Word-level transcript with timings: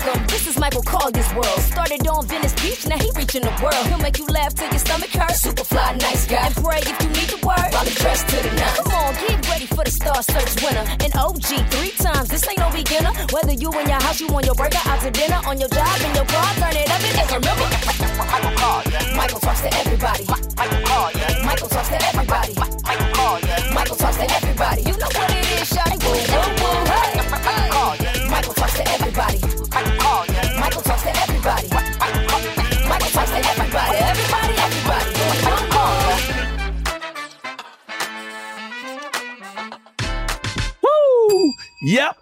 Welcome, 0.00 0.26
this 0.28 0.46
is 0.46 0.58
Michael 0.58 0.82
Colyar's 0.82 1.28
world. 1.34 1.60
Started 1.60 2.06
on 2.08 2.24
Venice 2.26 2.54
Beach, 2.54 2.86
now 2.86 2.96
he 2.96 3.10
reaching 3.16 3.42
the 3.42 3.52
world. 3.60 3.84
He'll 3.86 3.98
make 3.98 4.18
you 4.18 4.24
laugh 4.26 4.54
till 4.54 4.70
your 4.70 4.78
stomach 4.78 5.10
hurts. 5.10 5.42
Super 5.42 5.64
fly, 5.64 5.92
nice 6.00 6.26
guy. 6.26 6.46
And 6.46 6.56
pray 6.56 6.80
if 6.80 6.96
you 7.02 7.08
need 7.08 7.28
the 7.28 7.36
word. 7.44 7.68
Probably 7.68 7.92
dressed 7.92 8.28
to 8.28 8.36
the 8.36 8.48
nines. 8.48 8.80
Come 8.80 8.92
on, 8.96 9.12
get 9.20 9.48
ready 9.50 9.66
for 9.66 9.84
the 9.84 9.90
Star 9.90 10.22
Search 10.22 10.56
winner. 10.64 10.88
An 11.04 11.12
OG 11.12 11.68
three 11.68 11.92
times, 12.00 12.28
this 12.28 12.48
ain't 12.48 12.58
no 12.58 12.72
beginner. 12.72 13.12
Whether 13.28 13.52
you 13.52 13.68
in 13.76 13.92
your 13.92 14.00
house, 14.00 14.20
you 14.20 14.28
on 14.32 14.44
your 14.44 14.54
burger, 14.54 14.80
out 14.88 15.00
to 15.04 15.10
dinner, 15.10 15.40
on 15.44 15.60
your 15.60 15.68
job, 15.68 16.00
in 16.00 16.14
your 16.16 16.24
car, 16.24 16.48
turn 16.56 16.76
it 16.80 16.88
up 16.88 17.02
and 17.04 17.32
remember. 17.36 17.68
Michael 17.84 18.56
Colyar. 18.56 19.16
Michael 19.16 19.40
talks 19.40 19.60
to 19.60 19.70
everybody. 19.84 20.24
Michael. 20.24 21.12
Michael 21.44 21.68
talks 21.68 21.88
to 21.92 21.98
everybody. 22.08 22.54
Michael. 22.56 23.74
Michael 23.76 23.96
talks 23.96 24.16
to 24.16 24.24
everybody. 24.32 24.80
You 24.80 24.96
know 24.96 25.12
what 25.12 25.29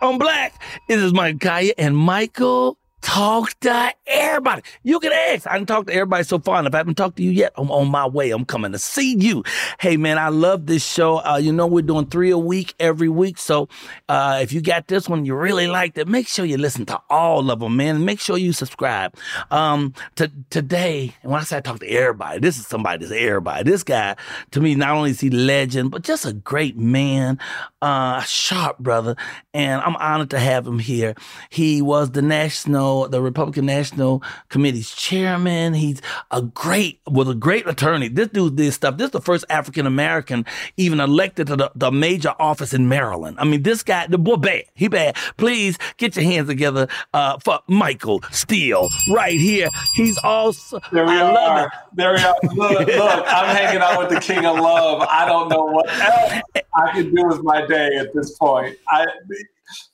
I'm 0.00 0.16
black. 0.16 0.54
This 0.86 1.02
is 1.02 1.12
Michael 1.12 1.38
Colyar 1.38 1.72
and 1.76 1.96
Michael 1.96 2.78
talk 3.08 3.58
to 3.60 3.94
everybody. 4.06 4.60
You 4.82 5.00
can 5.00 5.12
ask. 5.12 5.46
I 5.46 5.54
didn't 5.54 5.68
talk 5.68 5.86
to 5.86 5.94
everybody 5.94 6.24
so 6.24 6.38
far, 6.38 6.58
and 6.58 6.68
if 6.68 6.74
I 6.74 6.76
haven't 6.76 6.96
talked 6.96 7.16
to 7.16 7.22
you 7.22 7.30
yet, 7.30 7.52
I'm 7.56 7.70
on 7.70 7.88
my 7.88 8.06
way. 8.06 8.30
I'm 8.30 8.44
coming 8.44 8.72
to 8.72 8.78
see 8.78 9.16
you. 9.16 9.42
Hey, 9.80 9.96
man, 9.96 10.18
I 10.18 10.28
love 10.28 10.66
this 10.66 10.84
show. 10.84 11.16
Uh, 11.24 11.38
you 11.42 11.50
know, 11.50 11.66
we're 11.66 11.82
doing 11.82 12.04
three 12.06 12.30
a 12.30 12.38
week 12.38 12.74
every 12.78 13.08
week. 13.08 13.38
So 13.38 13.68
uh, 14.10 14.40
if 14.42 14.52
you 14.52 14.60
got 14.60 14.88
this 14.88 15.08
one, 15.08 15.24
you 15.24 15.34
really 15.34 15.66
liked 15.66 15.96
it, 15.96 16.06
make 16.06 16.28
sure 16.28 16.44
you 16.44 16.58
listen 16.58 16.84
to 16.86 17.00
all 17.08 17.50
of 17.50 17.60
them, 17.60 17.76
man. 17.76 18.04
Make 18.04 18.20
sure 18.20 18.36
you 18.36 18.52
subscribe. 18.52 19.16
Um, 19.50 19.94
to, 20.16 20.30
today, 20.50 21.14
and 21.22 21.32
when 21.32 21.40
I 21.40 21.44
say 21.44 21.56
I 21.56 21.60
talk 21.60 21.80
to 21.80 21.88
everybody, 21.88 22.40
this 22.40 22.58
is 22.58 22.66
somebody 22.66 23.06
that's 23.06 23.18
everybody. 23.18 23.68
This 23.68 23.84
guy, 23.84 24.16
to 24.50 24.60
me, 24.60 24.74
not 24.74 24.90
only 24.90 25.10
is 25.10 25.20
he 25.20 25.30
legend, 25.30 25.90
but 25.90 26.02
just 26.02 26.26
a 26.26 26.34
great 26.34 26.76
man, 26.76 27.38
uh, 27.80 28.20
sharp 28.20 28.78
brother. 28.78 29.16
And 29.54 29.80
I'm 29.80 29.96
honored 29.96 30.30
to 30.30 30.38
have 30.38 30.66
him 30.66 30.78
here. 30.78 31.14
He 31.48 31.80
was 31.80 32.10
the 32.10 32.22
national 32.22 32.97
the 33.06 33.22
Republican 33.22 33.66
National 33.66 34.22
Committee's 34.48 34.90
chairman. 34.94 35.74
He's 35.74 36.02
a 36.30 36.42
great, 36.42 37.00
was 37.06 37.28
a 37.28 37.34
great 37.34 37.68
attorney. 37.68 38.08
This 38.08 38.28
dude 38.28 38.56
did 38.56 38.72
stuff. 38.72 38.96
This 38.96 39.06
is 39.06 39.12
the 39.12 39.20
first 39.20 39.44
African 39.50 39.86
American 39.86 40.44
even 40.76 41.00
elected 41.00 41.46
to 41.48 41.56
the, 41.56 41.70
the, 41.74 41.92
major 41.92 42.34
office 42.38 42.72
in 42.72 42.88
Maryland. 42.88 43.36
I 43.40 43.44
mean, 43.44 43.62
this 43.62 43.82
guy, 43.82 44.06
the 44.06 44.18
boy 44.18 44.36
bad. 44.36 44.64
He 44.74 44.88
bad. 44.88 45.16
Please 45.36 45.78
get 45.96 46.16
your 46.16 46.24
hands 46.24 46.48
together 46.48 46.88
uh, 47.12 47.38
for 47.38 47.60
Michael 47.66 48.22
Steele 48.30 48.88
right 49.10 49.38
here. 49.38 49.68
He's 49.94 50.18
also. 50.18 50.80
There 50.92 51.04
we 51.04 51.12
I 51.12 51.34
are. 51.34 51.72
There 51.94 52.12
we 52.12 52.20
are. 52.20 52.36
Look, 52.54 52.86
look, 52.88 53.24
I'm 53.26 53.56
hanging 53.56 53.82
out 53.82 53.98
with 53.98 54.08
the 54.10 54.20
king 54.20 54.44
of 54.44 54.56
love. 54.56 55.06
I 55.08 55.26
don't 55.26 55.48
know 55.48 55.64
what 55.64 55.88
else 55.88 56.42
I 56.74 56.92
can 56.92 57.14
do 57.14 57.26
with 57.26 57.42
my 57.42 57.66
day 57.66 57.96
at 57.96 58.12
this 58.14 58.36
point. 58.38 58.76
I 58.88 59.06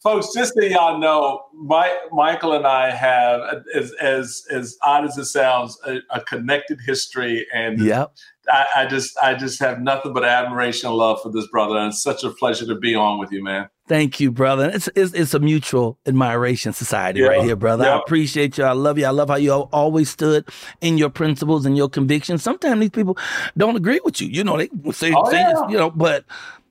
folks, 0.03 0.29
just 0.35 0.55
so 0.55 0.63
y'all 0.63 0.99
know, 0.99 1.43
my, 1.55 1.97
Michael 2.13 2.53
and 2.53 2.67
I 2.67 2.91
have, 2.91 3.41
as 3.75 3.93
as 4.01 4.43
as 4.51 4.77
odd 4.83 5.05
as 5.05 5.17
it 5.19 5.27
sounds, 5.27 5.79
a, 5.87 5.99
a 6.11 6.21
connected 6.21 6.81
history, 6.87 7.47
and 7.53 7.81
yep. 7.81 8.13
I, 8.49 8.67
I, 8.77 8.87
just 8.87 9.17
I 9.23 9.35
just 9.35 9.61
have 9.61 9.81
nothing 9.81 10.13
but 10.13 10.25
admiration 10.25 10.89
and 10.89 10.97
love 10.97 11.23
for 11.23 11.31
this 11.33 11.47
brother, 11.49 11.77
and 11.77 11.89
it's 11.89 12.03
such 12.03 12.25
a 12.25 12.31
pleasure 12.31 12.67
to 12.67 12.75
be 12.75 12.95
on 12.95 13.19
with 13.19 13.33
you, 13.33 13.43
man. 13.43 13.69
Thank 13.87 14.19
you, 14.19 14.31
brother. 14.31 14.71
It's 14.73 14.89
it's, 14.95 15.13
it's 15.13 15.35
a 15.35 15.39
mutual 15.39 15.99
admiration 16.07 16.73
society 16.73 17.21
right 17.21 17.43
here, 17.43 17.57
brother. 17.57 17.85
I 17.85 17.99
appreciate 17.99 18.57
you. 18.57 18.65
I 18.65 18.73
love 18.73 18.99
you. 18.99 19.05
I 19.05 19.11
love 19.11 19.29
how 19.29 19.37
you 19.37 19.53
always 19.53 20.09
stood 20.09 20.49
in 20.81 20.97
your 20.97 21.11
principles 21.11 21.67
and 21.67 21.77
your 21.77 21.91
convictions. 21.91 22.43
Sometimes 22.43 22.81
these 22.81 22.91
people 22.91 23.19
don't 23.59 23.77
agree 23.77 24.01
with 24.03 24.23
you. 24.23 24.29
You 24.29 24.43
know, 24.43 24.57
they 24.57 24.71
say, 24.93 25.13
oh, 25.15 25.31
say 25.31 25.41
yeah. 25.41 25.69
you 25.69 25.77
know, 25.77 25.91
but 25.91 26.25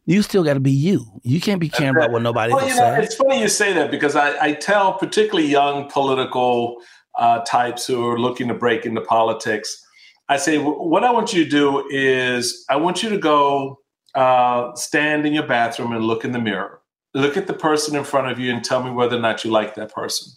you 0.05 0.21
still 0.21 0.43
got 0.43 0.55
to 0.55 0.59
be 0.59 0.71
you. 0.71 1.05
You 1.23 1.39
can't 1.39 1.61
be 1.61 1.69
caring 1.69 1.95
about 1.95 2.11
what 2.11 2.21
nobody 2.21 2.53
well, 2.53 2.63
else 2.63 2.71
you 2.71 2.79
know, 2.79 2.95
says. 2.95 3.05
It's 3.05 3.15
funny 3.15 3.39
you 3.39 3.47
say 3.47 3.73
that 3.73 3.89
because 3.89 4.15
I, 4.15 4.37
I 4.47 4.53
tell 4.53 4.93
particularly 4.93 5.47
young 5.47 5.89
political 5.89 6.77
uh, 7.17 7.39
types 7.39 7.87
who 7.87 8.05
are 8.07 8.19
looking 8.19 8.47
to 8.49 8.53
break 8.53 8.85
into 8.85 9.01
politics, 9.01 9.83
I 10.29 10.37
say, 10.37 10.57
what 10.57 11.03
I 11.03 11.11
want 11.11 11.33
you 11.33 11.43
to 11.43 11.49
do 11.49 11.87
is 11.89 12.65
I 12.69 12.75
want 12.77 13.03
you 13.03 13.09
to 13.09 13.17
go 13.17 13.79
uh, 14.15 14.73
stand 14.75 15.25
in 15.25 15.33
your 15.33 15.47
bathroom 15.47 15.93
and 15.93 16.03
look 16.03 16.25
in 16.25 16.31
the 16.31 16.39
mirror. 16.39 16.81
Look 17.13 17.37
at 17.37 17.47
the 17.47 17.53
person 17.53 17.95
in 17.95 18.03
front 18.03 18.31
of 18.31 18.39
you 18.39 18.51
and 18.51 18.63
tell 18.63 18.83
me 18.83 18.91
whether 18.91 19.17
or 19.17 19.21
not 19.21 19.43
you 19.43 19.51
like 19.51 19.75
that 19.75 19.93
person. 19.93 20.31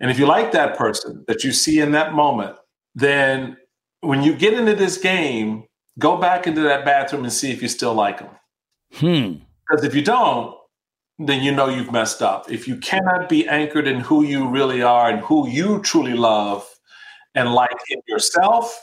And 0.00 0.10
if 0.10 0.18
you 0.18 0.26
like 0.26 0.52
that 0.52 0.78
person 0.78 1.24
that 1.28 1.44
you 1.44 1.52
see 1.52 1.80
in 1.80 1.92
that 1.92 2.14
moment, 2.14 2.56
then 2.94 3.58
when 4.00 4.22
you 4.22 4.34
get 4.34 4.54
into 4.54 4.74
this 4.74 4.96
game, 4.96 5.64
go 5.98 6.16
back 6.16 6.46
into 6.46 6.62
that 6.62 6.84
bathroom 6.84 7.24
and 7.24 7.32
see 7.32 7.50
if 7.50 7.60
you 7.60 7.68
still 7.68 7.92
like 7.92 8.18
them. 8.18 8.30
Hmm. 8.92 9.34
Because 9.68 9.84
if 9.84 9.94
you 9.94 10.02
don't, 10.02 10.56
then 11.18 11.42
you 11.42 11.52
know 11.52 11.68
you've 11.68 11.92
messed 11.92 12.22
up. 12.22 12.50
If 12.50 12.66
you 12.66 12.76
cannot 12.76 13.28
be 13.28 13.46
anchored 13.46 13.86
in 13.86 14.00
who 14.00 14.24
you 14.24 14.48
really 14.48 14.82
are 14.82 15.10
and 15.10 15.20
who 15.20 15.48
you 15.48 15.80
truly 15.82 16.14
love 16.14 16.66
and 17.34 17.52
like 17.52 17.76
in 17.90 18.00
yourself, 18.08 18.78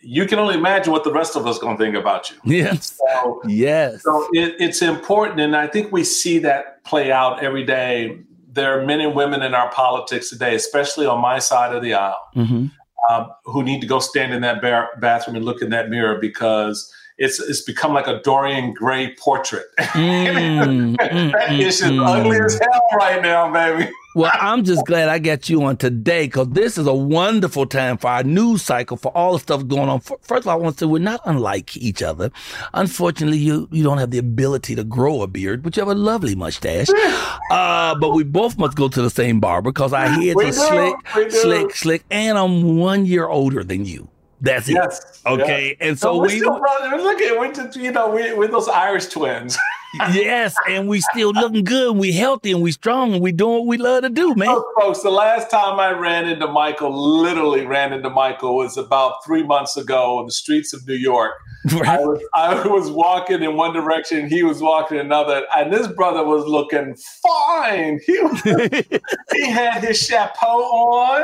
you 0.00 0.26
can 0.26 0.38
only 0.38 0.54
imagine 0.54 0.92
what 0.92 1.04
the 1.04 1.12
rest 1.12 1.36
of 1.36 1.46
us 1.46 1.58
going 1.58 1.76
to 1.76 1.82
think 1.82 1.94
about 1.94 2.30
you. 2.30 2.36
Yes. 2.44 2.98
So, 2.98 3.42
yes. 3.46 4.02
So 4.02 4.28
it, 4.32 4.56
it's 4.58 4.82
important. 4.82 5.40
And 5.40 5.54
I 5.54 5.66
think 5.66 5.92
we 5.92 6.04
see 6.04 6.38
that 6.38 6.82
play 6.84 7.12
out 7.12 7.42
every 7.42 7.64
day. 7.64 8.18
There 8.50 8.78
are 8.78 8.84
men 8.84 9.00
and 9.00 9.14
women 9.14 9.42
in 9.42 9.54
our 9.54 9.70
politics 9.70 10.30
today, 10.30 10.54
especially 10.54 11.06
on 11.06 11.20
my 11.20 11.38
side 11.38 11.74
of 11.74 11.82
the 11.82 11.94
aisle, 11.94 12.20
mm-hmm. 12.34 12.66
um, 13.12 13.30
who 13.44 13.62
need 13.62 13.80
to 13.82 13.86
go 13.86 13.98
stand 13.98 14.34
in 14.34 14.42
that 14.42 14.60
bar- 14.60 14.90
bathroom 15.00 15.36
and 15.36 15.44
look 15.44 15.62
in 15.62 15.70
that 15.70 15.88
mirror 15.88 16.18
because 16.18 16.92
it's 17.22 17.38
it's 17.38 17.60
become 17.60 17.94
like 17.94 18.08
a 18.08 18.20
Dorian 18.20 18.74
Gray 18.74 19.14
portrait. 19.14 19.66
Mm, 19.92 20.96
that 20.96 21.10
mm, 21.50 21.60
is 21.60 21.82
mm, 21.82 22.04
ugly 22.04 22.40
as 22.40 22.58
hell 22.58 22.82
right 22.94 23.22
now, 23.22 23.52
baby. 23.52 23.90
Well, 24.14 24.30
I'm 24.34 24.62
just 24.64 24.84
glad 24.84 25.08
I 25.08 25.18
got 25.18 25.48
you 25.48 25.62
on 25.62 25.78
today 25.78 26.26
because 26.26 26.48
this 26.50 26.76
is 26.76 26.86
a 26.86 26.92
wonderful 26.92 27.64
time 27.64 27.96
for 27.96 28.08
our 28.08 28.22
news 28.22 28.60
cycle, 28.60 28.98
for 28.98 29.10
all 29.16 29.32
the 29.32 29.38
stuff 29.38 29.66
going 29.66 29.88
on. 29.88 30.00
First 30.00 30.30
of 30.30 30.48
all, 30.48 30.52
I 30.52 30.56
want 30.56 30.76
to 30.76 30.80
say 30.80 30.86
we're 30.86 30.98
not 30.98 31.22
unlike 31.24 31.78
each 31.78 32.02
other. 32.02 32.30
Unfortunately, 32.74 33.38
you, 33.38 33.68
you 33.72 33.82
don't 33.82 33.96
have 33.96 34.10
the 34.10 34.18
ability 34.18 34.74
to 34.74 34.84
grow 34.84 35.22
a 35.22 35.26
beard, 35.26 35.62
but 35.62 35.74
you 35.76 35.80
have 35.80 35.88
a 35.88 35.98
lovely 35.98 36.34
mustache. 36.34 36.88
Uh, 37.50 37.94
but 37.96 38.10
we 38.10 38.24
both 38.24 38.56
must 38.56 38.76
go 38.76 38.88
to 38.88 39.02
the 39.02 39.10
same 39.10 39.38
barber 39.38 39.70
because 39.72 39.92
our 39.92 40.08
heads 40.08 40.34
we 40.34 40.44
are 40.44 40.46
do, 40.46 40.52
slick, 40.52 41.30
slick, 41.30 41.74
slick, 41.74 42.04
and 42.10 42.38
I'm 42.38 42.78
one 42.78 43.04
year 43.04 43.26
older 43.26 43.62
than 43.62 43.84
you. 43.84 44.08
That's 44.42 44.68
it. 44.68 44.72
Yes. 44.74 45.22
Okay. 45.24 45.68
Yes. 45.68 45.76
And 45.80 45.98
so, 45.98 46.14
so 46.14 46.20
we 46.20 46.38
still 46.38 46.58
brothers. 46.58 47.00
Look 47.02 47.20
at 47.20 47.38
we 47.38 47.80
you 47.80 47.92
know 47.92 48.10
we 48.10 48.34
we're 48.34 48.48
those 48.48 48.68
Irish 48.68 49.06
twins. 49.06 49.56
yes, 50.12 50.54
and 50.68 50.88
we 50.88 51.00
still 51.00 51.32
looking 51.32 51.64
good. 51.64 51.96
We 51.96 52.12
healthy 52.12 52.52
and 52.52 52.62
we 52.62 52.72
strong 52.72 53.12
and 53.12 53.22
we 53.22 53.32
doing 53.32 53.58
what 53.58 53.66
we 53.66 53.76
love 53.78 54.02
to 54.02 54.10
do, 54.10 54.34
man. 54.34 54.48
Oh, 54.50 54.72
folks, 54.78 55.02
the 55.02 55.10
last 55.10 55.50
time 55.50 55.78
I 55.78 55.92
ran 55.92 56.28
into 56.28 56.46
Michael, 56.46 56.90
literally 56.92 57.66
ran 57.66 57.92
into 57.92 58.10
Michael, 58.10 58.56
was 58.56 58.76
about 58.76 59.24
three 59.24 59.42
months 59.42 59.76
ago 59.76 60.20
in 60.20 60.26
the 60.26 60.32
streets 60.32 60.72
of 60.72 60.86
New 60.86 60.94
York. 60.94 61.32
Right. 61.72 62.00
I, 62.00 62.04
was, 62.04 62.20
I 62.34 62.66
was 62.66 62.90
walking 62.90 63.40
in 63.40 63.56
one 63.56 63.72
direction, 63.72 64.28
he 64.28 64.42
was 64.42 64.60
walking 64.60 64.98
another, 64.98 65.44
and 65.56 65.72
this 65.72 65.86
brother 65.86 66.24
was 66.24 66.44
looking 66.44 66.96
fine. 67.22 68.00
He 68.04 68.18
was, 68.18 68.40
he 69.32 69.48
had 69.48 69.84
his 69.84 69.96
chapeau 70.04 70.46
on, 70.46 71.22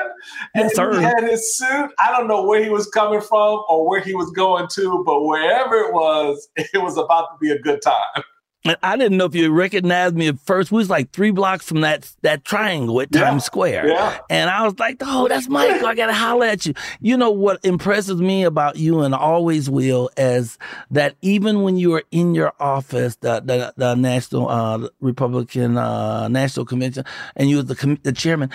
and 0.54 0.70
yes, 0.72 0.96
he 0.96 1.02
had 1.02 1.24
his 1.24 1.56
suit. 1.56 1.90
I 1.98 2.12
don't 2.12 2.28
know 2.28 2.46
where 2.46 2.62
he 2.62 2.70
was 2.70 2.86
coming 2.86 3.20
from 3.20 3.64
or 3.68 3.88
where 3.88 4.00
he 4.00 4.14
was 4.14 4.30
going 4.30 4.68
to, 4.74 5.02
but 5.04 5.24
wherever 5.24 5.74
it 5.74 5.92
was, 5.92 6.48
it 6.56 6.82
was 6.82 6.96
about 6.96 7.30
to 7.32 7.38
be 7.40 7.50
a 7.50 7.58
good 7.58 7.82
time. 7.82 8.22
And 8.64 8.76
I 8.82 8.96
didn't 8.96 9.16
know 9.16 9.26
if 9.26 9.34
you 9.34 9.50
recognized 9.52 10.16
me 10.16 10.26
at 10.28 10.40
first. 10.40 10.72
We 10.72 10.78
was 10.78 10.90
like 10.90 11.12
three 11.12 11.30
blocks 11.30 11.64
from 11.64 11.80
that 11.82 12.12
that 12.22 12.44
triangle 12.44 13.00
at 13.00 13.12
Times 13.12 13.44
Square. 13.44 13.88
Yeah. 13.88 14.18
And 14.28 14.50
I 14.50 14.64
was 14.64 14.78
like, 14.78 14.96
oh, 15.00 15.28
that's 15.28 15.48
Michael. 15.48 15.86
I 15.86 15.94
gotta 15.94 16.12
holler 16.12 16.46
at 16.46 16.66
you. 16.66 16.74
You 17.00 17.16
know 17.16 17.30
what 17.30 17.64
impresses 17.64 18.20
me 18.20 18.42
about 18.42 18.76
you 18.76 19.00
and 19.00 19.14
always 19.14 19.70
will 19.70 20.10
is 20.16 20.58
that 20.90 21.14
even 21.22 21.62
when 21.62 21.76
you 21.76 21.90
were 21.90 22.02
in 22.10 22.34
your 22.34 22.52
office, 22.58 23.16
the 23.16 23.40
the, 23.40 23.72
the 23.76 23.94
National 23.94 24.48
uh, 24.48 24.88
Republican 25.00 25.78
uh, 25.78 26.26
National 26.26 26.66
Convention, 26.66 27.04
and 27.36 27.48
you 27.48 27.56
was 27.56 27.66
the 27.66 27.76
com- 27.76 28.00
the 28.02 28.12
chairman, 28.12 28.50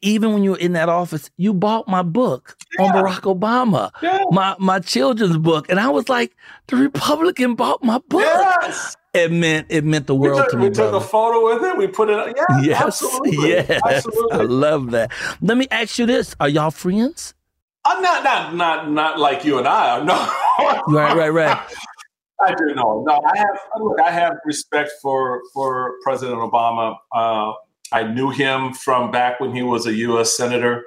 even 0.00 0.32
when 0.32 0.42
you 0.42 0.52
were 0.52 0.58
in 0.58 0.72
that 0.72 0.88
office, 0.88 1.30
you 1.36 1.52
bought 1.52 1.86
my 1.86 2.02
book 2.02 2.56
yeah. 2.78 2.86
on 2.86 2.92
Barack 2.92 3.22
Obama, 3.22 3.90
yeah. 4.02 4.22
my 4.30 4.56
my 4.58 4.80
children's 4.80 5.36
book, 5.36 5.68
and 5.68 5.78
I 5.78 5.90
was 5.90 6.08
like, 6.08 6.34
the 6.68 6.76
Republican 6.76 7.54
bought 7.54 7.82
my 7.84 7.98
book. 8.08 8.22
Yes. 8.22 8.96
It 9.14 9.30
meant 9.30 9.68
it 9.70 9.84
meant 9.84 10.08
the 10.08 10.14
world 10.14 10.42
took, 10.42 10.50
to 10.50 10.56
me. 10.56 10.64
We 10.64 10.68
took 10.70 10.90
brother. 10.90 10.96
a 10.96 11.00
photo 11.00 11.44
with 11.44 11.62
it. 11.62 11.78
We 11.78 11.86
put 11.86 12.10
it. 12.10 12.18
Up. 12.18 12.34
Yeah, 12.36 12.60
yes, 12.62 12.82
absolutely. 12.82 13.48
Yes, 13.48 13.80
absolutely. 13.88 14.32
I 14.32 14.42
love 14.42 14.90
that. 14.90 15.12
Let 15.40 15.56
me 15.56 15.68
ask 15.70 15.98
you 15.98 16.06
this: 16.06 16.34
Are 16.40 16.48
y'all 16.48 16.72
friends? 16.72 17.32
I'm 17.86 18.02
not, 18.02 18.24
not, 18.24 18.54
not, 18.54 18.90
not 18.90 19.18
like 19.18 19.44
you 19.44 19.58
and 19.58 19.68
I. 19.68 20.02
No. 20.02 20.14
right, 20.88 21.14
right, 21.14 21.28
right. 21.28 21.58
I 22.42 22.54
do 22.54 22.74
know. 22.74 23.04
No, 23.06 23.20
I 23.24 23.38
have. 23.38 23.58
Look, 23.78 24.00
I 24.00 24.10
have 24.10 24.36
respect 24.44 24.90
for 25.00 25.42
for 25.52 25.94
President 26.02 26.38
Obama. 26.38 26.96
Uh, 27.12 27.52
I 27.92 28.02
knew 28.02 28.30
him 28.30 28.72
from 28.72 29.10
back 29.10 29.38
when 29.38 29.54
he 29.54 29.62
was 29.62 29.86
a 29.86 29.94
U.S. 29.94 30.36
senator. 30.36 30.84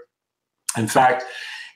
In 0.78 0.88
fact, 0.88 1.24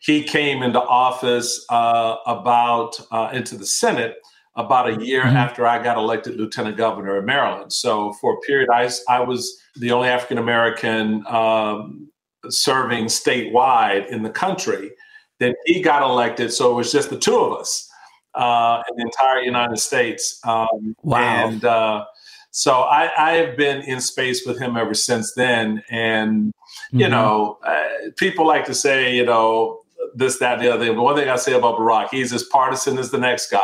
he 0.01 0.23
came 0.23 0.63
into 0.63 0.81
office 0.81 1.65
uh, 1.69 2.17
about 2.25 2.99
uh, 3.11 3.29
into 3.31 3.55
the 3.55 3.65
Senate 3.65 4.15
about 4.55 4.89
a 4.89 5.03
year 5.03 5.23
mm-hmm. 5.23 5.37
after 5.37 5.65
I 5.65 5.81
got 5.81 5.97
elected 5.97 6.37
lieutenant 6.37 6.77
governor 6.77 7.17
of 7.17 7.25
Maryland. 7.25 7.71
So 7.71 8.13
for 8.13 8.33
a 8.33 8.39
period, 8.41 8.69
I, 8.69 8.89
I 9.07 9.21
was 9.21 9.57
the 9.75 9.91
only 9.91 10.09
African 10.09 10.37
American 10.37 11.25
um, 11.27 12.09
serving 12.49 13.05
statewide 13.05 14.07
in 14.07 14.23
the 14.23 14.29
country. 14.29 14.91
Then 15.39 15.53
he 15.65 15.81
got 15.81 16.03
elected, 16.03 16.53
so 16.53 16.71
it 16.71 16.75
was 16.75 16.91
just 16.91 17.09
the 17.09 17.17
two 17.17 17.37
of 17.37 17.59
us 17.59 17.89
uh, 18.35 18.81
in 18.89 18.97
the 18.97 19.03
entire 19.03 19.41
United 19.41 19.79
States. 19.79 20.39
Um, 20.45 20.95
wow! 21.01 21.47
And 21.47 21.65
uh, 21.65 22.05
so 22.51 22.81
I, 22.81 23.09
I, 23.17 23.31
have 23.37 23.55
been 23.55 23.81
in 23.81 24.01
space 24.01 24.45
with 24.45 24.59
him 24.59 24.75
ever 24.75 24.93
since 24.93 25.33
then. 25.33 25.81
And 25.89 26.53
you 26.91 26.99
mm-hmm. 26.99 27.11
know, 27.11 27.57
uh, 27.63 28.11
people 28.17 28.45
like 28.45 28.65
to 28.65 28.73
say, 28.73 29.15
you 29.15 29.25
know, 29.25 29.79
this, 30.13 30.37
that, 30.39 30.59
the 30.59 30.71
other 30.71 30.85
thing. 30.85 30.95
But 30.95 31.01
one 31.01 31.15
thing 31.15 31.29
I 31.29 31.37
say 31.37 31.53
about 31.53 31.79
Barack, 31.79 32.09
he's 32.11 32.33
as 32.33 32.43
partisan 32.43 32.97
as 32.97 33.09
the 33.09 33.17
next 33.17 33.49
guy. 33.49 33.59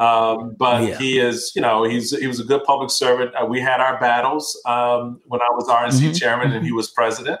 Um, 0.00 0.56
but 0.58 0.82
yeah. 0.82 0.98
he 0.98 1.18
is, 1.18 1.52
you 1.54 1.60
know, 1.60 1.84
he's 1.84 2.18
he 2.18 2.26
was 2.26 2.40
a 2.40 2.44
good 2.44 2.64
public 2.64 2.90
servant. 2.90 3.34
Uh, 3.34 3.44
we 3.44 3.60
had 3.60 3.80
our 3.80 4.00
battles 4.00 4.58
um, 4.64 5.20
when 5.26 5.42
I 5.42 5.48
was 5.50 5.68
RNC 5.68 6.00
mm-hmm. 6.00 6.12
chairman 6.12 6.52
and 6.52 6.64
he 6.64 6.70
mm-hmm. 6.70 6.76
was 6.76 6.90
president. 6.90 7.38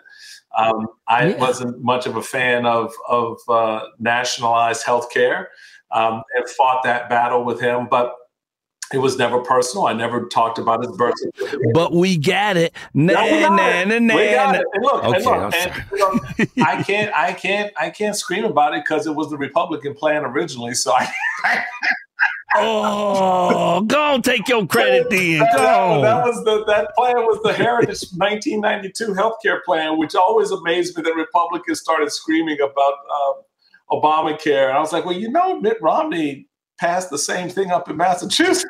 Um, 0.56 0.88
I 1.08 1.28
yeah. 1.28 1.36
wasn't 1.38 1.82
much 1.82 2.06
of 2.06 2.16
a 2.16 2.22
fan 2.22 2.66
of 2.66 2.92
of 3.08 3.38
uh, 3.48 3.86
nationalized 3.98 4.84
health 4.84 5.10
care 5.10 5.48
um, 5.90 6.22
and 6.36 6.48
fought 6.50 6.82
that 6.84 7.08
battle 7.08 7.44
with 7.44 7.60
him. 7.60 7.88
But 7.90 8.14
it 8.92 8.98
was 8.98 9.16
never 9.16 9.38
personal. 9.38 9.86
I 9.86 9.94
never 9.94 10.26
talked 10.26 10.58
about 10.58 10.84
his 10.84 10.94
birth 10.96 11.14
certificate. 11.16 11.72
But 11.72 11.92
we 11.92 12.18
got 12.18 12.58
it. 12.58 12.74
Nah, 12.92 13.14
nah, 13.14 13.56
nah, 13.56 13.84
nah, 13.84 14.16
we 14.16 14.30
got 14.32 14.56
it. 14.56 14.66
And 14.74 14.84
look, 14.84 15.04
okay, 15.04 15.16
and 15.16 15.24
look 15.24 15.54
and, 15.54 15.84
you 15.92 15.98
know, 15.98 16.64
I 16.66 16.82
can't, 16.82 17.14
I 17.14 17.32
can't, 17.32 17.72
I 17.80 17.88
can't 17.90 18.16
scream 18.16 18.44
about 18.44 18.74
it 18.74 18.84
because 18.84 19.06
it 19.06 19.14
was 19.14 19.30
the 19.30 19.38
Republican 19.38 19.94
plan 19.94 20.24
originally. 20.24 20.74
So 20.74 20.92
I, 20.92 21.08
oh, 22.56 23.82
go 23.82 24.02
on, 24.02 24.22
take 24.22 24.48
your 24.48 24.66
credit 24.66 25.10
then. 25.10 25.38
That, 25.38 25.56
that, 25.56 26.02
that, 26.02 26.24
was 26.24 26.44
the 26.44 26.64
that 26.66 26.94
plan 26.96 27.16
was 27.16 27.40
the 27.42 27.52
Heritage 27.52 28.02
1992 28.16 29.14
healthcare 29.14 29.62
plan, 29.64 29.98
which 29.98 30.14
always 30.14 30.50
amazed 30.50 30.96
me 30.96 31.02
that 31.02 31.14
Republicans 31.14 31.80
started 31.80 32.10
screaming 32.10 32.58
about 32.60 32.94
uh, 33.10 33.32
Obamacare. 33.92 34.68
And 34.68 34.76
I 34.76 34.80
was 34.80 34.92
like, 34.92 35.04
well, 35.04 35.16
you 35.16 35.30
know, 35.30 35.60
Mitt 35.60 35.78
Romney 35.80 36.48
passed 36.78 37.10
the 37.10 37.18
same 37.18 37.48
thing 37.48 37.70
up 37.70 37.88
in 37.90 37.96
Massachusetts. 37.96 38.66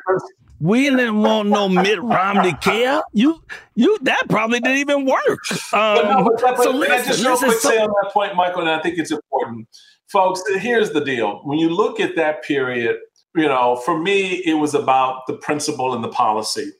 We 0.59 0.91
didn't 0.91 1.19
want 1.19 1.49
no 1.49 1.67
Mitt 1.67 2.01
Romney 2.03 2.53
care. 2.53 3.01
You, 3.13 3.43
you, 3.73 3.97
that 4.03 4.29
probably 4.29 4.59
didn't 4.59 4.77
even 4.77 5.05
work. 5.05 5.39
Um, 5.73 5.95
but 5.95 6.03
no, 6.03 6.37
but, 6.39 6.57
so 6.63 6.71
listen, 6.71 6.91
I 6.91 7.03
just 7.03 7.25
real 7.25 7.37
quick 7.37 7.59
say 7.59 7.79
on 7.79 7.89
that 8.03 8.11
point, 8.13 8.35
Michael, 8.35 8.61
and 8.61 8.69
I 8.69 8.79
think 8.79 8.99
it's 8.99 9.09
important, 9.09 9.67
folks. 10.11 10.43
Here's 10.57 10.91
the 10.91 11.03
deal: 11.03 11.41
when 11.45 11.57
you 11.57 11.69
look 11.69 11.99
at 11.99 12.15
that 12.17 12.43
period 12.43 12.97
you 13.35 13.47
know, 13.47 13.77
for 13.85 13.97
me, 13.97 14.41
it 14.45 14.55
was 14.55 14.73
about 14.73 15.27
the 15.27 15.33
principle 15.33 15.93
and 15.93 16.03
the 16.03 16.09
policy. 16.09 16.71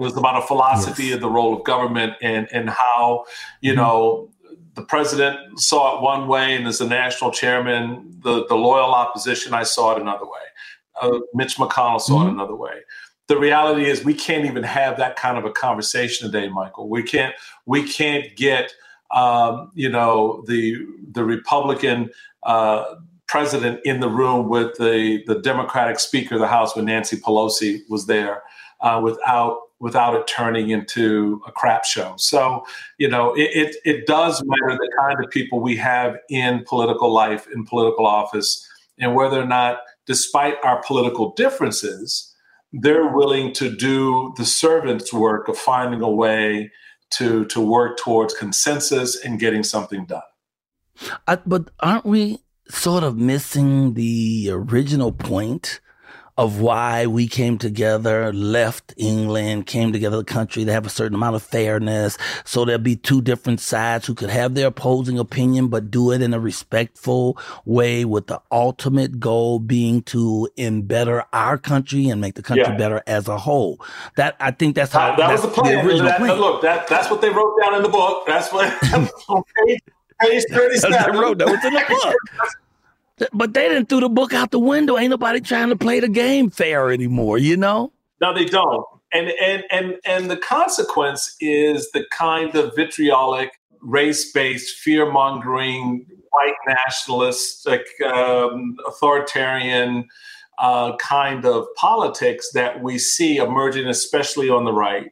It 0.00 0.04
was 0.04 0.16
about 0.16 0.42
a 0.42 0.46
philosophy 0.46 1.06
yes. 1.06 1.14
of 1.16 1.20
the 1.20 1.30
role 1.30 1.56
of 1.56 1.64
government 1.64 2.14
and 2.22 2.48
and 2.52 2.70
how, 2.70 3.24
you 3.60 3.72
mm-hmm. 3.72 3.80
know, 3.80 4.30
the 4.74 4.82
president 4.82 5.58
saw 5.58 5.96
it 5.96 6.02
one 6.02 6.28
way, 6.28 6.54
and 6.54 6.66
as 6.66 6.78
the 6.78 6.86
national 6.86 7.32
chairman, 7.32 8.16
the, 8.22 8.46
the 8.46 8.54
loyal 8.54 8.94
opposition, 8.94 9.52
I 9.52 9.64
saw 9.64 9.96
it 9.96 10.00
another 10.00 10.24
way. 10.24 10.46
Uh, 11.00 11.18
Mitch 11.34 11.56
McConnell 11.56 12.00
saw 12.00 12.18
mm-hmm. 12.18 12.28
it 12.28 12.32
another 12.32 12.54
way. 12.54 12.80
The 13.26 13.38
reality 13.38 13.84
is, 13.86 14.04
we 14.04 14.14
can't 14.14 14.46
even 14.46 14.62
have 14.62 14.96
that 14.98 15.16
kind 15.16 15.36
of 15.36 15.44
a 15.44 15.50
conversation 15.50 16.30
today, 16.30 16.48
Michael. 16.48 16.88
We 16.88 17.02
can't. 17.02 17.34
We 17.66 17.82
can't 17.82 18.34
get, 18.36 18.72
um, 19.10 19.70
you 19.74 19.88
know, 19.88 20.44
the 20.46 20.76
the 21.10 21.24
Republican 21.24 22.10
uh, 22.44 22.94
president 23.28 23.80
in 23.84 24.00
the 24.00 24.08
room 24.08 24.48
with 24.48 24.76
the, 24.78 25.22
the 25.26 25.38
Democratic 25.40 26.00
Speaker 26.00 26.36
of 26.36 26.40
the 26.40 26.48
House 26.48 26.74
when 26.74 26.86
Nancy 26.86 27.16
Pelosi 27.16 27.80
was 27.88 28.06
there 28.06 28.42
uh, 28.80 29.00
without 29.02 29.58
without 29.80 30.14
it 30.14 30.26
turning 30.26 30.70
into 30.70 31.40
a 31.46 31.52
crap 31.52 31.84
show. 31.84 32.12
So, 32.16 32.66
you 32.98 33.08
know, 33.08 33.32
it, 33.34 33.50
it, 33.54 33.76
it 33.84 34.06
does 34.08 34.42
matter 34.44 34.76
the 34.76 34.90
kind 34.98 35.24
of 35.24 35.30
people 35.30 35.60
we 35.60 35.76
have 35.76 36.16
in 36.28 36.64
political 36.66 37.12
life, 37.12 37.46
in 37.54 37.64
political 37.64 38.04
office, 38.04 38.66
and 38.98 39.14
whether 39.14 39.40
or 39.40 39.46
not, 39.46 39.78
despite 40.04 40.56
our 40.64 40.82
political 40.82 41.32
differences, 41.34 42.34
they're 42.72 43.06
willing 43.06 43.52
to 43.54 43.74
do 43.74 44.34
the 44.36 44.44
servant's 44.44 45.12
work 45.12 45.46
of 45.46 45.56
finding 45.56 46.02
a 46.02 46.10
way 46.10 46.72
to 47.10 47.44
to 47.46 47.60
work 47.60 47.98
towards 47.98 48.34
consensus 48.34 49.24
and 49.24 49.38
getting 49.38 49.62
something 49.62 50.04
done. 50.06 50.22
Uh, 51.28 51.36
but 51.46 51.70
aren't 51.80 52.04
we 52.04 52.40
sort 52.70 53.04
of 53.04 53.16
missing 53.16 53.94
the 53.94 54.48
original 54.50 55.12
point 55.12 55.80
of 56.38 56.60
why 56.60 57.04
we 57.04 57.26
came 57.26 57.58
together, 57.58 58.32
left 58.32 58.94
England, 58.96 59.66
came 59.66 59.92
together 59.92 60.18
the 60.18 60.24
country 60.24 60.64
to 60.64 60.72
have 60.72 60.86
a 60.86 60.88
certain 60.88 61.16
amount 61.16 61.34
of 61.34 61.42
fairness. 61.42 62.16
So 62.44 62.64
there'll 62.64 62.80
be 62.80 62.94
two 62.94 63.20
different 63.20 63.58
sides 63.58 64.06
who 64.06 64.14
could 64.14 64.30
have 64.30 64.54
their 64.54 64.68
opposing 64.68 65.18
opinion, 65.18 65.66
but 65.66 65.90
do 65.90 66.12
it 66.12 66.22
in 66.22 66.32
a 66.32 66.38
respectful 66.38 67.36
way 67.64 68.04
with 68.04 68.28
the 68.28 68.40
ultimate 68.52 69.18
goal 69.18 69.58
being 69.58 70.00
to 70.02 70.48
better 70.84 71.24
our 71.32 71.58
country 71.58 72.08
and 72.08 72.20
make 72.20 72.36
the 72.36 72.42
country 72.42 72.66
yeah. 72.68 72.76
better 72.76 73.02
as 73.08 73.26
a 73.26 73.36
whole. 73.36 73.84
That 74.14 74.36
I 74.38 74.52
think 74.52 74.76
that's 74.76 74.92
how 74.92 75.10
uh, 75.10 75.16
that 75.16 75.28
that's 75.28 75.42
was 75.42 75.56
the 75.56 75.60
plan. 75.60 75.84
The 75.84 76.02
that, 76.04 76.18
plan. 76.18 76.38
Look, 76.38 76.62
that 76.62 76.86
that's 76.86 77.10
what 77.10 77.20
they 77.20 77.30
wrote 77.30 77.56
down 77.60 77.74
in 77.74 77.82
the 77.82 77.88
book. 77.88 78.28
That's 78.28 78.52
what 78.52 78.80
page, 79.66 79.80
page 80.20 80.44
37. 80.50 81.12
they 81.12 81.18
wrote 81.18 81.38
that 81.38 81.48
was 81.48 81.64
in 81.64 81.74
the 81.74 81.84
book. 81.88 82.16
But 83.32 83.52
they 83.52 83.68
didn't 83.68 83.88
threw 83.88 83.98
the 83.98 84.08
book 84.08 84.32
out 84.32 84.52
the 84.52 84.60
window. 84.60 84.96
Ain't 84.96 85.10
nobody 85.10 85.40
trying 85.40 85.70
to 85.70 85.76
play 85.76 85.98
the 85.98 86.08
game 86.08 86.50
fair 86.50 86.92
anymore, 86.92 87.38
you 87.38 87.56
know? 87.56 87.92
No, 88.20 88.32
they 88.32 88.44
don't. 88.44 88.86
And 89.12 89.30
and 89.42 89.64
and 89.70 89.96
and 90.04 90.30
the 90.30 90.36
consequence 90.36 91.34
is 91.40 91.90
the 91.92 92.04
kind 92.12 92.54
of 92.54 92.76
vitriolic, 92.76 93.50
race-based, 93.80 94.76
fear-mongering, 94.76 96.06
white 96.30 96.54
nationalistic, 96.66 97.86
um, 98.06 98.76
authoritarian 98.86 100.06
uh, 100.58 100.96
kind 100.96 101.46
of 101.46 101.66
politics 101.76 102.50
that 102.52 102.82
we 102.82 102.98
see 102.98 103.38
emerging, 103.38 103.86
especially 103.86 104.50
on 104.50 104.64
the 104.64 104.72
right. 104.72 105.10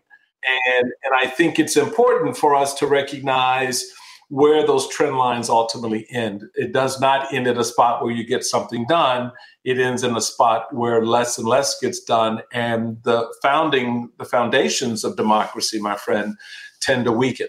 And 0.69 0.93
and 1.05 1.15
I 1.15 1.27
think 1.27 1.59
it's 1.59 1.77
important 1.77 2.37
for 2.37 2.55
us 2.55 2.75
to 2.75 2.87
recognize 2.87 3.85
where 4.29 4.67
those 4.67 4.89
trend 4.89 5.17
lines 5.17 5.49
ultimately 5.49 6.07
end. 6.11 6.45
It 6.55 6.73
does 6.73 7.01
not 7.01 7.33
end 7.33 7.47
at 7.47 7.59
a 7.59 7.65
spot 7.65 8.03
where 8.03 8.13
you 8.13 8.27
get 8.27 8.45
something 8.45 8.85
done. 8.89 9.31
It 9.65 9.79
ends 9.79 10.03
in 10.03 10.17
a 10.17 10.21
spot 10.21 10.75
where 10.75 11.05
less 11.05 11.39
and 11.39 11.47
less 11.47 11.79
gets 11.81 12.01
done, 12.01 12.43
and 12.53 12.99
the 13.05 13.33
founding, 13.43 14.11
the 14.19 14.25
foundations 14.25 15.05
of 15.05 15.17
democracy, 15.17 15.81
my 15.81 15.97
friend, 15.97 16.37
tend 16.81 17.05
to 17.05 17.13
weaken. 17.13 17.49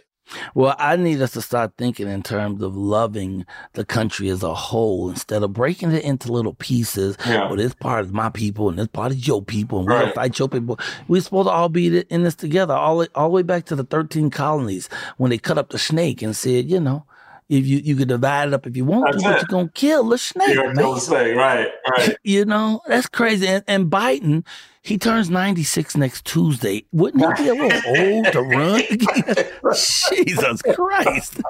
Well, 0.53 0.75
I 0.77 0.95
need 0.95 1.21
us 1.21 1.31
to 1.31 1.41
start 1.41 1.73
thinking 1.77 2.07
in 2.07 2.23
terms 2.23 2.61
of 2.61 2.75
loving 2.75 3.45
the 3.73 3.85
country 3.85 4.29
as 4.29 4.43
a 4.43 4.53
whole 4.53 5.09
instead 5.09 5.43
of 5.43 5.53
breaking 5.53 5.91
it 5.91 6.03
into 6.03 6.31
little 6.31 6.53
pieces. 6.53 7.17
Yeah. 7.25 7.47
Well, 7.47 7.55
this 7.55 7.73
part 7.73 8.05
is 8.05 8.11
my 8.11 8.29
people 8.29 8.69
and 8.69 8.77
this 8.77 8.87
part 8.87 9.11
is 9.11 9.27
your 9.27 9.41
people, 9.41 9.79
and 9.79 9.87
we're 9.87 9.95
right. 9.95 10.01
gonna 10.01 10.13
fight 10.13 10.39
your 10.39 10.49
people. 10.49 10.79
We're 11.07 11.21
supposed 11.21 11.47
to 11.47 11.51
all 11.51 11.69
be 11.69 11.99
in 11.99 12.23
this 12.23 12.35
together, 12.35 12.73
all 12.73 13.05
all 13.15 13.29
the 13.29 13.33
way 13.33 13.43
back 13.43 13.65
to 13.65 13.75
the 13.75 13.83
thirteen 13.83 14.29
colonies 14.29 14.89
when 15.17 15.29
they 15.29 15.37
cut 15.37 15.57
up 15.57 15.69
the 15.69 15.79
snake 15.79 16.21
and 16.21 16.35
said, 16.35 16.69
you 16.69 16.79
know, 16.79 17.05
if 17.49 17.65
you 17.65 17.77
you 17.77 17.95
could 17.95 18.09
divide 18.09 18.49
it 18.49 18.53
up 18.53 18.67
if 18.67 18.75
you 18.75 18.83
want 18.83 19.05
that's 19.05 19.23
to, 19.23 19.29
it. 19.29 19.31
but 19.31 19.41
you're 19.41 19.59
gonna 19.59 19.71
kill 19.73 20.03
the 20.09 20.17
snake. 20.17 20.53
You're 20.53 20.73
kill 20.75 20.95
the 20.95 20.99
snake, 20.99 21.35
right? 21.35 21.67
Right. 21.89 22.17
you 22.23 22.45
know 22.45 22.81
that's 22.87 23.07
crazy. 23.07 23.47
And, 23.47 23.63
and 23.67 23.89
Biden, 23.89 24.45
he 24.81 24.97
turns 24.97 25.29
96 25.29 25.95
next 25.95 26.25
Tuesday. 26.25 26.85
Wouldn't 26.91 27.37
he 27.37 27.43
be 27.43 27.49
a 27.49 27.53
little 27.53 27.81
old 27.97 28.25
to 28.33 28.41
run? 28.41 28.81
Jesus 30.09 30.61
Christ! 30.61 31.41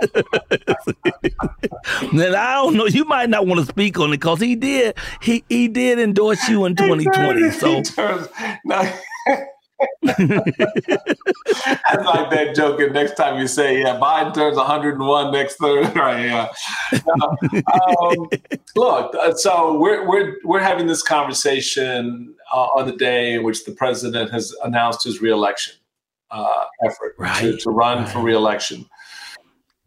then 2.13 2.35
I 2.35 2.53
don't 2.53 2.75
know. 2.75 2.85
You 2.85 3.05
might 3.05 3.29
not 3.29 3.47
want 3.47 3.59
to 3.61 3.65
speak 3.65 3.99
on 3.99 4.09
it 4.09 4.17
because 4.17 4.39
he 4.39 4.55
did. 4.55 4.95
He 5.21 5.43
he 5.49 5.67
did 5.67 5.97
endorse 5.97 6.47
you 6.47 6.65
in 6.65 6.75
2020. 6.75 7.51
So. 7.51 7.81
Turns, 7.81 8.27
I 10.07 10.17
like 12.03 12.29
that 12.31 12.53
joke. 12.55 12.79
And 12.79 12.93
next 12.93 13.15
time 13.15 13.39
you 13.39 13.47
say, 13.47 13.81
"Yeah, 13.81 13.99
Biden 13.99 14.33
turns 14.33 14.57
101 14.57 15.31
next 15.31 15.55
Thursday," 15.55 15.93
right? 15.99 16.25
Yeah. 16.25 16.47
um, 16.93 18.29
look, 18.75 19.13
uh, 19.15 19.33
so 19.35 19.77
we're 19.77 20.07
we're 20.07 20.37
we're 20.43 20.59
having 20.59 20.87
this 20.87 21.03
conversation 21.03 22.33
uh, 22.53 22.67
on 22.75 22.87
the 22.87 22.95
day 22.95 23.33
in 23.33 23.43
which 23.43 23.65
the 23.65 23.71
president 23.71 24.31
has 24.31 24.53
announced 24.63 25.03
his 25.03 25.21
reelection 25.21 25.75
uh, 26.31 26.65
effort 26.83 27.15
right. 27.17 27.41
to, 27.41 27.57
to 27.57 27.69
run 27.69 27.99
right. 27.99 28.09
for 28.09 28.19
reelection 28.19 28.85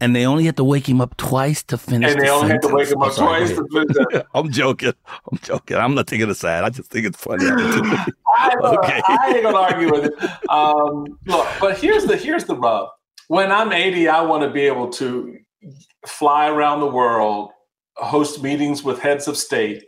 and 0.01 0.17
they 0.17 0.25
only 0.27 0.45
had 0.45 0.57
to 0.57 0.65
wake 0.65 0.89
him 0.89 1.01
up 1.01 1.17
twice 1.17 1.63
to 1.65 1.77
finish. 1.77 2.13
And 2.13 2.21
they 2.21 2.27
the 2.27 2.33
only 2.33 2.49
sentence. 2.49 2.65
had 2.65 2.71
to 2.71 2.75
wake 2.75 2.89
him 2.89 3.03
up 3.03 3.15
twice 3.15 3.51
to 3.51 3.69
finish. 3.71 3.95
That. 3.95 4.27
I'm 4.35 4.51
joking. 4.51 4.95
I'm 5.31 5.39
joking. 5.39 5.77
I'm 5.77 5.95
not 5.95 6.07
taking 6.07 6.29
it 6.29 6.31
aside. 6.31 6.65
I 6.65 6.71
just 6.71 6.91
think 6.91 7.07
it's 7.07 7.19
funny. 7.19 7.45
I, 7.47 8.55
okay. 8.63 9.03
I 9.07 9.33
ain't 9.35 9.43
gonna 9.43 9.57
argue 9.57 9.93
with 9.93 10.07
it. 10.07 10.51
Um, 10.51 11.19
look, 11.27 11.47
but 11.61 11.79
here's 11.79 12.05
the 12.07 12.17
here's 12.17 12.45
the 12.45 12.57
rub. 12.57 12.89
When 13.29 13.53
I'm 13.53 13.73
80, 13.73 14.09
I 14.09 14.23
want 14.23 14.43
to 14.43 14.51
be 14.51 14.63
able 14.63 14.89
to 14.91 15.39
fly 16.07 16.49
around 16.49 16.81
the 16.81 16.89
world, 16.89 17.51
host 17.97 18.43
meetings 18.43 18.83
with 18.83 18.99
heads 18.99 19.29
of 19.29 19.37
state, 19.37 19.85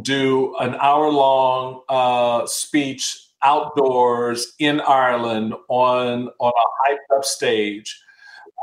do 0.00 0.54
an 0.60 0.74
hour 0.76 1.10
long 1.10 1.82
uh, 1.88 2.46
speech 2.46 3.20
outdoors 3.42 4.54
in 4.58 4.80
Ireland 4.80 5.54
on 5.68 6.28
on 6.38 6.52
a 6.56 6.90
hyped 6.90 7.18
up 7.18 7.24
stage 7.24 8.00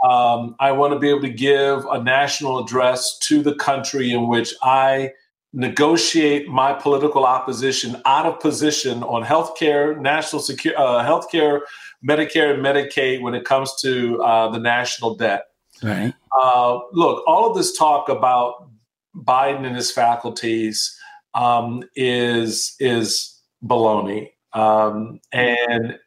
um, 0.03 0.55
I 0.59 0.71
want 0.71 0.93
to 0.93 0.99
be 0.99 1.09
able 1.09 1.21
to 1.21 1.29
give 1.29 1.85
a 1.85 2.01
national 2.01 2.59
address 2.59 3.17
to 3.19 3.41
the 3.41 3.55
country 3.55 4.11
in 4.11 4.27
which 4.27 4.53
I 4.63 5.11
negotiate 5.53 6.47
my 6.47 6.73
political 6.73 7.25
opposition 7.25 8.01
out 8.05 8.25
of 8.25 8.39
position 8.39 9.03
on 9.03 9.23
healthcare, 9.23 9.99
national 9.99 10.41
security, 10.41 10.81
uh, 10.81 11.03
healthcare, 11.03 11.61
Medicare, 12.07 12.53
and 12.53 12.63
Medicaid 12.63 13.21
when 13.21 13.35
it 13.35 13.45
comes 13.45 13.75
to 13.81 14.21
uh, 14.23 14.49
the 14.49 14.59
national 14.59 15.15
debt. 15.15 15.47
Right. 15.83 16.13
Uh, 16.41 16.79
look, 16.93 17.23
all 17.27 17.49
of 17.49 17.55
this 17.55 17.77
talk 17.77 18.09
about 18.09 18.69
Biden 19.15 19.65
and 19.65 19.75
his 19.75 19.91
faculties 19.91 20.97
um, 21.33 21.83
is 21.95 22.75
is 22.79 23.37
baloney, 23.63 24.29
um, 24.53 25.19
and 25.31 25.99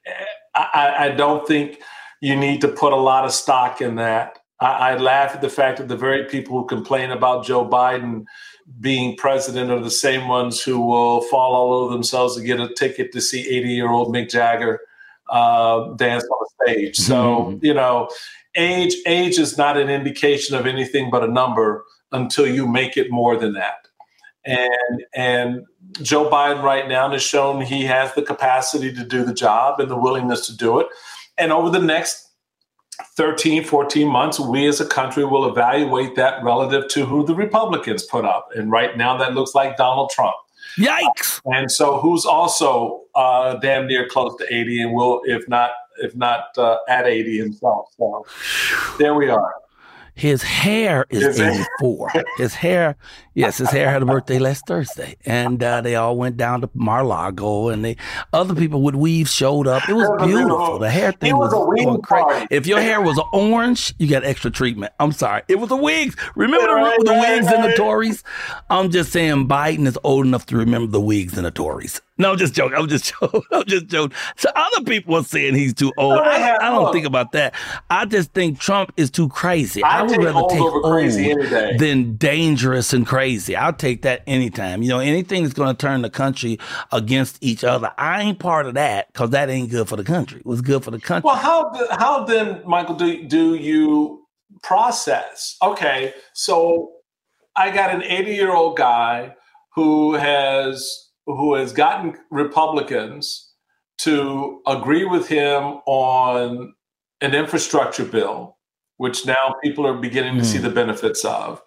I, 0.55 0.95
I 0.99 1.09
don't 1.11 1.47
think 1.47 1.81
you 2.25 2.35
need 2.35 2.63
to 2.63 2.69
put 2.69 2.95
a 2.95 2.97
lot 2.97 3.27
of 3.27 3.33
stock 3.33 3.83
in 3.83 3.97
that. 3.97 4.39
I, 4.59 4.93
I 4.93 4.97
laugh 4.97 5.35
at 5.35 5.43
the 5.43 5.51
fact 5.51 5.77
that 5.77 5.89
the 5.89 5.97
very 5.97 6.25
people 6.25 6.59
who 6.59 6.67
complain 6.67 7.11
about 7.11 7.45
Joe 7.45 7.69
Biden 7.69 8.25
being 8.81 9.15
president 9.19 9.71
are 9.71 9.79
the 9.79 9.91
same 9.91 10.27
ones 10.27 10.63
who 10.63 10.81
will 10.81 11.21
fall 11.21 11.55
all 11.55 11.75
over 11.75 11.93
themselves 11.93 12.35
to 12.37 12.43
get 12.43 12.61
a 12.61 12.73
ticket 12.73 13.13
to 13.13 13.21
see 13.21 13.47
80 13.47 13.69
year 13.69 13.91
old 13.91 14.15
Mick 14.15 14.31
Jagger 14.31 14.81
uh, 15.29 15.93
dance 15.97 16.25
on 16.25 16.39
the 16.41 16.65
stage. 16.65 16.97
So, 16.97 17.15
mm-hmm. 17.15 17.59
you 17.63 17.75
know, 17.75 18.09
age 18.55 18.95
age 19.07 19.39
is 19.39 19.59
not 19.59 19.77
an 19.77 19.91
indication 19.91 20.57
of 20.57 20.65
anything 20.65 21.11
but 21.11 21.23
a 21.23 21.31
number 21.31 21.85
until 22.11 22.47
you 22.47 22.67
make 22.67 22.97
it 22.97 23.11
more 23.11 23.37
than 23.37 23.53
that. 23.53 23.87
And 24.47 25.05
and 25.15 25.67
Joe 26.01 26.31
Biden 26.31 26.63
right 26.63 26.89
now 26.89 27.11
has 27.11 27.23
shown 27.23 27.61
he 27.61 27.85
has 27.85 28.15
the 28.15 28.23
capacity 28.23 28.95
to 28.95 29.05
do 29.05 29.25
the 29.25 29.35
job 29.35 29.79
and 29.79 29.91
the 29.91 29.97
willingness 29.99 30.47
to 30.47 30.57
do 30.57 30.81
it. 30.81 30.87
And 31.39 31.53
over 31.53 31.71
the 31.71 31.85
next 31.85 32.31
13, 33.17 33.65
14 33.65 34.09
months, 34.09 34.39
we 34.39 34.67
as 34.67 34.81
a 34.81 34.87
country 34.87 35.25
will 35.25 35.49
evaluate 35.49 36.15
that 36.17 36.43
relative 36.45 36.89
to 36.89 37.05
who 37.05 37.25
the 37.25 37.35
Republicans 37.35 38.05
put 38.05 38.25
up. 38.25 38.49
And 38.55 38.71
right 38.71 38.97
now, 38.97 39.17
that 39.17 39.35
looks 39.35 39.55
like 39.55 39.77
Donald 39.77 40.11
Trump. 40.11 40.35
Yikes! 40.79 41.41
Uh, 41.47 41.51
and 41.53 41.71
so, 41.71 41.99
who's 41.99 42.25
also 42.25 43.03
uh, 43.15 43.55
damn 43.57 43.87
near 43.87 44.09
close 44.09 44.37
to 44.39 44.53
80 44.53 44.83
and 44.83 44.95
will, 44.95 45.21
if 45.25 45.49
not, 45.49 45.71
if 45.99 46.15
not 46.17 46.57
uh, 46.57 46.79
at 46.89 47.07
80 47.07 47.39
himself. 47.39 47.89
So 47.97 48.27
there 48.99 49.15
we 49.15 49.29
are. 49.29 49.55
His 50.15 50.43
hair 50.43 51.07
is 51.11 51.41
84. 51.41 52.13
his 52.37 52.55
hair, 52.55 52.97
yes, 53.35 53.59
his 53.59 53.71
hair 53.71 53.91
had 53.91 54.01
a 54.01 54.07
birthday 54.07 54.39
last 54.39 54.65
Thursday. 54.67 55.17
And 55.27 55.63
uh, 55.63 55.81
they 55.81 55.97
all 55.97 56.17
went 56.17 56.37
down 56.37 56.61
to 56.61 56.71
Mar-Lago 56.73 57.69
and 57.69 57.85
they, 57.85 57.97
other 58.33 58.55
people 58.55 58.81
with 58.83 58.95
weaves 58.95 59.33
showed 59.33 59.67
up. 59.67 59.89
It 59.89 59.95
was 59.95 60.09
beautiful. 60.25 60.79
The 60.79 60.91
hair 60.91 61.11
thing 61.13 61.37
was, 61.37 61.53
was 61.53 61.85
going 61.85 62.03
crazy. 62.03 62.47
If 62.51 62.67
your 62.67 62.81
hair 62.81 63.01
was 63.01 63.21
orange, 63.33 63.93
you 63.99 64.07
got 64.07 64.25
extra 64.25 64.53
treatment. 64.53 64.93
I'm 65.01 65.13
sorry. 65.13 65.43
It 65.49 65.59
was 65.59 65.73
a 65.73 65.77
wig. 65.77 66.17
Remember 66.37 66.67
the, 66.67 67.05
the 67.07 67.15
wigs 67.15 67.47
and 67.49 67.65
the 67.65 67.75
Tories? 67.77 68.23
I'm 68.71 68.91
just 68.91 69.11
saying 69.11 69.49
Biden 69.49 69.87
is 69.87 69.99
old 70.05 70.27
enough 70.27 70.47
to 70.47 70.57
remember 70.57 70.93
the 70.93 71.01
wigs 71.01 71.37
and 71.37 71.45
the 71.45 71.51
Tories. 71.51 72.01
No, 72.17 72.31
I'm 72.31 72.39
just 72.39 72.55
joking. 72.55 72.79
I'm 72.79 72.87
just 72.87 73.13
joking. 73.21 73.43
I'm 73.51 73.65
just 73.67 73.87
joking. 73.87 74.17
So 74.37 74.49
other 74.55 74.85
people 74.85 75.17
are 75.17 75.25
saying 75.25 75.55
he's 75.55 75.75
too 75.75 75.93
old. 75.97 76.21
I, 76.21 76.57
I 76.57 76.71
don't 76.71 76.93
think 76.93 77.07
about 77.07 77.33
that. 77.33 77.55
I 77.91 78.05
just 78.05 78.33
think 78.33 78.61
Trump 78.61 78.93
is 78.97 79.11
too 79.11 79.29
crazy. 79.29 79.83
I, 79.83 80.01
I 80.01 80.03
would 80.03 80.23
rather 80.23 80.47
take 80.49 80.61
old 80.61 81.79
than 81.81 82.17
dangerous 82.17 82.93
and 82.93 83.07
crazy. 83.07 83.57
I'll 83.57 83.73
take 83.73 84.03
that 84.03 84.23
anytime. 84.27 84.83
You 84.83 84.91
know, 84.91 85.01
anything 85.01 85.43
that's 85.43 85.55
going 85.55 85.75
to 85.75 85.81
turn 85.81 86.03
the 86.03 86.11
country 86.11 86.59
against 86.93 87.39
each 87.41 87.65
other. 87.65 87.93
I 87.99 88.23
ain't 88.23 88.39
part 88.39 88.67
of 88.67 88.75
that 88.75 89.13
because 89.13 89.31
that 89.31 89.51
ain't 89.51 89.71
good 89.71 89.89
for 89.89 89.97
the 89.97 90.05
country. 90.05 90.39
It 90.39 90.47
was 90.47 90.61
good 90.61 90.85
for 90.85 90.93
the 90.93 91.01
country. 91.01 91.27
Well, 91.27 91.37
how 91.37 91.73
how 91.91 92.25
then, 92.25 92.63
Michael, 92.65 92.95
do 92.95 93.25
do 93.27 93.57
you 93.57 94.25
process? 94.63 95.57
Okay, 95.63 96.15
so 96.33 96.93
I 97.57 97.71
got 97.71 97.93
an 97.93 98.03
80 98.03 98.35
year 98.35 98.55
old 98.55 98.77
guy 98.77 99.35
who 99.75 100.15
has 100.15 101.04
who 101.27 101.55
has 101.55 101.73
gotten 101.73 102.17
Republicans 102.31 103.53
to 103.99 104.61
agree 104.67 105.05
with 105.05 105.29
him 105.29 105.81
on 105.87 106.75
an 107.21 107.35
infrastructure 107.35 108.05
bill, 108.05 108.59
which 108.97 109.27
now 109.27 109.55
people 109.63 109.87
are 109.87 109.95
beginning 109.95 110.35
mm. 110.35 110.39
to 110.41 110.45
see 110.45 110.59
hmm. 110.59 110.65
the 110.65 110.71
benefits 110.71 111.25
of, 111.25 111.63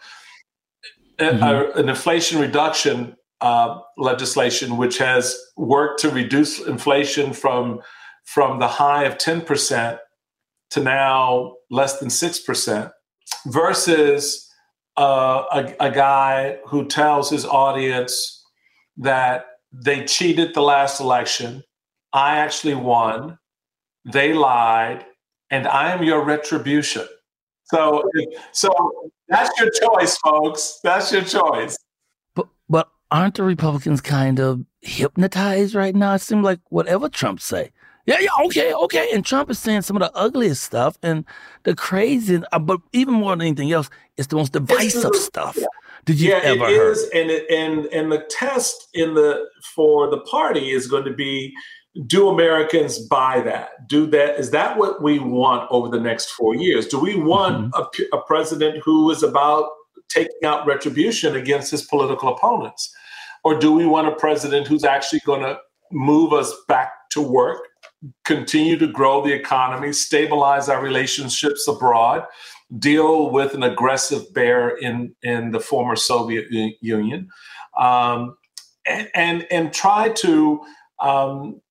mm-hmm. 1.18 1.44
a, 1.44 1.72
an 1.80 1.90
inflation 1.90 2.40
reduction 2.40 3.16
uh, 3.42 3.80
legislation, 3.98 4.78
which 4.78 4.98
has 4.98 5.38
worked 5.56 6.00
to 6.02 6.10
reduce 6.10 6.60
inflation 6.60 7.34
from 7.34 7.82
from 8.26 8.60
the 8.60 8.68
high 8.68 9.06
of 9.06 9.18
10% 9.18 10.00
to 10.70 10.80
now 10.82 11.54
less 11.72 12.00
than 12.00 12.10
6%, 12.10 12.92
versus 13.46 14.52
uh, 14.98 15.44
a, 15.54 15.76
a 15.80 15.92
guy 15.92 16.58
who 16.68 16.86
tells 16.86 17.30
his 17.30 17.46
audience 17.46 18.37
that 18.98 19.46
they 19.72 20.06
cheated 20.06 20.54
the 20.54 20.62
last 20.62 21.00
election, 21.00 21.64
I 22.14 22.38
actually 22.38 22.76
won, 22.76 23.38
they 24.06 24.34
lied, 24.34 25.06
and 25.50 25.68
I 25.68 25.92
am 25.92 26.04
your 26.04 26.24
retribution. 26.24 27.08
So, 27.66 28.04
so 28.54 29.12
that's 29.28 29.58
your 29.60 29.70
choice, 29.70 30.18
folks. 30.18 30.80
That's 30.84 31.12
your 31.12 31.24
choice. 31.24 31.78
But 32.34 32.48
but 32.70 32.90
aren't 33.12 33.36
the 33.36 33.44
Republicans 33.44 34.02
kind 34.02 34.40
of 34.40 34.66
hypnotized 34.82 35.76
right 35.76 35.96
now? 35.96 36.14
It 36.14 36.22
seems 36.22 36.44
like 36.44 36.60
whatever 36.70 37.10
Trump 37.10 37.42
say, 37.42 37.72
yeah, 38.08 38.20
yeah, 38.20 38.46
okay, 38.46 38.74
okay. 38.74 39.10
And 39.14 39.26
Trump 39.26 39.50
is 39.52 39.60
saying 39.60 39.82
some 39.82 39.98
of 39.98 40.02
the 40.02 40.18
ugliest 40.18 40.64
stuff 40.64 40.98
and 41.04 41.26
the 41.64 41.76
crazy, 41.76 42.42
uh, 42.54 42.60
but 42.60 42.80
even 42.94 43.14
more 43.14 43.34
than 43.36 43.42
anything 43.42 43.72
else, 43.72 43.90
it's 44.16 44.28
the 44.28 44.38
most 44.38 44.54
divisive 44.54 45.14
stuff. 45.16 45.58
Did 46.06 46.20
you 46.22 46.30
yeah, 46.30 46.40
ever 46.44 46.66
it 46.66 46.78
heard? 46.78 46.92
is, 46.94 47.04
and 47.14 47.30
it, 47.30 47.52
and 47.52 47.86
and 47.88 48.10
the 48.12 48.26
test 48.30 48.88
in 48.94 49.14
the 49.14 49.46
for 49.76 50.10
the 50.10 50.20
party 50.22 50.72
is 50.72 50.88
going 50.88 51.04
to 51.04 51.14
be: 51.14 51.54
Do 52.08 52.30
Americans 52.30 52.98
buy 52.98 53.42
that? 53.42 53.88
Do 53.90 54.06
that? 54.08 54.40
Is 54.40 54.52
that 54.52 54.78
what 54.78 55.02
we 55.04 55.20
want 55.20 55.70
over 55.70 55.90
the 55.90 56.00
next 56.00 56.30
four 56.32 56.56
years? 56.56 56.88
Do 56.88 57.00
we 57.00 57.16
want 57.16 57.74
Mm-hmm. 57.74 58.04
a 58.14 58.18
a, 58.18 58.22
president 58.22 58.82
who 58.86 59.12
is 59.12 59.22
about 59.22 59.70
taking 60.08 60.46
out 60.46 60.66
retribution 60.66 61.36
against 61.36 61.72
his 61.72 61.84
political 61.84 62.34
opponents, 62.34 62.90
or 63.44 63.60
do 63.60 63.74
we 63.74 63.86
want 63.86 64.08
a 64.08 64.16
president 64.16 64.66
who's 64.66 64.86
actually 64.86 65.20
going 65.26 65.42
to 65.42 65.58
move 65.92 66.32
us 66.32 66.54
back 66.70 66.92
to 67.12 67.22
work? 67.22 67.67
Continue 68.26 68.78
to 68.78 68.88
grow 68.88 69.24
the 69.24 69.34
economy, 69.34 69.94
stabilize 69.94 70.70
our 70.70 70.82
relationships 70.82 71.68
abroad, 71.68 72.26
deal 72.78 73.32
with 73.32 73.54
an 73.54 73.64
aggressive 73.64 74.34
bear 74.34 74.78
in, 74.78 75.16
in 75.24 75.52
the 75.52 75.60
former 75.60 75.96
Soviet 75.96 76.46
Union, 76.82 77.30
um, 77.80 78.36
and, 78.86 79.10
and, 79.16 79.48
and 79.52 79.74
try 79.74 80.10
to 80.10 80.62
um, 81.00 81.62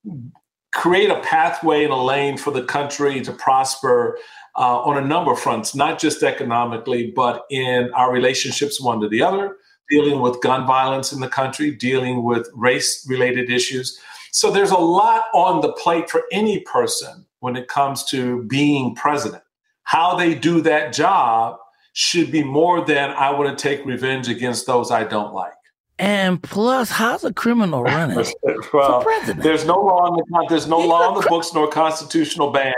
create 0.74 1.10
a 1.10 1.20
pathway 1.20 1.84
and 1.84 1.92
a 1.92 1.96
lane 1.96 2.36
for 2.36 2.50
the 2.50 2.62
country 2.62 3.20
to 3.22 3.32
prosper 3.32 4.18
uh, 4.58 4.80
on 4.82 5.02
a 5.02 5.06
number 5.06 5.32
of 5.32 5.38
fronts, 5.38 5.74
not 5.74 5.98
just 5.98 6.22
economically, 6.22 7.12
but 7.14 7.44
in 7.50 7.90
our 7.94 8.12
relationships 8.12 8.80
one 8.80 9.00
to 9.00 9.08
the 9.08 9.22
other, 9.22 9.56
dealing 9.90 10.20
with 10.20 10.40
gun 10.42 10.66
violence 10.66 11.12
in 11.12 11.20
the 11.20 11.28
country, 11.28 11.70
dealing 11.70 12.24
with 12.24 12.48
race 12.54 13.06
related 13.08 13.50
issues. 13.50 13.98
So 14.36 14.50
there's 14.50 14.70
a 14.70 14.76
lot 14.76 15.24
on 15.32 15.62
the 15.62 15.72
plate 15.72 16.10
for 16.10 16.24
any 16.30 16.60
person 16.60 17.24
when 17.40 17.56
it 17.56 17.68
comes 17.68 18.04
to 18.10 18.42
being 18.42 18.94
president. 18.94 19.42
How 19.84 20.14
they 20.14 20.34
do 20.34 20.60
that 20.60 20.92
job 20.92 21.56
should 21.94 22.30
be 22.30 22.44
more 22.44 22.84
than 22.84 23.12
I 23.12 23.30
want 23.30 23.58
to 23.58 23.62
take 23.62 23.86
revenge 23.86 24.28
against 24.28 24.66
those 24.66 24.90
I 24.90 25.04
don't 25.04 25.32
like. 25.32 25.54
And 25.98 26.42
plus, 26.42 26.90
how's 26.90 27.24
a 27.24 27.32
criminal 27.32 27.82
running? 27.82 28.26
well, 28.74 29.00
president? 29.00 29.42
there's 29.42 29.64
no 29.64 29.76
law 29.76 30.06
in 30.08 30.16
the 30.16 30.46
there's 30.50 30.66
no 30.66 30.80
law 30.80 31.08
in 31.08 31.22
the 31.22 31.26
books 31.26 31.54
nor 31.54 31.66
constitutional 31.68 32.50
ban. 32.50 32.74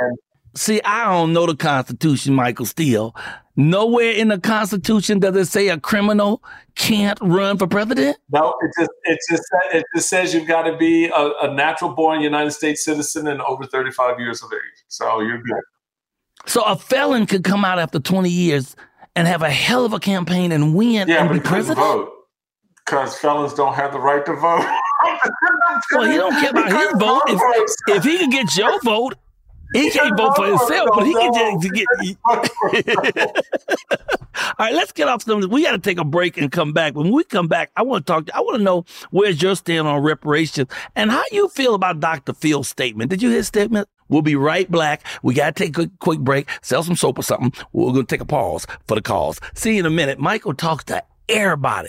See, 0.55 0.81
I 0.85 1.07
don't 1.07 1.33
know 1.33 1.47
the 1.47 1.57
Constitution, 1.57 2.35
Michael 2.35 2.67
Steele. 2.67 3.17
Nowhere 3.61 4.13
in 4.13 4.29
the 4.29 4.39
Constitution 4.39 5.19
does 5.19 5.35
it 5.35 5.47
say 5.47 5.67
a 5.69 5.81
criminal 5.81 6.45
can't 6.77 7.19
run 7.21 7.59
for 7.59 7.67
president. 7.67 8.17
No, 8.31 8.55
it 8.63 8.71
just 8.79 8.91
it 9.03 9.19
just 9.29 9.43
it 9.75 9.85
just 9.97 10.09
says 10.09 10.33
you've 10.33 10.47
got 10.47 10.63
to 10.63 10.77
be 10.77 11.07
a, 11.07 11.33
a 11.43 11.53
natural 11.53 11.93
born 11.93 12.21
United 12.21 12.53
States 12.53 12.85
citizen 12.85 13.27
and 13.27 13.43
over 13.43 13.67
35 13.67 14.21
years 14.21 14.45
of 14.45 14.51
age. 14.53 14.85
So 14.87 15.19
you're 15.21 15.43
good. 15.43 15.61
So 16.47 16.63
a 16.63 16.77
felon 16.77 17.27
could 17.27 17.43
come 17.43 17.65
out 17.65 17.81
after 17.81 17.99
20 17.99 18.31
years 18.31 18.77
and 19.17 19.27
have 19.27 19.43
a 19.43 19.51
hell 19.51 19.85
of 19.85 19.93
a 19.93 19.99
campaign 19.99 20.53
and 20.53 20.73
win 20.77 21.09
Yeah, 21.09 21.25
and 21.25 21.33
be 21.33 21.41
president. 21.41 21.79
vote 21.81 22.13
because 22.87 23.19
felons 23.19 23.55
don't 23.55 23.75
have 23.75 23.91
the 23.93 23.99
right 23.99 24.25
to 24.25 24.35
vote. 24.35 24.65
Well, 25.93 26.09
he 26.09 26.17
don't 26.17 26.33
care 26.41 26.51
about 26.51 26.71
his 26.71 26.93
vote. 26.97 27.23
If, 27.27 27.97
if 27.97 28.05
he 28.05 28.19
can 28.19 28.31
get 28.31 28.57
your 28.57 28.81
vote, 28.83 29.15
he 29.73 29.91
can't 29.91 30.17
vote 30.17 30.35
for 30.37 30.47
himself, 30.47 30.89
but 30.95 31.05
he 31.07 31.13
can 31.13 31.61
just 31.61 31.75
get. 31.75 31.87
All 34.59 34.67
right, 34.67 34.75
let's 34.75 34.93
get 34.93 35.09
off 35.09 35.23
some. 35.23 35.49
We 35.49 35.63
got 35.63 35.73
to 35.73 35.79
take 35.79 35.99
a 35.99 36.05
break 36.05 36.37
and 36.37 36.51
come 36.51 36.73
back. 36.73 36.95
When 36.95 37.11
we 37.11 37.25
come 37.25 37.49
back, 37.49 37.71
I 37.77 37.83
want 37.83 38.07
to 38.07 38.13
talk. 38.13 38.29
I 38.35 38.41
want 38.41 38.59
to 38.59 38.63
know 38.63 38.85
where's 39.11 39.43
your 39.43 39.57
stand 39.57 39.87
on 39.87 40.03
reparations 40.03 40.69
and 40.95 41.11
how 41.11 41.23
you 41.33 41.49
feel 41.49 41.75
about 41.75 42.01
Dr. 42.01 42.33
Phil's 42.33 42.69
statement. 42.69 43.11
Did 43.11 43.23
you 43.23 43.29
hear 43.29 43.39
his 43.39 43.47
statement? 43.49 43.89
We'll 44.09 44.23
be 44.23 44.37
right 44.37 44.71
back. 44.71 45.05
We 45.23 45.35
got 45.35 45.55
to 45.55 45.65
take 45.65 45.77
a 45.79 45.91
quick 45.99 46.21
break, 46.21 46.49
sell 46.63 46.83
some 46.83 46.97
soap 46.97 47.19
or 47.19 47.23
something. 47.23 47.53
We're 47.73 47.93
going 47.93 48.07
to 48.07 48.15
take 48.15 48.23
a 48.23 48.27
pause 48.27 48.67
for 48.87 48.95
the 48.95 49.03
calls. 49.03 49.39
See 49.55 49.75
you 49.75 49.81
in 49.81 49.87
a 49.87 49.91
minute. 49.91 50.19
Michael 50.19 50.55
talks 50.55 50.85
to 50.85 51.03
everybody. 51.29 51.89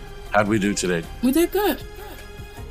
how'd 0.31 0.47
we 0.47 0.59
do 0.59 0.73
today? 0.73 1.05
We 1.21 1.31
did 1.31 1.51
good. 1.51 1.81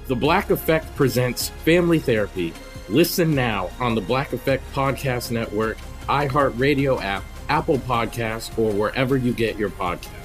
The 0.06 0.16
Black 0.16 0.50
Effect 0.50 0.94
presents 0.96 1.50
Family 1.64 1.98
Therapy. 1.98 2.52
Listen 2.88 3.34
now 3.34 3.70
on 3.78 3.94
the 3.94 4.00
Black 4.00 4.32
Effect 4.32 4.64
Podcast 4.72 5.30
Network, 5.30 5.78
iHeartRadio 6.08 7.00
app, 7.02 7.22
Apple 7.48 7.78
Podcasts, 7.78 8.56
or 8.58 8.72
wherever 8.72 9.16
you 9.16 9.32
get 9.32 9.56
your 9.56 9.70
podcasts. 9.70 10.20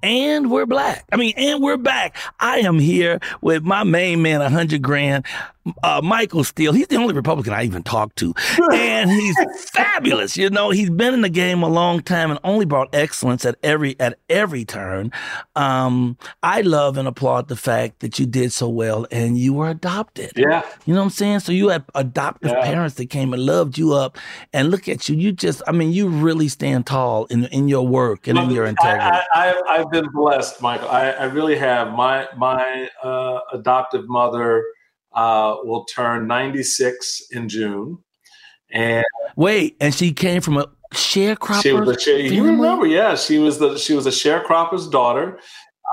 And 0.00 0.50
we're 0.50 0.64
black. 0.64 1.04
I 1.10 1.16
mean, 1.16 1.34
and 1.36 1.60
we're 1.60 1.76
back. 1.76 2.16
I 2.38 2.60
am 2.60 2.78
here 2.78 3.18
with 3.40 3.64
my 3.64 3.82
main 3.82 4.22
man, 4.22 4.40
100 4.40 4.80
grand, 4.80 5.26
uh, 5.82 6.00
Michael 6.02 6.44
Steele. 6.44 6.72
He's 6.72 6.86
the 6.88 6.96
only 6.96 7.14
Republican 7.14 7.52
I 7.52 7.64
even 7.64 7.82
talked 7.82 8.16
to. 8.18 8.34
And 8.72 9.10
he's 9.10 9.36
fabulous. 9.70 10.36
You 10.36 10.50
know, 10.50 10.70
he's 10.70 10.90
been 10.90 11.14
in 11.14 11.20
the 11.22 11.28
game 11.28 11.62
a 11.62 11.68
long 11.68 12.00
time 12.02 12.30
and 12.30 12.40
only 12.44 12.64
brought 12.64 12.88
excellence 12.94 13.44
at 13.44 13.56
every 13.62 13.98
at 14.00 14.18
every 14.28 14.64
turn. 14.64 15.12
Um, 15.56 16.16
I 16.42 16.60
love 16.62 16.96
and 16.98 17.08
applaud 17.08 17.48
the 17.48 17.56
fact 17.56 18.00
that 18.00 18.18
you 18.18 18.26
did 18.26 18.52
so 18.52 18.68
well 18.68 19.06
and 19.10 19.38
you 19.38 19.52
were 19.54 19.68
adopted. 19.68 20.32
Yeah. 20.36 20.62
You 20.86 20.94
know 20.94 21.00
what 21.00 21.04
I'm 21.06 21.10
saying? 21.10 21.40
So 21.40 21.52
you 21.52 21.68
had 21.68 21.84
adoptive 21.94 22.50
Yeah. 22.52 22.64
parents 22.64 22.94
that 22.96 23.06
came 23.10 23.32
and 23.32 23.44
loved 23.44 23.78
you 23.78 23.92
up. 23.94 24.18
And 24.52 24.70
look 24.70 24.88
at 24.88 25.08
you. 25.08 25.16
You 25.16 25.32
just, 25.32 25.62
I 25.66 25.72
mean, 25.72 25.92
you 25.92 26.08
really 26.08 26.48
stand 26.48 26.86
tall 26.86 27.26
in, 27.26 27.44
in 27.46 27.68
your 27.68 27.86
work 27.86 28.26
and 28.26 28.38
in 28.38 28.50
your 28.50 28.64
integrity. 28.66 29.04
I, 29.04 29.22
I, 29.34 29.62
I've 29.78 29.90
been 29.90 30.08
blessed, 30.12 30.60
Michael. 30.62 30.88
I, 30.88 31.10
I 31.10 31.24
really 31.24 31.56
have. 31.56 31.92
My 31.92 32.28
my 32.36 32.88
uh, 33.02 33.40
adoptive 33.52 34.08
mother 34.08 34.64
uh, 35.12 35.56
will 35.64 35.84
turn 35.84 36.26
96 36.26 37.22
in 37.32 37.48
June, 37.48 37.98
and 38.70 39.04
Wait, 39.36 39.76
and 39.80 39.94
she 39.94 40.12
came 40.12 40.40
from 40.40 40.56
a 40.58 40.66
sharecropper. 40.94 41.62
she 41.62 41.72
was 41.72 41.88
a 41.88 41.98
share, 42.00 42.18
you 42.18 42.44
remember? 42.44 42.86
Yeah, 42.86 43.14
she 43.14 43.38
was 43.38 43.58
the 43.58 43.78
she 43.78 43.94
was 43.94 44.06
a 44.06 44.10
sharecropper's 44.10 44.88
daughter. 44.88 45.38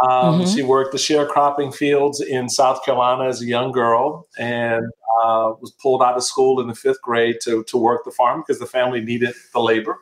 Um, 0.03 0.41
Mhm. 0.41 0.53
She 0.53 0.61
worked 0.63 0.91
the 0.91 0.97
sharecropping 0.97 1.73
fields 1.73 2.19
in 2.19 2.49
South 2.49 2.83
Carolina 2.83 3.29
as 3.29 3.41
a 3.41 3.45
young 3.45 3.71
girl, 3.71 4.27
and 4.37 4.83
uh, 5.23 5.53
was 5.61 5.71
pulled 5.81 6.03
out 6.03 6.17
of 6.17 6.23
school 6.23 6.59
in 6.59 6.67
the 6.67 6.75
fifth 6.75 7.01
grade 7.01 7.37
to 7.43 7.63
to 7.65 7.77
work 7.77 8.03
the 8.03 8.11
farm 8.11 8.41
because 8.41 8.59
the 8.59 8.65
family 8.65 8.99
needed 9.01 9.33
the 9.53 9.59
labor. 9.61 9.97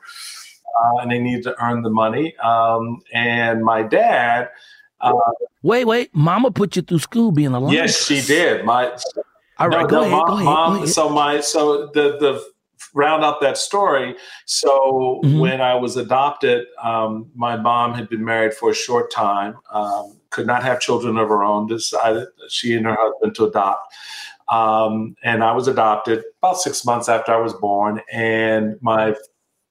Uh, 0.84 1.02
and 1.02 1.12
they 1.12 1.20
needed 1.20 1.44
to 1.44 1.56
earn 1.64 1.84
the 1.84 1.90
money. 1.92 2.36
Um, 2.38 3.04
and 3.14 3.64
my 3.64 3.84
dad, 3.84 4.50
uh, 5.04 5.14
Wait, 5.62 5.86
wait. 5.86 6.14
Mama 6.16 6.52
put 6.52 6.76
you 6.76 6.82
through 6.82 7.00
school 7.00 7.32
being 7.32 7.54
a 7.54 7.60
lion. 7.60 7.74
Yes, 7.74 8.06
she 8.06 8.22
did. 8.22 8.66
My 8.66 8.92
All 9.60 9.70
right, 9.70 9.88
go 9.88 10.02
ahead, 10.02 10.12
Mom, 10.12 10.28
go 10.28 10.34
ahead, 10.34 10.46
mom- 10.46 10.70
go 10.72 10.76
ahead. 10.78 10.90
So 10.90 11.10
my 11.10 11.40
so 11.42 11.88
the 11.88 12.18
the 12.20 12.44
round 12.96 13.24
up 13.24 13.40
that 13.42 13.58
story. 13.58 14.16
So 14.46 15.22
Mhm. 15.24 15.40
when 15.40 15.62
I 15.62 15.76
was 15.76 15.96
adopted, 15.98 16.68
um, 16.82 17.28
my 17.36 17.56
mom 17.56 17.94
had 17.94 18.10
been 18.10 18.24
married 18.24 18.54
for 18.54 18.70
a 18.72 18.74
short 18.74 19.10
time. 19.12 19.56
Um, 19.72 20.18
could 20.32 20.46
not 20.48 20.64
have 20.64 20.80
children 20.80 21.18
of 21.18 21.28
her 21.30 21.44
own. 21.44 21.68
Decided 21.68 22.28
she 22.50 22.76
and 22.76 22.86
her 22.86 22.98
husband 23.00 23.36
to 23.36 23.46
adopt. 23.46 23.94
Um, 24.50 25.16
and 25.24 25.44
I 25.44 25.54
was 25.54 25.68
adopted 25.68 26.24
about 26.42 26.58
six 26.60 26.84
months 26.86 27.08
after 27.10 27.34
I 27.34 27.38
was 27.38 27.54
born. 27.54 28.02
And 28.12 28.78
my 28.82 29.16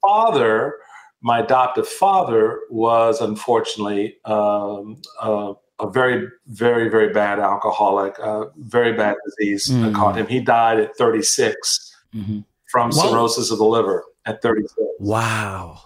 father, 0.00 0.76
my 1.22 1.38
adoptive 1.40 1.88
father, 1.88 2.60
was 2.70 3.20
unfortunately 3.20 4.16
um, 4.24 5.00
uh, 5.20 5.54
a 5.80 5.90
very, 5.90 6.28
very, 6.48 6.88
very 6.88 7.12
bad 7.12 7.38
alcoholic, 7.38 8.14
uh, 8.20 8.44
very 8.58 8.92
bad 8.92 9.16
disease 9.26 9.66
that 9.66 9.92
Mm. 9.92 9.94
caught 9.94 10.16
him. 10.16 10.26
He 10.26 10.40
died 10.40 10.78
at 10.80 10.96
36 10.96 11.94
Mhm. 12.14 12.44
from 12.70 12.90
Whoa. 12.92 13.08
cirrhosis 13.10 13.50
of 13.50 13.58
the 13.58 13.64
liver 13.64 14.04
at 14.26 14.42
36. 14.42 14.74
Wow. 15.00 15.78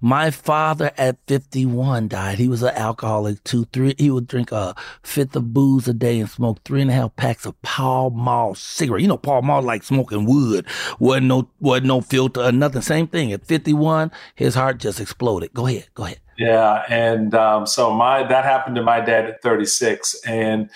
My 0.00 0.30
father 0.30 0.92
at 0.96 1.18
51 1.26 2.08
died. 2.08 2.38
He 2.38 2.48
was 2.48 2.62
an 2.62 2.74
alcoholic 2.74 3.42
too. 3.44 3.66
Three, 3.72 3.94
he 3.98 4.10
would 4.10 4.26
drink 4.26 4.52
a 4.52 4.74
fifth 5.02 5.36
of 5.36 5.52
booze 5.52 5.88
a 5.88 5.94
day 5.94 6.20
and 6.20 6.28
smoke 6.28 6.58
three 6.64 6.80
and 6.80 6.90
a 6.90 6.94
half 6.94 7.16
packs 7.16 7.44
of 7.46 7.60
Pall 7.62 8.10
Mall 8.10 8.54
cigarette. 8.54 9.02
You 9.02 9.08
know, 9.08 9.18
Pall 9.18 9.42
Mall 9.42 9.62
like 9.62 9.82
smoking 9.82 10.24
wood. 10.24 10.66
Wasn't 10.98 11.26
no, 11.26 11.48
wasn't 11.60 11.86
no 11.86 12.00
filter 12.00 12.40
or 12.40 12.52
nothing. 12.52 12.82
Same 12.82 13.06
thing. 13.06 13.32
At 13.32 13.46
51, 13.46 14.10
his 14.34 14.54
heart 14.54 14.78
just 14.78 15.00
exploded. 15.00 15.52
Go 15.52 15.66
ahead. 15.66 15.88
Go 15.94 16.04
ahead. 16.04 16.20
Yeah, 16.40 16.84
and 16.88 17.34
um, 17.34 17.66
so 17.66 17.92
my 17.92 18.22
that 18.26 18.44
happened 18.46 18.76
to 18.76 18.82
my 18.82 19.00
dad 19.00 19.26
at 19.26 19.42
36, 19.42 20.22
and 20.26 20.70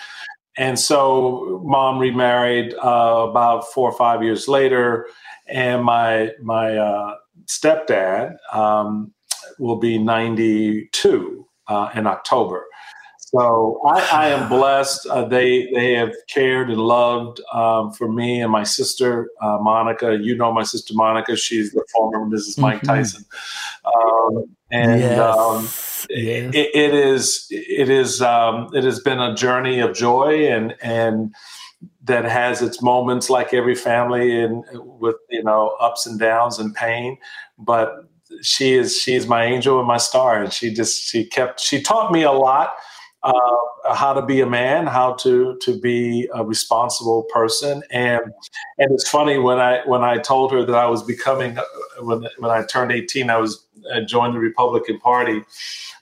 and 0.57 0.77
so 0.79 1.59
mom 1.65 1.97
remarried 1.97 2.75
uh, 2.75 3.25
about 3.27 3.65
four 3.73 3.89
or 3.89 3.97
five 3.97 4.21
years 4.21 4.47
later, 4.47 5.07
and 5.47 5.83
my 5.83 6.31
my 6.39 6.77
uh, 6.77 7.15
stepdad 7.45 8.35
um, 8.53 9.13
will 9.59 9.77
be 9.77 9.97
92 9.97 11.45
uh, 11.67 11.89
in 11.95 12.07
October. 12.07 12.65
So 13.19 13.81
I, 13.85 14.07
I 14.11 14.27
am 14.29 14.47
blessed. 14.55 15.07
Uh, 15.07 15.25
they 15.25 15.69
they 15.73 15.93
have 15.93 16.13
cared 16.29 16.69
and 16.69 16.79
loved 16.79 17.41
um, 17.53 17.91
for 17.91 18.11
me 18.11 18.41
and 18.41 18.51
my 18.51 18.63
sister 18.63 19.29
uh, 19.41 19.57
Monica. 19.61 20.17
You 20.21 20.35
know 20.37 20.53
my 20.53 20.63
sister 20.63 20.93
Monica. 20.95 21.35
She's 21.35 21.71
the 21.73 21.83
former 21.91 22.19
Mrs. 22.25 22.57
Mike 22.59 22.81
Mhm. 22.81 22.87
Tyson. 22.87 23.25
Um, 23.85 24.55
and 24.71 24.99
Yes. 25.01 25.37
um, 25.37 25.69
it, 26.09 26.55
it 26.55 26.93
is 26.93 27.47
it 27.49 27.89
is 27.89 28.21
um, 28.21 28.69
it 28.73 28.83
has 28.83 28.99
been 28.99 29.19
a 29.19 29.35
journey 29.35 29.79
of 29.79 29.93
joy 29.95 30.47
and 30.47 30.75
and 30.81 31.33
that 32.03 32.25
has 32.25 32.61
its 32.61 32.81
moments 32.81 33.29
like 33.29 33.53
every 33.53 33.75
family 33.75 34.41
and 34.41 34.63
with 34.73 35.15
you 35.29 35.43
know 35.43 35.75
ups 35.79 36.05
and 36.05 36.19
downs 36.19 36.59
and 36.59 36.73
pain 36.75 37.17
but 37.57 37.95
she 38.41 38.73
is 38.73 38.97
she 38.97 39.15
is 39.15 39.27
my 39.27 39.43
angel 39.45 39.79
and 39.79 39.87
my 39.87 39.97
star 39.97 40.41
and 40.41 40.53
she 40.53 40.73
just 40.73 41.01
she 41.01 41.25
kept 41.25 41.59
she 41.59 41.81
taught 41.81 42.11
me 42.11 42.23
a 42.23 42.31
lot 42.31 42.73
uh, 43.25 43.93
how 43.95 44.13
to 44.13 44.21
be 44.21 44.39
a 44.39 44.45
man, 44.45 44.85
how 44.85 45.13
to 45.13 45.57
to 45.61 45.79
be 45.79 46.29
a 46.33 46.45
responsible 46.45 47.23
person, 47.23 47.81
and 47.89 48.21
and 48.77 48.91
it's 48.91 49.09
funny 49.09 49.39
when 49.39 49.59
I 49.59 49.81
when 49.85 50.03
I 50.03 50.17
told 50.19 50.51
her 50.51 50.63
that 50.63 50.75
I 50.75 50.85
was 50.87 51.01
becoming 51.01 51.57
when 51.99 52.27
when 52.37 52.51
I 52.51 52.63
turned 52.65 52.91
eighteen, 52.91 53.31
I 53.31 53.37
was 53.37 53.65
I 53.93 54.01
joined 54.01 54.35
the 54.35 54.39
Republican 54.39 54.99
Party. 54.99 55.43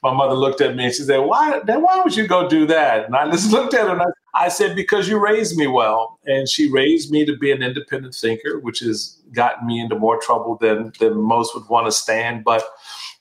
My 0.02 0.14
mother 0.14 0.36
looked 0.36 0.60
at 0.60 0.76
me 0.76 0.86
and 0.86 0.94
she 0.94 1.04
said, 1.04 1.20
"Why? 1.20 1.62
Then 1.66 1.82
why 1.82 2.02
would 2.04 2.16
you 2.16 2.28
go 2.28 2.48
do 2.48 2.66
that?" 2.68 3.06
And 3.06 3.16
I 3.16 3.30
just 3.32 3.52
looked 3.56 3.74
at 3.74 3.88
her 3.88 3.94
and 3.94 4.02
I, 4.02 4.06
I 4.36 4.50
said, 4.50 4.76
"Because 4.76 5.08
you 5.08 5.20
raised 5.20 5.58
me 5.58 5.68
well, 5.68 6.20
and 6.26 6.50
she 6.50 6.72
raised 6.72 7.12
me 7.12 7.26
to 7.26 7.38
be 7.38 7.52
an 7.52 7.62
independent 7.62 8.16
thinker, 8.16 8.60
which 8.60 8.80
has 8.80 9.20
gotten 9.32 9.68
me 9.68 9.80
into 9.80 9.98
more 9.98 10.20
trouble 10.20 10.58
than 10.60 10.92
than 11.00 11.20
most 11.20 11.54
would 11.56 11.68
want 11.70 11.88
to 11.88 11.92
stand, 11.92 12.44
but." 12.44 12.64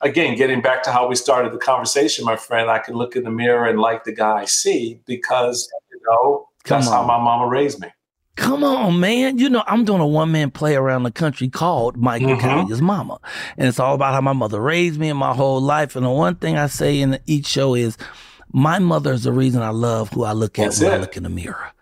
again, 0.03 0.35
getting 0.35 0.61
back 0.61 0.83
to 0.83 0.91
how 0.91 1.07
we 1.07 1.15
started 1.15 1.53
the 1.53 1.57
conversation, 1.57 2.25
my 2.25 2.35
friend, 2.35 2.69
I 2.69 2.79
can 2.79 2.95
look 2.95 3.15
in 3.15 3.23
the 3.23 3.31
mirror 3.31 3.65
and 3.65 3.79
like 3.79 4.03
the 4.03 4.11
guy 4.11 4.41
I 4.41 4.45
see 4.45 4.99
because, 5.05 5.67
you 5.91 5.99
know, 6.07 6.49
that's 6.65 6.87
how 6.89 7.03
my 7.03 7.17
mama 7.17 7.47
raised 7.47 7.79
me. 7.79 7.87
Come 8.35 8.63
on, 8.63 8.99
man. 8.99 9.37
You 9.37 9.49
know, 9.49 9.63
I'm 9.67 9.85
doing 9.85 10.01
a 10.01 10.07
one 10.07 10.31
man 10.31 10.49
play 10.49 10.75
around 10.75 11.03
the 11.03 11.11
country 11.11 11.49
called 11.49 11.97
Michael 11.97 12.29
mm-hmm. 12.29 12.47
Colyar's 12.47 12.81
Mama. 12.81 13.19
And 13.57 13.67
it's 13.67 13.79
all 13.79 13.93
about 13.93 14.13
how 14.13 14.21
my 14.21 14.33
mother 14.33 14.59
raised 14.59 14.99
me 14.99 15.09
and 15.09 15.19
my 15.19 15.33
whole 15.33 15.61
life. 15.61 15.95
And 15.95 16.05
the 16.05 16.09
one 16.09 16.35
thing 16.35 16.57
I 16.57 16.67
say 16.67 16.99
in 16.99 17.19
each 17.27 17.45
show 17.45 17.75
is 17.75 17.95
my 18.53 18.79
mother 18.79 19.11
is 19.11 19.23
the 19.23 19.33
reason 19.33 19.61
I 19.61 19.69
love 19.69 20.09
who 20.09 20.23
I 20.23 20.31
look 20.31 20.57
at 20.59 20.65
That's 20.65 20.81
when 20.81 20.91
it. 20.91 20.95
I 20.95 20.97
look 20.99 21.17
in 21.17 21.23
the 21.23 21.29
mirror. 21.29 21.73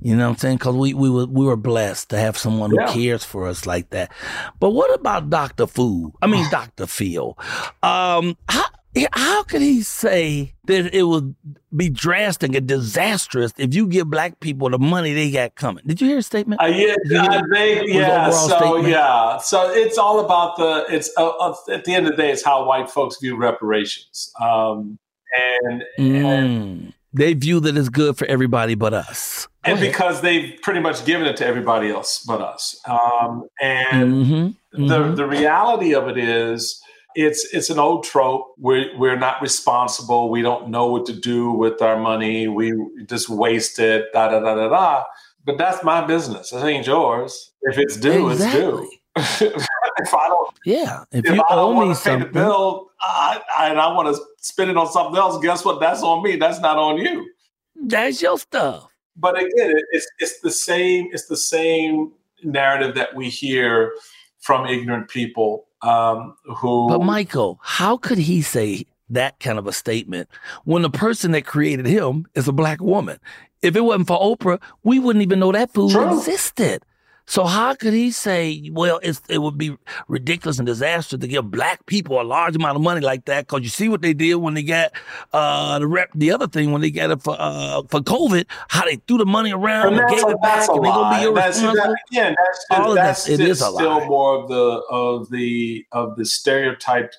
You 0.00 0.16
know 0.16 0.24
what 0.24 0.34
I'm 0.34 0.38
saying? 0.38 0.56
Because 0.56 0.74
we, 0.74 0.92
we 0.92 1.08
were 1.08 1.26
we 1.26 1.46
were 1.46 1.56
blessed 1.56 2.10
to 2.10 2.18
have 2.18 2.36
someone 2.36 2.70
who 2.70 2.78
cares 2.88 3.24
for 3.24 3.46
us 3.46 3.64
like 3.64 3.90
that. 3.90 4.12
But 4.60 4.70
what 4.70 4.92
about 4.92 5.30
Dr. 5.30 5.66
Fu? 5.66 6.12
I 6.20 6.26
mean, 6.26 6.46
Dr. 6.50 6.86
Phil. 6.86 7.38
Um, 7.82 8.36
how, 8.48 8.64
how 9.12 9.42
could 9.44 9.62
he 9.62 9.82
say 9.82 10.54
that 10.64 10.94
it 10.94 11.04
would 11.04 11.34
be 11.74 11.88
drastic 11.88 12.54
and 12.54 12.66
disastrous 12.66 13.52
if 13.56 13.74
you 13.74 13.86
give 13.86 14.10
black 14.10 14.40
people 14.40 14.68
the 14.68 14.78
money 14.78 15.14
they 15.14 15.30
got 15.30 15.54
coming? 15.54 15.82
Did 15.86 16.00
you 16.00 16.08
hear 16.08 16.18
a 16.18 16.22
statement? 16.22 16.60
Uh, 16.60 16.66
yeah, 16.66 16.94
uh, 17.18 17.42
they, 17.50 17.86
yeah. 17.86 18.30
So 18.30 18.48
statement? 18.48 18.88
yeah, 18.88 19.38
so 19.38 19.70
it's 19.70 19.96
all 19.96 20.20
about 20.20 20.56
the. 20.56 20.84
It's 20.90 21.10
uh, 21.16 21.28
uh, 21.28 21.54
at 21.70 21.84
the 21.84 21.94
end 21.94 22.06
of 22.06 22.16
the 22.16 22.22
day, 22.22 22.30
it's 22.30 22.44
how 22.44 22.66
white 22.66 22.90
folks 22.90 23.18
view 23.20 23.36
reparations. 23.36 24.32
Um, 24.40 24.98
and, 25.36 25.84
mm. 25.98 26.24
and 26.24 26.92
they 27.12 27.34
view 27.34 27.60
that 27.60 27.76
as 27.76 27.88
good 27.88 28.16
for 28.16 28.26
everybody 28.26 28.74
but 28.74 28.92
us 28.92 29.48
and 29.64 29.80
because 29.80 30.20
they've 30.20 30.58
pretty 30.62 30.80
much 30.80 31.04
given 31.04 31.26
it 31.26 31.36
to 31.38 31.46
everybody 31.46 31.90
else 31.90 32.22
but 32.26 32.40
us. 32.40 32.80
Um, 32.86 33.48
and 33.60 34.12
mm-hmm. 34.12 34.86
the 34.86 34.98
mm-hmm. 34.98 35.14
the 35.14 35.26
reality 35.26 35.94
of 35.94 36.08
it 36.08 36.18
is, 36.18 36.80
it's 37.14 37.52
it's 37.54 37.70
an 37.70 37.78
old 37.78 38.04
trope. 38.04 38.54
We're 38.58 38.96
we're 38.98 39.18
not 39.18 39.40
responsible. 39.40 40.30
We 40.30 40.42
don't 40.42 40.68
know 40.68 40.86
what 40.86 41.06
to 41.06 41.12
do 41.12 41.50
with 41.50 41.80
our 41.80 41.98
money. 41.98 42.48
We 42.48 42.74
just 43.06 43.28
waste 43.28 43.78
it. 43.78 44.06
Da 44.12 44.28
da 44.28 44.40
da 44.40 44.54
da 44.54 44.68
da. 44.68 45.04
But 45.44 45.58
that's 45.58 45.84
my 45.84 46.04
business. 46.06 46.52
It 46.52 46.64
ain't 46.64 46.86
yours. 46.86 47.52
If 47.62 47.78
it's 47.78 47.96
due, 47.96 48.30
exactly. 48.30 48.88
it's 49.16 49.38
due. 49.38 49.52
if 49.98 50.14
I 50.14 50.28
don't, 50.28 50.54
yeah. 50.64 51.04
If, 51.12 51.24
if 51.24 51.34
you 51.34 51.42
I 51.48 51.54
don't 51.54 51.76
owe 51.76 51.86
me 51.86 51.94
something, 51.94 52.28
the 52.28 52.32
bill, 52.32 52.90
I, 53.00 53.40
I, 53.56 53.68
and 53.70 53.80
I 53.80 53.92
want 53.92 54.14
to 54.14 54.22
spend 54.38 54.70
it 54.70 54.76
on 54.76 54.90
something 54.90 55.16
else, 55.16 55.42
guess 55.42 55.64
what? 55.64 55.80
That's 55.80 56.02
on 56.02 56.22
me. 56.22 56.36
That's 56.36 56.60
not 56.60 56.76
on 56.76 56.98
you. 56.98 57.30
That's 57.76 58.22
your 58.22 58.38
stuff 58.38 58.88
but 59.16 59.36
again, 59.36 59.74
it's 59.92 60.06
it's 60.18 60.40
the 60.40 60.50
same. 60.50 61.08
It's 61.12 61.26
the 61.26 61.36
same 61.36 62.12
narrative 62.42 62.94
that 62.96 63.14
we 63.14 63.28
hear 63.28 63.94
from 64.40 64.66
ignorant 64.66 65.08
people 65.08 65.66
um, 65.82 66.36
who. 66.44 66.88
But 66.88 67.02
Michael, 67.02 67.58
how 67.62 67.96
could 67.96 68.18
he 68.18 68.42
say 68.42 68.86
that 69.10 69.38
kind 69.40 69.58
of 69.58 69.66
a 69.66 69.72
statement 69.72 70.28
when 70.64 70.82
the 70.82 70.90
person 70.90 71.32
that 71.32 71.46
created 71.46 71.86
him 71.86 72.26
is 72.34 72.48
a 72.48 72.52
black 72.52 72.80
woman? 72.80 73.18
If 73.62 73.76
it 73.76 73.80
wasn't 73.80 74.08
for 74.08 74.18
Oprah, 74.18 74.60
we 74.82 74.98
wouldn't 74.98 75.22
even 75.22 75.38
know 75.38 75.52
that 75.52 75.72
food 75.72 75.92
True. 75.92 76.18
existed. 76.18 76.84
So 77.26 77.44
how 77.44 77.74
could 77.74 77.94
he 77.94 78.10
say, 78.10 78.70
well, 78.72 79.00
it 79.02 79.38
would 79.38 79.56
be 79.56 79.76
ridiculous 80.08 80.58
and 80.58 80.66
disastrous 80.66 81.20
to 81.20 81.26
give 81.26 81.50
black 81.50 81.86
people 81.86 82.20
a 82.20 82.22
large 82.22 82.54
amount 82.54 82.76
of 82.76 82.82
money 82.82 83.00
like 83.00 83.24
that? 83.24 83.46
Because 83.46 83.62
you 83.62 83.70
see 83.70 83.88
what 83.88 84.02
they 84.02 84.12
did 84.12 84.34
when 84.36 84.54
they 84.54 84.62
got 84.62 84.92
uh, 85.32 85.78
the 85.78 85.86
rep, 85.86 86.10
the 86.14 86.30
other 86.30 86.46
thing 86.46 86.72
when 86.72 86.82
they 86.82 86.90
got 86.90 87.10
it 87.10 87.22
for 87.22 87.34
uh, 87.38 87.82
for 87.88 88.00
COVID, 88.00 88.44
how 88.68 88.84
they 88.84 88.96
threw 89.08 89.18
the 89.18 89.26
money 89.26 89.52
around 89.52 89.94
and, 89.94 90.00
and 90.00 90.10
gave 90.10 90.28
it 90.28 90.42
back, 90.42 90.68
and 90.68 90.84
they 90.84 90.88
gonna 90.88 91.18
be 91.18 91.24
irresponsible. 91.24 91.74
That's, 91.74 91.86
that, 91.86 91.96
again, 92.10 92.34
that's, 92.38 92.66
All 92.70 92.90
of 92.90 92.96
that's, 92.96 93.24
that, 93.24 93.32
it 93.32 93.40
is 93.40 93.58
still 93.58 94.04
more 94.06 94.42
of 94.42 94.48
the 94.48 94.82
of 94.90 95.30
the 95.30 95.84
of 95.92 96.16
the 96.16 96.26
stereotyped 96.26 97.18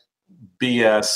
BS 0.61 1.11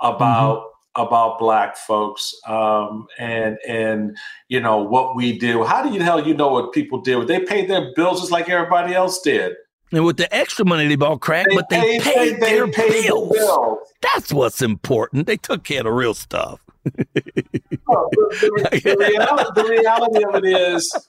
about. 0.00 0.58
Mm-hmm 0.58 0.68
about 0.96 1.38
black 1.38 1.76
folks 1.76 2.34
um, 2.46 3.06
and 3.18 3.58
and 3.66 4.16
you 4.54 4.60
know 4.60 4.78
what 4.78 5.16
we 5.16 5.36
do. 5.36 5.64
How 5.64 5.82
do 5.82 5.92
you 5.92 6.00
hell 6.00 6.24
you 6.24 6.32
know 6.32 6.48
what 6.48 6.72
people 6.72 7.00
did? 7.00 7.26
They 7.26 7.40
paid 7.40 7.68
their 7.68 7.92
bills 7.94 8.20
just 8.20 8.30
like 8.30 8.48
everybody 8.48 8.94
else 8.94 9.20
did. 9.20 9.56
And 9.90 10.04
with 10.04 10.16
the 10.16 10.32
extra 10.32 10.64
money 10.64 10.86
they 10.86 10.94
bought 10.94 11.20
crack, 11.20 11.46
they 11.48 11.56
but 11.56 11.68
they 11.68 11.98
paid, 11.98 12.02
paid, 12.02 12.40
they, 12.40 12.54
their 12.54 12.68
paid 12.68 13.04
bills. 13.04 13.28
The 13.30 13.34
bills. 13.34 13.78
That's 14.00 14.32
what's 14.32 14.62
important. 14.62 15.26
They 15.26 15.36
took 15.36 15.64
care 15.64 15.80
of 15.80 15.84
the 15.84 15.92
real 15.92 16.14
stuff. 16.14 16.60
oh, 16.86 18.08
the, 18.12 18.70
the, 18.70 18.80
the, 18.84 18.96
reality, 19.00 19.50
the, 19.54 19.64
reality, 19.64 20.24
of 20.24 20.34
it 20.36 20.44
is, 20.44 21.08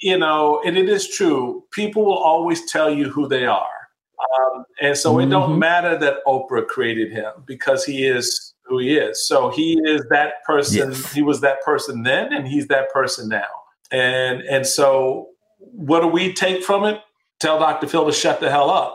you 0.00 0.18
know, 0.18 0.60
and 0.64 0.76
it 0.76 0.88
is 0.88 1.08
true. 1.08 1.62
People 1.72 2.04
will 2.04 2.18
always 2.18 2.70
tell 2.70 2.90
you 2.90 3.08
who 3.08 3.28
they 3.28 3.44
are, 3.44 3.88
um, 4.18 4.64
and 4.80 4.96
so 4.96 5.12
mm-hmm. 5.12 5.28
it 5.28 5.30
don't 5.30 5.50
mm-hmm. 5.50 5.58
matter 5.58 5.98
that 5.98 6.24
Oprah 6.26 6.66
created 6.66 7.12
him 7.12 7.32
because 7.46 7.84
he 7.84 8.06
is 8.06 8.47
who 8.68 8.78
he 8.78 8.96
is. 8.96 9.26
So 9.26 9.50
he 9.50 9.80
is 9.84 10.04
that 10.10 10.44
person. 10.44 10.90
Yes. 10.90 11.12
He 11.12 11.22
was 11.22 11.40
that 11.40 11.62
person 11.62 12.02
then, 12.02 12.32
and 12.32 12.46
he's 12.46 12.68
that 12.68 12.90
person 12.92 13.28
now. 13.28 13.46
And 13.90 14.42
and 14.42 14.66
so, 14.66 15.28
what 15.58 16.00
do 16.00 16.08
we 16.08 16.32
take 16.32 16.62
from 16.62 16.84
it? 16.84 17.00
Tell 17.40 17.58
Dr. 17.58 17.86
Phil 17.86 18.06
to 18.06 18.12
shut 18.12 18.40
the 18.40 18.50
hell 18.50 18.70
up. 18.70 18.94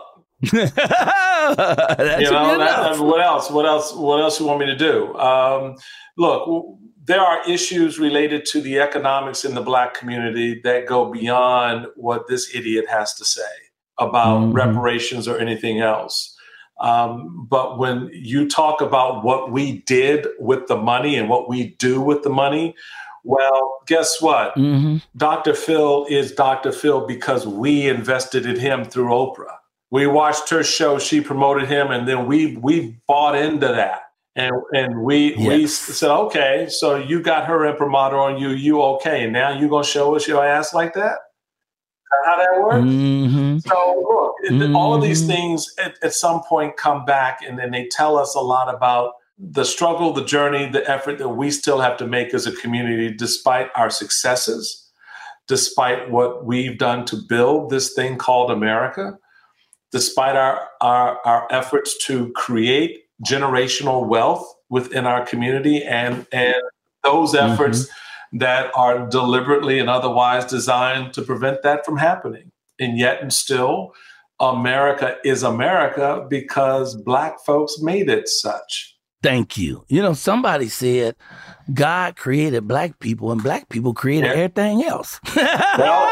you 0.52 0.52
know, 0.52 0.68
that, 2.58 2.98
what 2.98 3.20
else? 3.20 3.50
What 3.50 3.66
else? 3.66 3.94
What 3.94 4.20
else 4.20 4.38
you 4.38 4.46
want 4.46 4.60
me 4.60 4.66
to 4.66 4.76
do? 4.76 5.14
Um, 5.16 5.76
look, 6.16 6.78
there 7.06 7.20
are 7.20 7.48
issues 7.48 7.98
related 7.98 8.46
to 8.46 8.60
the 8.60 8.80
economics 8.80 9.44
in 9.44 9.54
the 9.54 9.60
black 9.60 9.94
community 9.94 10.60
that 10.64 10.86
go 10.86 11.10
beyond 11.10 11.86
what 11.96 12.26
this 12.28 12.54
idiot 12.54 12.86
has 12.88 13.14
to 13.14 13.24
say 13.24 13.42
about 13.98 14.40
mm-hmm. 14.40 14.52
reparations 14.52 15.28
or 15.28 15.38
anything 15.38 15.80
else. 15.80 16.33
Um, 16.80 17.46
but 17.48 17.78
when 17.78 18.10
you 18.12 18.48
talk 18.48 18.80
about 18.80 19.24
what 19.24 19.52
we 19.52 19.78
did 19.82 20.26
with 20.38 20.66
the 20.66 20.76
money 20.76 21.16
and 21.16 21.28
what 21.28 21.48
we 21.48 21.76
do 21.78 22.00
with 22.00 22.22
the 22.22 22.30
money, 22.30 22.74
well, 23.22 23.78
guess 23.86 24.20
what? 24.20 24.54
Mm-hmm. 24.54 24.98
Dr. 25.16 25.54
Phil 25.54 26.06
is 26.10 26.32
Dr. 26.32 26.72
Phil 26.72 27.06
because 27.06 27.46
we 27.46 27.88
invested 27.88 28.44
in 28.44 28.58
him 28.58 28.84
through 28.84 29.08
Oprah. 29.08 29.56
We 29.90 30.06
watched 30.06 30.50
her 30.50 30.62
show, 30.62 30.98
she 30.98 31.20
promoted 31.20 31.68
him, 31.68 31.90
and 31.90 32.06
then 32.06 32.26
we 32.26 32.56
we 32.56 32.98
bought 33.06 33.36
into 33.36 33.68
that. 33.68 34.00
And 34.36 34.52
and 34.74 35.02
we 35.02 35.36
yes. 35.36 35.48
we 35.48 35.66
said, 35.68 36.10
okay, 36.10 36.66
so 36.68 36.96
you 36.96 37.22
got 37.22 37.46
her 37.46 37.64
imprimatur 37.64 38.18
on 38.18 38.36
you, 38.36 38.50
you 38.50 38.82
okay. 38.82 39.24
And 39.24 39.32
now 39.32 39.56
you're 39.56 39.68
gonna 39.68 39.84
show 39.84 40.16
us 40.16 40.26
your 40.26 40.44
ass 40.44 40.74
like 40.74 40.94
that? 40.94 41.18
How 42.24 42.36
that 42.36 42.62
works? 42.62 42.84
Mm-hmm. 42.84 43.58
So 43.58 44.04
look, 44.08 44.34
mm-hmm. 44.50 44.76
all 44.76 44.94
of 44.94 45.02
these 45.02 45.20
mm-hmm. 45.20 45.30
things 45.30 45.74
at, 45.78 45.96
at 46.02 46.12
some 46.12 46.42
point 46.42 46.76
come 46.76 47.04
back, 47.04 47.40
and 47.46 47.58
then 47.58 47.70
they 47.70 47.88
tell 47.88 48.18
us 48.18 48.34
a 48.34 48.40
lot 48.40 48.74
about 48.74 49.14
the 49.38 49.64
struggle, 49.64 50.12
the 50.12 50.24
journey, 50.24 50.68
the 50.70 50.88
effort 50.88 51.18
that 51.18 51.30
we 51.30 51.50
still 51.50 51.80
have 51.80 51.96
to 51.98 52.06
make 52.06 52.32
as 52.34 52.46
a 52.46 52.52
community, 52.52 53.12
despite 53.12 53.68
our 53.74 53.90
successes, 53.90 54.88
despite 55.48 56.10
what 56.10 56.44
we've 56.44 56.78
done 56.78 57.04
to 57.06 57.16
build 57.28 57.70
this 57.70 57.92
thing 57.94 58.16
called 58.16 58.50
America, 58.50 59.18
despite 59.90 60.36
our, 60.36 60.68
our, 60.80 61.18
our 61.24 61.48
efforts 61.50 61.96
to 62.06 62.32
create 62.32 63.04
generational 63.26 64.06
wealth 64.06 64.46
within 64.70 65.06
our 65.06 65.24
community 65.26 65.82
and, 65.82 66.26
and 66.32 66.54
those 67.02 67.34
efforts 67.34 67.84
mm-hmm 67.84 67.98
that 68.34 68.70
are 68.74 69.06
deliberately 69.08 69.78
and 69.78 69.88
otherwise 69.88 70.44
designed 70.44 71.14
to 71.14 71.22
prevent 71.22 71.62
that 71.62 71.84
from 71.84 71.96
happening. 71.96 72.50
And 72.80 72.98
yet, 72.98 73.22
and 73.22 73.32
still, 73.32 73.94
America 74.40 75.16
is 75.24 75.44
America 75.44 76.26
because 76.28 76.96
Black 76.96 77.40
folks 77.44 77.80
made 77.80 78.10
it 78.10 78.28
such. 78.28 78.96
Thank 79.22 79.56
you. 79.56 79.84
You 79.88 80.02
know, 80.02 80.12
somebody 80.12 80.68
said 80.68 81.16
God 81.72 82.16
created 82.16 82.68
black 82.68 82.98
people 82.98 83.32
and 83.32 83.42
black 83.42 83.70
people 83.70 83.94
created 83.94 84.26
yeah. 84.26 84.32
everything 84.32 84.84
else. 84.84 85.18
well, 85.36 86.10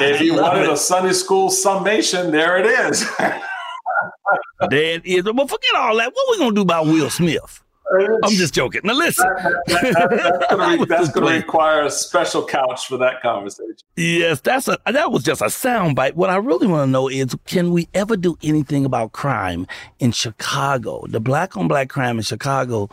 if 0.00 0.22
you 0.22 0.34
wanted 0.34 0.62
it. 0.62 0.70
a 0.70 0.76
Sunday 0.76 1.12
school 1.12 1.50
summation, 1.50 2.30
there 2.30 2.56
it 2.58 2.66
is. 2.66 3.06
there 3.18 4.94
it 4.94 5.04
is. 5.04 5.22
But 5.24 5.50
forget 5.50 5.74
all 5.74 5.96
that. 5.96 6.12
What 6.14 6.28
are 6.28 6.30
we 6.30 6.38
going 6.38 6.50
to 6.52 6.54
do 6.54 6.62
about 6.62 6.86
Will 6.86 7.10
Smith? 7.10 7.62
I'm 8.24 8.32
just 8.32 8.54
joking. 8.54 8.80
Now 8.84 8.94
listen, 8.94 9.28
that's 9.66 10.46
going 10.48 10.86
to 10.88 11.20
require 11.20 11.82
a 11.82 11.90
special 11.90 12.44
couch 12.44 12.88
for 12.88 12.96
that 12.98 13.22
conversation. 13.22 13.76
Yes, 13.96 14.40
that's 14.40 14.68
a 14.68 14.78
that 14.86 15.12
was 15.12 15.22
just 15.22 15.40
a 15.40 15.46
soundbite. 15.46 16.14
What 16.14 16.30
I 16.30 16.36
really 16.36 16.66
want 16.66 16.88
to 16.88 16.90
know 16.90 17.08
is, 17.08 17.34
can 17.46 17.70
we 17.70 17.88
ever 17.94 18.16
do 18.16 18.36
anything 18.42 18.84
about 18.84 19.12
crime 19.12 19.66
in 19.98 20.12
Chicago? 20.12 21.04
The 21.08 21.20
black 21.20 21.56
on 21.56 21.68
black 21.68 21.88
crime 21.88 22.18
in 22.18 22.22
Chicago 22.24 22.88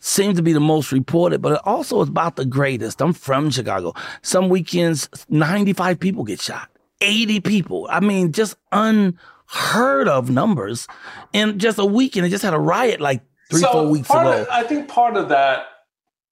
seems 0.00 0.36
to 0.36 0.42
be 0.42 0.52
the 0.52 0.60
most 0.60 0.92
reported, 0.92 1.40
but 1.40 1.52
it 1.52 1.60
also 1.64 2.02
is 2.02 2.08
about 2.08 2.36
the 2.36 2.44
greatest. 2.44 3.00
I'm 3.00 3.12
from 3.12 3.50
Chicago. 3.50 3.94
Some 4.22 4.48
weekends, 4.48 5.08
95 5.30 5.98
people 5.98 6.24
get 6.24 6.40
shot, 6.40 6.68
80 7.00 7.40
people. 7.40 7.86
I 7.90 8.00
mean, 8.00 8.32
just 8.32 8.56
unheard 8.72 10.08
of 10.08 10.28
numbers. 10.28 10.86
In 11.32 11.58
just 11.58 11.78
a 11.78 11.86
weekend, 11.86 12.26
it 12.26 12.30
just 12.30 12.44
had 12.44 12.52
a 12.52 12.58
riot 12.58 13.00
like 13.00 13.22
three, 13.54 13.60
So 13.62 13.72
four 13.72 13.86
weeks 13.88 14.10
ago. 14.10 14.42
of- 14.42 14.48
I 14.50 14.62
think 14.64 14.88
part 14.88 15.16
of 15.16 15.28
that 15.30 15.66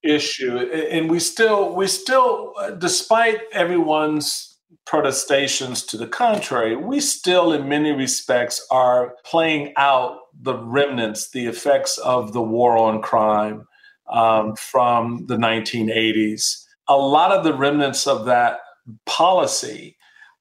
issue, 0.03 0.59
and 0.59 1.11
we 1.11 1.19
still, 1.21 1.75
we 1.75 1.87
still, 1.87 2.55
despite 2.79 3.41
everyone's 3.53 4.59
protestations 4.85 5.85
to 5.87 5.97
the 5.97 6.07
contrary, 6.09 6.75
we 6.77 7.01
still, 7.01 7.53
in 7.53 7.69
many 7.69 7.93
respects, 7.93 8.67
are 8.71 9.15
playing 9.25 9.73
out 9.77 10.19
the 10.41 10.55
remnants, 10.57 11.31
the 11.31 11.47
effects 11.47 11.99
of 11.99 12.33
the 12.33 12.43
war 12.43 12.77
on 12.77 13.01
crime 13.01 13.67
um, 14.11 14.57
from 14.57 15.27
the 15.27 15.37
1980s. 15.37 16.65
A 16.89 16.97
lot 16.97 17.31
of 17.33 17.45
the 17.45 17.55
remnants 17.55 18.07
of 18.07 18.25
that 18.27 18.59
policy 19.07 19.97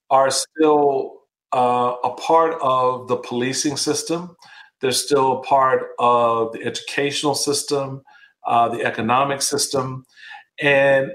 are 0.10 0.32
still 0.32 1.20
uh, 1.54 1.94
a 2.04 2.10
part 2.16 2.58
of 2.62 3.08
the 3.08 3.18
policing 3.18 3.78
system. 3.78 4.36
They're 4.82 4.92
still 4.92 5.40
a 5.40 5.42
part 5.44 5.90
of 6.00 6.54
the 6.54 6.64
educational 6.64 7.36
system, 7.36 8.02
uh, 8.46 8.70
the 8.70 8.84
economic 8.84 9.42
system. 9.42 10.06
And 10.60 11.12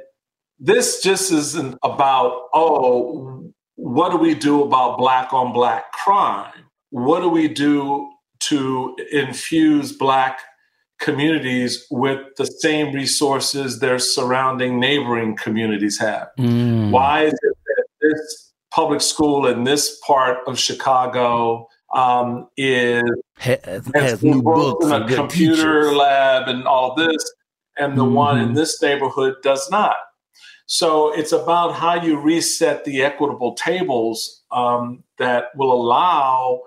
this 0.59 1.03
just 1.03 1.33
isn't 1.33 1.77
about, 1.83 2.49
oh, 2.55 3.53
what 3.75 4.11
do 4.11 4.17
we 4.17 4.35
do 4.35 4.63
about 4.63 4.99
black 4.99 5.33
on 5.33 5.53
black 5.53 5.93
crime? 5.93 6.53
What 6.91 7.21
do 7.21 7.29
we 7.29 7.49
do 7.49 8.11
to 8.49 8.97
infuse 9.13 9.93
black 9.93 10.41
communities 10.99 11.87
with 11.91 12.21
the 12.37 12.47
same 12.47 12.95
resources 12.95 13.81
their 13.81 13.99
surrounding 13.99 14.81
neighboring 14.81 15.37
communities 15.37 15.99
have? 15.99 16.29
Mm. 16.39 16.91
Why 16.91 17.25
is 17.25 17.33
it 17.33 17.57
that 17.67 17.85
this 18.01 18.53
public 18.71 19.01
school 19.01 19.47
in 19.47 19.65
this 19.65 19.99
part 20.07 20.39
of 20.47 20.59
Chicago 20.59 21.67
um, 21.95 22.49
is 22.57 23.03
has, 23.39 23.91
has 23.95 24.23
new 24.23 24.43
books 24.43 24.87
and 24.87 25.11
a 25.11 25.15
computer 25.15 25.55
teachers. 25.83 25.93
lab 25.93 26.49
and 26.49 26.67
all 26.67 26.95
this, 26.95 27.23
and 27.79 27.97
the 27.97 28.05
one 28.05 28.39
in 28.39 28.51
Mhm. 28.51 28.55
this 28.55 28.81
neighborhood 28.83 29.35
does 29.43 29.71
not. 29.71 29.97
So 30.67 31.13
it's 31.13 31.33
about 31.33 31.75
how 31.75 31.95
you 31.95 32.19
reset 32.19 32.85
the 32.85 33.03
equitable 33.03 33.55
tables 33.55 34.43
um, 34.51 35.05
that 35.19 35.51
will 35.57 35.73
allow 35.73 36.63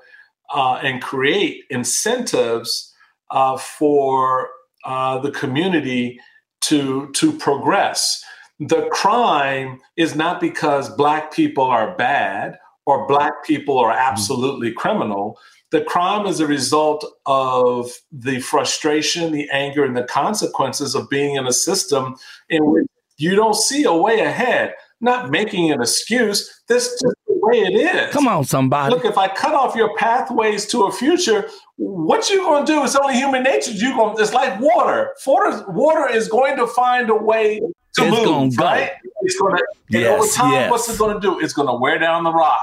uh, 0.54 0.80
and 0.82 1.02
create 1.02 1.64
incentives 1.70 2.94
uh, 3.32 3.58
for 3.58 4.50
uh, 4.86 5.20
the 5.20 5.32
community 5.32 6.20
to 6.62 7.12
to 7.12 7.34
progress. 7.34 8.24
The 8.60 8.88
crime 8.92 9.80
is 9.98 10.16
not 10.16 10.40
because 10.40 10.90
black 10.90 11.32
people 11.34 11.64
are 11.66 11.96
bad 11.96 12.58
or 12.90 13.08
black 13.08 13.46
people 13.46 13.78
are 13.78 13.92
mm-hmm. 13.92 14.12
absolutely 14.12 14.72
criminal. 14.72 15.38
The 15.72 15.82
crime 15.82 16.26
is 16.26 16.40
a 16.40 16.48
result 16.48 17.06
of 17.28 17.92
the 18.12 18.40
frustration, 18.40 19.32
the 19.32 19.48
anger, 19.52 19.86
and 19.86 19.96
the 19.96 20.04
consequences 20.04 20.96
of 20.96 21.10
being 21.10 21.36
in 21.36 21.46
a 21.46 21.54
system 21.54 22.16
in 22.50 22.66
which 22.72 22.88
you 23.18 23.36
don't 23.36 23.56
see 23.56 23.84
a 23.84 23.94
way 23.94 24.22
ahead. 24.22 24.74
Not 25.02 25.30
making 25.30 25.72
an 25.72 25.82
excuse. 25.82 26.62
This 26.68 26.88
is 26.88 27.02
just 27.02 27.16
the 27.28 27.40
way 27.42 27.60
it 27.60 27.96
is. 27.96 28.14
Come 28.14 28.28
on, 28.28 28.44
somebody. 28.44 28.94
Look, 28.94 29.06
if 29.06 29.18
I 29.18 29.30
cut 29.30 29.54
off 29.54 29.74
your 29.76 29.96
pathways 29.96 30.66
to 30.68 30.86
a 30.86 30.92
future, 30.92 31.48
what 31.78 32.30
you 32.30 32.40
going 32.40 32.66
to 32.66 32.72
do? 32.72 32.84
It's 32.84 32.98
only 32.98 33.14
human 33.14 33.44
nature. 33.44 33.72
You 33.72 33.96
going 33.96 34.16
it's 34.20 34.34
like 34.34 34.60
water. 34.60 35.12
Water, 35.26 35.64
water 35.70 36.10
is 36.10 36.28
going 36.28 36.58
to 36.58 36.68
find 36.68 37.10
a 37.10 37.16
way 37.16 37.60
to 37.60 38.04
It's 38.04 38.12
move, 38.12 38.26
gonna 38.26 38.50
go. 38.52 38.64
right? 38.66 38.92
It's 39.22 39.40
going 39.40 39.56
to. 39.56 39.98
and 39.98 40.06
over 40.08 40.28
time, 40.28 40.52
yes. 40.52 40.72
what's 40.72 40.90
it 40.90 41.00
going 41.00 41.14
to 41.14 41.22
do? 41.22 41.40
It's 41.40 41.54
going 41.54 41.70
to 41.70 41.76
wear 41.76 41.98
down 41.98 42.24
the 42.24 42.34
rock. 42.34 42.60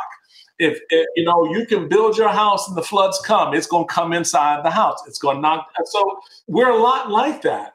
If, 0.58 0.80
if 0.88 1.06
you 1.16 1.24
know 1.24 1.52
you 1.52 1.66
can 1.66 1.88
build 1.88 2.16
your 2.16 2.30
house 2.30 2.66
and 2.68 2.76
the 2.76 2.82
floods 2.82 3.20
come, 3.24 3.54
it's 3.54 3.66
going 3.66 3.86
to 3.86 3.92
come 3.92 4.12
inside 4.12 4.64
the 4.64 4.70
house. 4.70 5.02
It's 5.06 5.18
going 5.18 5.36
to 5.36 5.42
knock. 5.42 5.68
So 5.84 6.18
we're 6.46 6.70
a 6.70 6.82
lot 6.82 7.10
like 7.10 7.42
that. 7.42 7.74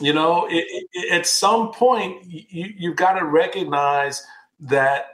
You 0.00 0.12
know, 0.12 0.46
it, 0.48 0.64
it, 0.92 1.12
at 1.12 1.26
some 1.26 1.72
point, 1.72 2.24
you, 2.24 2.72
you've 2.76 2.96
got 2.96 3.18
to 3.18 3.24
recognize 3.24 4.24
that 4.60 5.06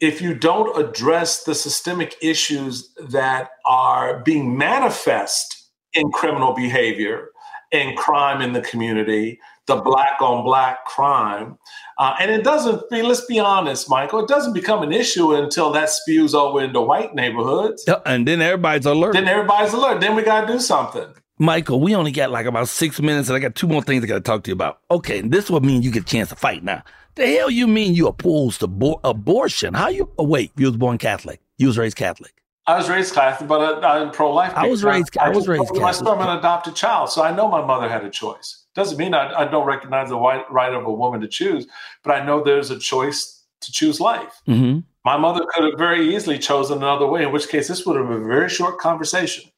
if 0.00 0.22
you 0.22 0.34
don't 0.34 0.78
address 0.78 1.44
the 1.44 1.54
systemic 1.54 2.16
issues 2.22 2.94
that 3.08 3.50
are 3.66 4.20
being 4.20 4.56
manifest 4.56 5.70
in 5.92 6.10
criminal 6.12 6.54
behavior 6.54 7.30
and 7.72 7.98
crime 7.98 8.40
in 8.40 8.52
the 8.52 8.60
community, 8.62 9.40
the 9.68 9.76
black 9.76 10.20
on 10.20 10.44
black 10.44 10.84
crime, 10.86 11.56
uh, 11.98 12.14
and 12.20 12.30
it 12.30 12.42
doesn't 12.42 12.88
be, 12.90 13.02
let's 13.02 13.24
be 13.26 13.38
honest, 13.38 13.88
Michael, 13.88 14.20
it 14.20 14.28
doesn't 14.28 14.52
become 14.54 14.82
an 14.82 14.92
issue 14.92 15.34
until 15.34 15.70
that 15.72 15.90
spews 15.90 16.34
over 16.34 16.60
into 16.60 16.80
white 16.80 17.14
neighborhoods. 17.14 17.88
And 18.04 18.26
then 18.26 18.40
everybody's 18.42 18.86
alert. 18.86 19.12
Then 19.12 19.28
everybody's 19.28 19.72
alert. 19.72 20.00
Then 20.00 20.16
we 20.16 20.22
got 20.22 20.46
to 20.46 20.52
do 20.54 20.58
something. 20.58 21.06
Michael, 21.38 21.80
we 21.80 21.94
only 21.94 22.10
got 22.10 22.30
like 22.32 22.46
about 22.46 22.68
six 22.68 23.00
minutes, 23.00 23.28
and 23.28 23.36
I 23.36 23.38
got 23.38 23.54
two 23.54 23.68
more 23.68 23.82
things 23.82 24.02
I 24.02 24.06
got 24.08 24.14
to 24.16 24.20
talk 24.22 24.42
to 24.44 24.50
you 24.50 24.54
about. 24.54 24.80
Okay, 24.90 25.20
this 25.20 25.48
will 25.48 25.60
mean 25.60 25.82
you 25.82 25.92
get 25.92 26.02
a 26.02 26.06
chance 26.06 26.30
to 26.30 26.34
fight 26.36 26.64
now. 26.64 26.82
The 27.14 27.26
hell 27.26 27.50
you 27.50 27.66
mean 27.68 27.94
you 27.94 28.08
opposed 28.08 28.60
to 28.60 28.66
bo- 28.66 29.00
abortion? 29.04 29.74
How 29.74 29.88
you? 29.88 30.10
Oh, 30.18 30.24
wait, 30.24 30.50
you 30.56 30.66
was 30.66 30.76
born 30.76 30.98
Catholic. 30.98 31.40
You 31.58 31.66
was 31.68 31.76
raised 31.78 31.96
Catholic. 31.96 32.32
I 32.66 32.76
was 32.76 32.88
raised 32.90 33.14
Catholic, 33.14 33.48
but 33.48 33.82
I, 33.84 33.98
I'm 34.00 34.10
pro-life. 34.10 34.52
I 34.54 34.66
was 34.68 34.84
raised- 34.84 35.16
I 35.18 35.30
was 35.30 35.48
raised 35.48 35.72
My 35.74 35.78
Catholic. 35.80 35.94
sperm, 35.94 36.20
I'm 36.20 36.28
an 36.28 36.38
adopted 36.38 36.74
child, 36.76 37.08
so 37.10 37.22
I 37.22 37.34
know 37.34 37.48
my 37.48 37.64
mother 37.64 37.88
had 37.88 38.04
a 38.04 38.10
choice. 38.10 38.66
Doesn't 38.78 38.96
mean 38.96 39.12
I, 39.12 39.24
I 39.42 39.44
don't 39.44 39.66
recognize 39.66 40.08
the 40.08 40.16
right, 40.16 40.44
right 40.52 40.72
of 40.72 40.84
a 40.86 40.92
woman 40.92 41.20
to 41.22 41.26
choose, 41.26 41.66
but 42.04 42.12
I 42.12 42.24
know 42.24 42.44
there's 42.44 42.70
a 42.70 42.78
choice 42.78 43.42
to 43.60 43.72
choose 43.72 43.98
life. 43.98 44.40
Mm-hmm. 44.46 44.78
My 45.04 45.16
mother 45.16 45.44
could 45.52 45.64
have 45.64 45.76
very 45.76 46.14
easily 46.14 46.38
chosen 46.38 46.78
another 46.78 47.04
way, 47.08 47.24
in 47.24 47.32
which 47.32 47.48
case 47.48 47.66
this 47.66 47.84
would 47.84 47.96
have 47.96 48.06
been 48.06 48.22
a 48.22 48.26
very 48.28 48.48
short 48.48 48.78
conversation. 48.78 49.50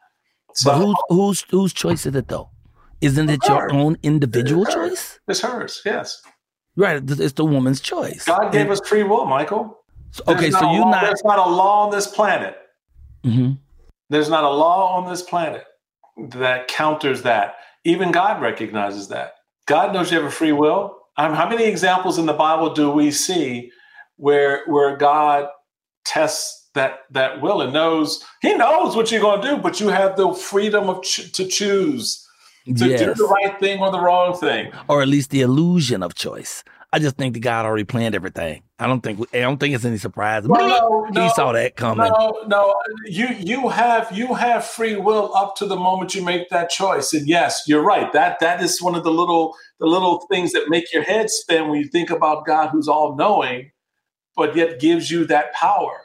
but 0.64 0.78
whose 0.78 0.96
whose 1.11 1.40
whose 1.50 1.72
choice 1.74 2.06
is 2.06 2.14
it 2.16 2.28
though? 2.28 2.48
Isn't 3.02 3.28
it 3.28 3.40
your 3.46 3.70
own 3.74 3.98
individual 4.02 4.62
It's 4.64 4.74
choice? 4.74 5.20
It's 5.28 5.40
hers, 5.42 5.83
yes. 5.85 6.22
Right, 6.76 7.02
it's 7.26 7.35
the 7.35 7.44
woman's 7.44 7.80
choice. 7.80 8.24
God 8.24 8.52
gave 8.52 8.70
us 8.70 8.80
free 8.88 9.02
will, 9.02 9.26
Michael. 9.26 9.64
okay, 10.26 10.50
so 10.50 10.61
you're 10.72 10.80
law- 10.80 10.92
not. 10.92 11.02
There's 11.02 11.24
not 11.24 11.38
a 11.38 11.50
law 11.50 11.85
on 11.85 11.90
this 11.90 12.06
planet. 12.06 12.56
Mhm. 13.22 13.59
There's 14.09 14.30
not 14.30 14.44
a 14.44 14.48
law 14.64 14.96
on 14.96 15.11
this 15.11 15.20
planet 15.20 15.64
that 16.38 16.68
counters 16.68 17.20
that. 17.22 17.56
Even 17.85 18.12
God 18.12 18.40
recognizes 18.43 19.09
that. 19.09 19.35
God 19.66 19.93
knows 19.93 20.11
you 20.11 20.19
have 20.19 20.27
a 20.27 20.31
free 20.31 20.53
will. 20.53 20.97
Um, 21.16 21.35
how 21.35 21.49
many 21.49 21.64
examples 21.64 22.19
in 22.19 22.27
the 22.27 22.33
Bible 22.33 22.73
do 22.75 22.90
we 22.90 23.11
see 23.11 23.71
where 24.16 24.62
where 24.66 24.97
God 24.97 25.49
tests 26.05 26.69
that 26.75 27.01
that 27.11 27.40
will 27.40 27.61
and 27.62 27.73
knows 27.73 28.25
He 28.43 28.55
knows 28.55 28.97
what 28.97 29.11
you're 29.11 29.21
going 29.21 29.40
to 29.43 29.49
do, 29.49 29.57
but 29.57 29.81
you 29.81 29.88
have 29.88 30.16
the 30.16 30.33
freedom 30.33 30.88
of 30.88 31.03
ch- 31.03 31.33
to 31.33 31.47
choose 31.47 32.27
to 32.66 32.73
do 32.99 33.14
the 33.14 33.25
right 33.25 33.59
thing 33.59 33.81
or 33.81 33.90
the 33.90 34.01
wrong 34.01 34.37
thing. 34.37 34.71
or 34.88 35.03
at 35.03 35.09
least 35.09 35.31
the 35.31 35.40
illusion 35.40 36.03
of 36.03 36.14
choice. 36.14 36.62
I 36.92 36.98
just 36.98 37.16
think 37.16 37.35
that 37.35 37.40
God 37.40 37.66
already 37.66 37.85
planned 37.85 38.16
everything. 38.16 38.62
I 38.81 38.88
don't 38.88 39.00
think 39.00 39.20
I 39.33 39.40
don't 39.40 39.59
think 39.59 39.74
it's 39.74 39.85
any 39.85 39.98
surprise. 39.98 40.46
Well, 40.46 40.68
no, 40.68 41.05
he 41.05 41.12
no, 41.12 41.33
saw 41.35 41.53
that 41.53 41.76
coming. 41.76 42.11
No, 42.11 42.44
no, 42.48 42.74
you 43.05 43.29
you 43.38 43.68
have 43.68 44.11
you 44.11 44.35
have 44.35 44.64
free 44.64 44.96
will 44.96 45.33
up 45.37 45.55
to 45.57 45.66
the 45.66 45.76
moment 45.76 46.16
you 46.16 46.24
make 46.24 46.48
that 46.48 46.68
choice. 46.68 47.12
And 47.12 47.29
yes, 47.29 47.62
you're 47.68 47.83
right. 47.83 48.12
That 48.12 48.40
that 48.40 48.61
is 48.61 48.83
one 48.83 48.96
of 48.96 49.05
the 49.05 49.12
little 49.12 49.55
the 49.79 49.87
little 49.87 50.26
things 50.33 50.53
that 50.53 50.68
make 50.68 50.92
your 50.92 51.05
head 51.05 51.31
spin 51.31 51.68
when 51.68 51.79
you 51.79 51.87
think 51.87 52.11
about 52.11 52.44
God, 52.44 52.70
who's 52.70 52.88
all 52.88 53.14
knowing, 53.14 53.70
but 54.35 54.57
yet 54.57 54.81
gives 54.81 55.12
you 55.12 55.24
that 55.26 55.53
power. 55.53 56.00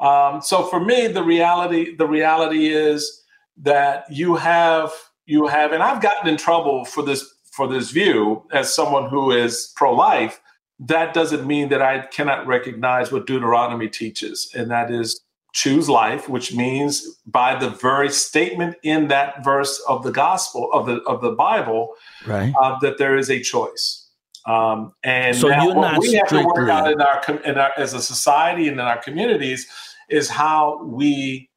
Um, 0.00 0.42
so 0.42 0.64
for 0.64 0.80
me, 0.80 1.06
the 1.06 1.22
reality 1.22 1.96
the 1.96 2.06
reality 2.06 2.68
is 2.68 3.22
that 3.62 4.04
you 4.10 4.34
have 4.34 4.92
you 5.24 5.46
have, 5.46 5.72
and 5.72 5.82
I've 5.82 6.02
gotten 6.02 6.28
in 6.28 6.36
trouble 6.36 6.84
for 6.84 7.02
this 7.02 7.24
for 7.56 7.66
this 7.66 7.90
view 7.90 8.46
as 8.52 8.72
someone 8.74 9.08
who 9.08 9.30
is 9.32 9.72
pro 9.76 9.94
life 9.94 10.40
that 10.78 11.14
doesn't 11.14 11.46
mean 11.46 11.68
that 11.70 11.80
I 11.80 12.06
cannot 12.06 12.46
recognize 12.46 13.10
what 13.10 13.26
Deuteronomy 13.26 13.88
teaches, 13.88 14.50
and 14.54 14.70
that 14.70 14.90
is 14.90 15.20
choose 15.52 15.88
life, 15.88 16.28
which 16.28 16.54
means 16.54 17.18
by 17.26 17.58
the 17.58 17.70
very 17.70 18.10
statement 18.10 18.76
in 18.82 19.08
that 19.08 19.42
verse 19.42 19.82
of 19.88 20.02
the 20.02 20.12
gospel 20.12 20.70
of 20.72 20.84
the 20.86 21.00
of 21.04 21.22
the 21.22 21.32
Bible 21.32 21.94
Right. 22.26 22.52
uh, 22.60 22.78
that 22.80 22.98
there 22.98 23.16
is 23.16 23.30
a 23.30 23.40
choice. 23.40 24.06
Um, 24.44 24.92
and 25.02 25.34
So 25.34 25.48
now 25.48 25.64
you're 25.64 25.74
what 25.74 25.92
not 25.92 26.00
we 26.00 26.12
have 26.12 26.28
to 26.28 26.44
work 26.44 26.68
out 26.68 26.92
in 26.92 27.00
our, 27.00 27.22
in 27.44 27.58
our 27.58 27.72
as 27.78 27.94
a 27.94 28.02
society 28.02 28.68
and 28.68 28.78
in 28.78 28.86
our 28.86 28.98
communities 28.98 29.66
is 30.08 30.28
how 30.28 30.84
we 30.84 31.48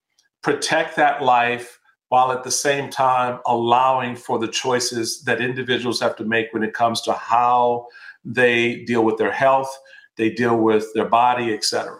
protect 0.41 0.95
that 0.95 1.21
life 1.21 1.78
while 2.09 2.31
at 2.31 2.43
the 2.43 2.51
same 2.51 2.89
time 2.89 3.39
allowing 3.45 4.15
for 4.15 4.37
the 4.39 4.47
choices 4.47 5.21
that 5.23 5.41
individuals 5.41 5.99
have 5.99 6.15
to 6.17 6.25
make 6.25 6.47
when 6.51 6.63
it 6.63 6.73
comes 6.73 7.01
to 7.01 7.13
how 7.13 7.87
they 8.25 8.83
deal 8.85 9.03
with 9.05 9.17
their 9.17 9.31
health, 9.31 9.69
they 10.17 10.29
deal 10.29 10.57
with 10.57 10.91
their 10.93 11.05
body, 11.07 11.53
etc. 11.53 11.97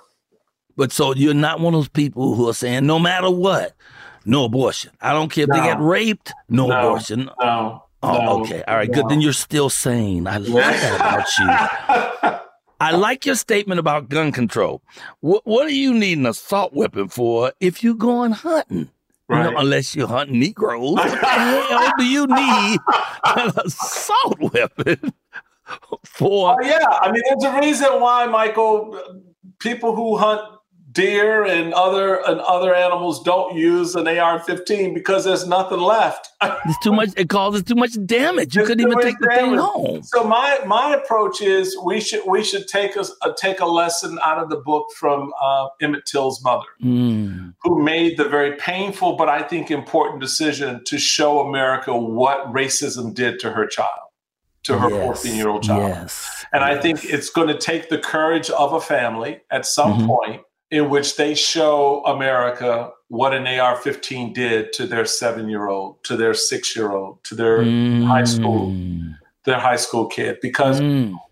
But 0.76 0.91
so 0.91 1.14
you're 1.16 1.34
not 1.34 1.60
one 1.60 1.74
of 1.74 1.80
those 1.80 1.89
people 1.89 2.36
who 2.36 2.49
are 2.49 2.53
saying 2.53 2.86
no 2.86 2.99
matter 2.99 3.30
what, 3.30 3.74
no 4.26 4.45
abortion. 4.45 4.91
I 5.01 5.14
don't 5.14 5.32
care 5.32 5.43
if 5.45 5.49
they 5.49 5.62
get 5.62 5.80
raped, 5.80 6.34
no, 6.49 6.68
No. 6.68 6.78
abortion. 6.80 7.30
No, 7.39 7.84
Oh, 8.01 8.14
No, 8.14 8.41
okay. 8.43 8.64
All 8.68 8.76
right, 8.76 8.88
no. 8.89 8.93
good. 8.93 9.10
Then 9.10 9.22
you're 9.22 9.34
still 9.34 9.70
sane. 9.70 10.26
I 10.26 10.38
like 10.38 10.80
that 10.82 10.99
about 10.99 11.38
you. 11.38 12.39
I 12.82 12.91
like 12.91 13.26
your 13.26 13.36
statement 13.36 13.78
about 13.80 14.07
gun 14.07 14.32
control. 14.32 14.82
What, 15.20 15.45
what 15.45 15.68
do 15.68 15.76
you 15.76 15.93
need 15.93 16.18
an 16.18 16.26
assault 16.26 16.74
weapon 16.74 17.10
for 17.10 17.51
if 17.60 17.84
you're 17.84 17.93
going 17.93 18.32
hunting? 18.32 18.89
Know, 19.30 19.58
unless 19.58 19.96
you 19.96 20.08
hunt 20.08 20.32
Negroes. 20.32 20.96
What 20.96 21.10
the 21.22 21.28
hell 21.28 21.92
do 21.98 22.06
you 22.06 22.26
need 22.28 22.80
an 23.26 23.52
assault 23.64 24.40
weapon 24.54 25.14
for? 26.04 26.58
Oh, 26.60 26.66
yeah, 26.66 26.86
I 27.02 27.12
mean, 27.12 27.22
there's 27.30 27.44
a 27.44 27.60
reason 27.60 28.02
why, 28.02 28.26
Michael, 28.26 29.00
people 29.60 29.96
who 29.96 30.18
hunt 30.18 30.42
deer 30.92 31.46
and 31.46 31.74
other 31.74 32.16
and 32.28 32.40
other 32.42 32.74
animals 32.74 33.22
don't 33.24 33.56
use 33.56 33.96
an 33.96 34.08
AR-15 34.08 34.94
because 34.94 35.24
there's 35.24 35.48
nothing 35.48 35.80
left. 35.80 36.30
It's 36.66 36.80
too 36.80 36.94
much. 36.94 37.10
It 37.18 37.30
causes 37.30 37.64
too 37.64 37.76
much 37.76 37.92
damage. 38.06 38.56
You 38.56 38.64
couldn't 38.66 38.86
even 38.86 39.00
take 39.00 39.20
the 39.20 39.28
thing 39.28 39.56
home. 39.56 40.04
So 40.04 40.24
my 40.24 40.60
my 40.66 40.96
approach 40.96 41.42
is 41.42 41.78
we 41.84 42.00
should 42.00 42.22
we 42.28 42.44
should 42.44 42.68
take 42.68 42.96
us 42.98 43.12
uh, 43.22 43.34
take 43.34 43.60
a 43.60 43.66
lesson 43.66 44.20
out 44.24 44.40
of 44.40 44.50
the 44.50 44.58
book 44.58 44.88
from 44.96 45.32
uh, 45.42 45.68
Emmett 45.82 46.06
Till's 46.06 46.44
mother. 46.44 46.66
Mm. 46.82 47.49
Who 47.62 47.82
made 47.84 48.18
the 48.18 48.28
very 48.28 48.55
painful 48.55 49.16
but 49.16 49.30
I 49.30 49.41
think 49.41 49.70
important 49.72 50.22
decision 50.22 50.84
to 50.86 50.97
show 50.97 51.39
America 51.41 51.95
what 51.97 52.51
racism 52.53 53.14
did 53.14 53.39
to 53.39 53.51
her 53.51 53.68
child, 53.68 54.07
to 54.64 54.78
her 54.80 54.89
Yes, 54.89 55.05
14 55.24 55.36
year 55.36 55.49
old 55.49 55.64
child. 55.64 55.89
Yes. 55.89 56.45
And 56.53 56.64
I 56.64 56.80
think 56.80 57.03
it's 57.05 57.30
going 57.30 57.47
to 57.47 57.57
take 57.57 57.89
the 57.89 57.97
courage 57.97 58.49
of 58.49 58.74
a 58.74 58.82
family 58.82 59.41
at 59.51 59.66
some 59.66 59.99
Mhm. 60.01 60.07
point 60.07 60.41
in 60.72 60.89
which 60.89 61.16
they 61.16 61.34
show 61.36 62.03
America 62.05 62.91
what 63.07 63.34
an 63.34 63.47
AR 63.47 63.76
15 63.76 64.34
did 64.34 64.72
to 64.74 64.86
their 64.86 65.03
seven 65.05 65.49
year 65.49 65.68
old, 65.68 66.03
to 66.03 66.16
their 66.16 66.34
six 66.36 66.76
year 66.76 66.91
old, 66.91 67.24
to 67.24 67.34
their 67.36 67.64
high 68.05 68.24
school, 68.24 68.72
their 69.45 69.57
high 69.60 69.76
school 69.78 70.05
kid, 70.05 70.38
because 70.41 70.80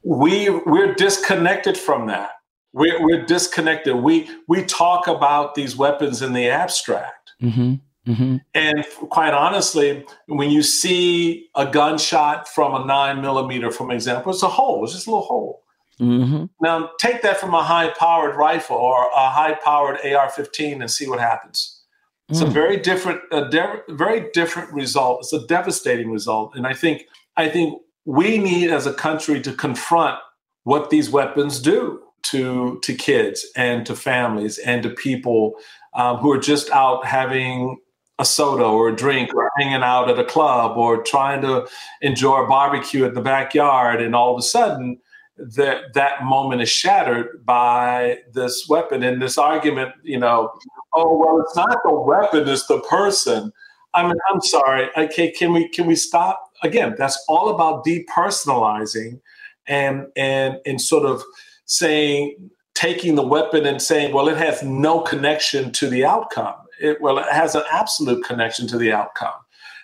we 0.04 0.50
we're 0.66 0.94
disconnected 0.96 1.78
from 1.78 2.08
that. 2.08 2.32
We're, 2.78 3.04
we're 3.04 3.26
disconnected. 3.26 3.96
We 3.96 4.30
we 4.48 4.64
talk 4.64 5.08
about 5.08 5.56
these 5.56 5.76
weapons 5.76 6.22
in 6.22 6.34
the 6.34 6.48
abstract. 6.50 7.32
Mm-hmm. 7.42 7.76
Mm-hmm. 8.12 8.38
And 8.54 8.86
quite 9.10 9.34
honestly, 9.34 10.06
when 10.28 10.50
you 10.50 10.64
see 10.64 11.50
a 11.56 11.66
gunshot 11.66 12.48
from 12.48 12.74
a 12.82 12.86
nine 12.86 13.22
millimeter, 13.22 13.72
from 13.72 13.92
example, 13.92 14.32
it's 14.32 14.44
a 14.44 14.48
hole. 14.48 14.84
It's 14.84 14.94
just 14.94 15.08
a 15.08 15.10
little 15.10 15.26
hole. 15.26 15.64
Mm-hmm. 16.00 16.46
Now 16.62 16.92
take 17.00 17.22
that 17.24 17.38
from 17.38 17.54
a 17.54 17.64
high 17.64 17.90
powered 18.00 18.36
rifle 18.36 18.78
or 18.78 19.10
a 19.16 19.30
high 19.30 19.56
powered 19.56 19.98
AR 20.06 20.30
15 20.30 20.82
and 20.82 20.92
see 20.92 21.08
what 21.10 21.20
happens. 21.20 21.82
It's 22.30 22.42
a 22.42 22.46
Mm. 22.46 22.52
very 22.52 22.78
different, 22.78 23.22
a 23.32 23.50
de- 23.50 23.82
very 23.90 24.30
different 24.34 24.72
result. 24.74 25.20
It's 25.22 25.34
a 25.34 25.48
devastating 25.48 26.12
result. 26.12 26.56
And 26.56 26.68
I 26.68 26.74
think, 26.74 27.08
I 27.38 27.50
think 27.50 27.82
we 28.06 28.38
need 28.38 28.70
as 28.70 28.86
a 28.86 28.94
country 28.94 29.42
to 29.42 29.52
confront 29.54 30.20
what 30.64 30.90
these 30.90 31.10
weapons 31.10 31.60
do 31.60 32.02
to, 32.32 32.80
to 32.84 32.94
kids 32.94 33.46
and 33.56 33.86
to 33.86 33.96
families 33.96 34.58
and 34.60 34.84
to 34.84 34.90
people 34.90 35.56
um, 35.94 36.18
who 36.18 36.32
are 36.32 36.40
just 36.40 36.70
out 36.72 37.06
having 37.06 37.78
a 38.20 38.26
soda 38.26 38.64
or 38.64 38.90
a 38.90 38.96
drink 38.96 39.34
or 39.34 39.50
hanging 39.58 39.84
out 39.84 40.10
at 40.10 40.20
a 40.20 40.24
club 40.24 40.78
or 40.78 41.04
trying 41.04 41.42
to 41.42 41.68
enjoy 42.02 42.44
a 42.44 42.48
barbecue 42.48 43.06
at 43.06 43.14
the 43.14 43.22
backyard. 43.22 44.02
And 44.02 44.16
all 44.16 44.34
of 44.34 44.40
a 44.40 44.44
sudden, 44.44 44.98
that 45.38 45.94
that 45.94 46.24
moment 46.24 46.62
is 46.62 46.70
shattered 46.70 47.46
by 47.46 48.20
this 48.34 48.68
weapon. 48.68 49.04
And 49.04 49.22
this 49.22 49.38
argument 49.38 49.94
you 50.04 50.20
know 50.20 50.52
oh 50.94 51.18
well 51.18 51.42
it's 51.42 51.56
not 51.56 51.78
the 51.84 51.94
weapon 51.94 52.48
it's 52.48 52.68
the 52.68 52.80
person. 52.82 53.52
I 53.94 54.04
mean 54.04 54.18
i'm 54.32 54.42
sorry. 54.42 54.90
Okay 54.98 55.32
can 55.32 55.54
we 55.54 55.70
can 55.70 55.86
we 55.86 55.96
stop? 55.96 56.42
Again 56.64 56.96
that's 56.98 57.24
all 57.28 57.50
about 57.50 57.86
depersonalizing 57.86 59.20
and 59.68 60.08
and 60.16 60.58
and 60.66 60.82
sort 60.82 61.06
of 61.06 61.24
saying 61.68 62.36
taking 62.74 63.16
the 63.16 63.26
weapon 63.26 63.66
and 63.66 63.82
saying 63.82 64.14
well 64.14 64.28
it 64.28 64.38
has 64.38 64.64
no 64.64 65.02
connection 65.02 65.72
to 65.72 65.88
the 65.88 66.04
outcome 66.04 66.56
it, 66.82 67.00
well 67.02 67.18
it 67.18 67.26
has 67.32 67.56
an 67.56 67.64
absolute 67.72 68.24
connection 68.26 68.68
to 68.68 68.78
the 68.78 68.92
outcome 68.92 69.34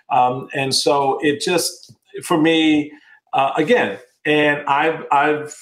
um, 0.09 0.47
and 0.53 0.73
so 0.73 1.19
it 1.21 1.41
just 1.41 1.93
for 2.23 2.39
me 2.39 2.91
uh, 3.33 3.51
again 3.57 3.97
and 4.25 4.65
i've 4.67 5.03
i've 5.11 5.55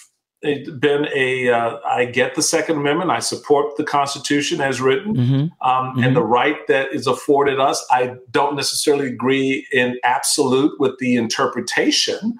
been 0.79 1.07
a 1.15 1.49
uh, 1.49 1.77
i 1.85 2.03
get 2.03 2.35
the 2.35 2.41
second 2.41 2.77
amendment 2.77 3.11
i 3.11 3.19
support 3.19 3.77
the 3.77 3.83
constitution 3.83 4.59
as 4.59 4.81
written 4.81 5.15
Mm-hmm. 5.15 5.67
um, 5.69 6.03
and 6.03 6.15
the 6.15 6.23
right 6.23 6.57
that 6.67 6.93
is 6.93 7.05
afforded 7.07 7.59
us. 7.59 7.85
I 7.91 8.15
don't 8.31 8.55
necessarily 8.55 9.07
agree 9.07 9.67
in 9.71 9.97
absolute 10.03 10.79
with 10.79 10.97
the 10.99 11.15
interpretation 11.15 12.37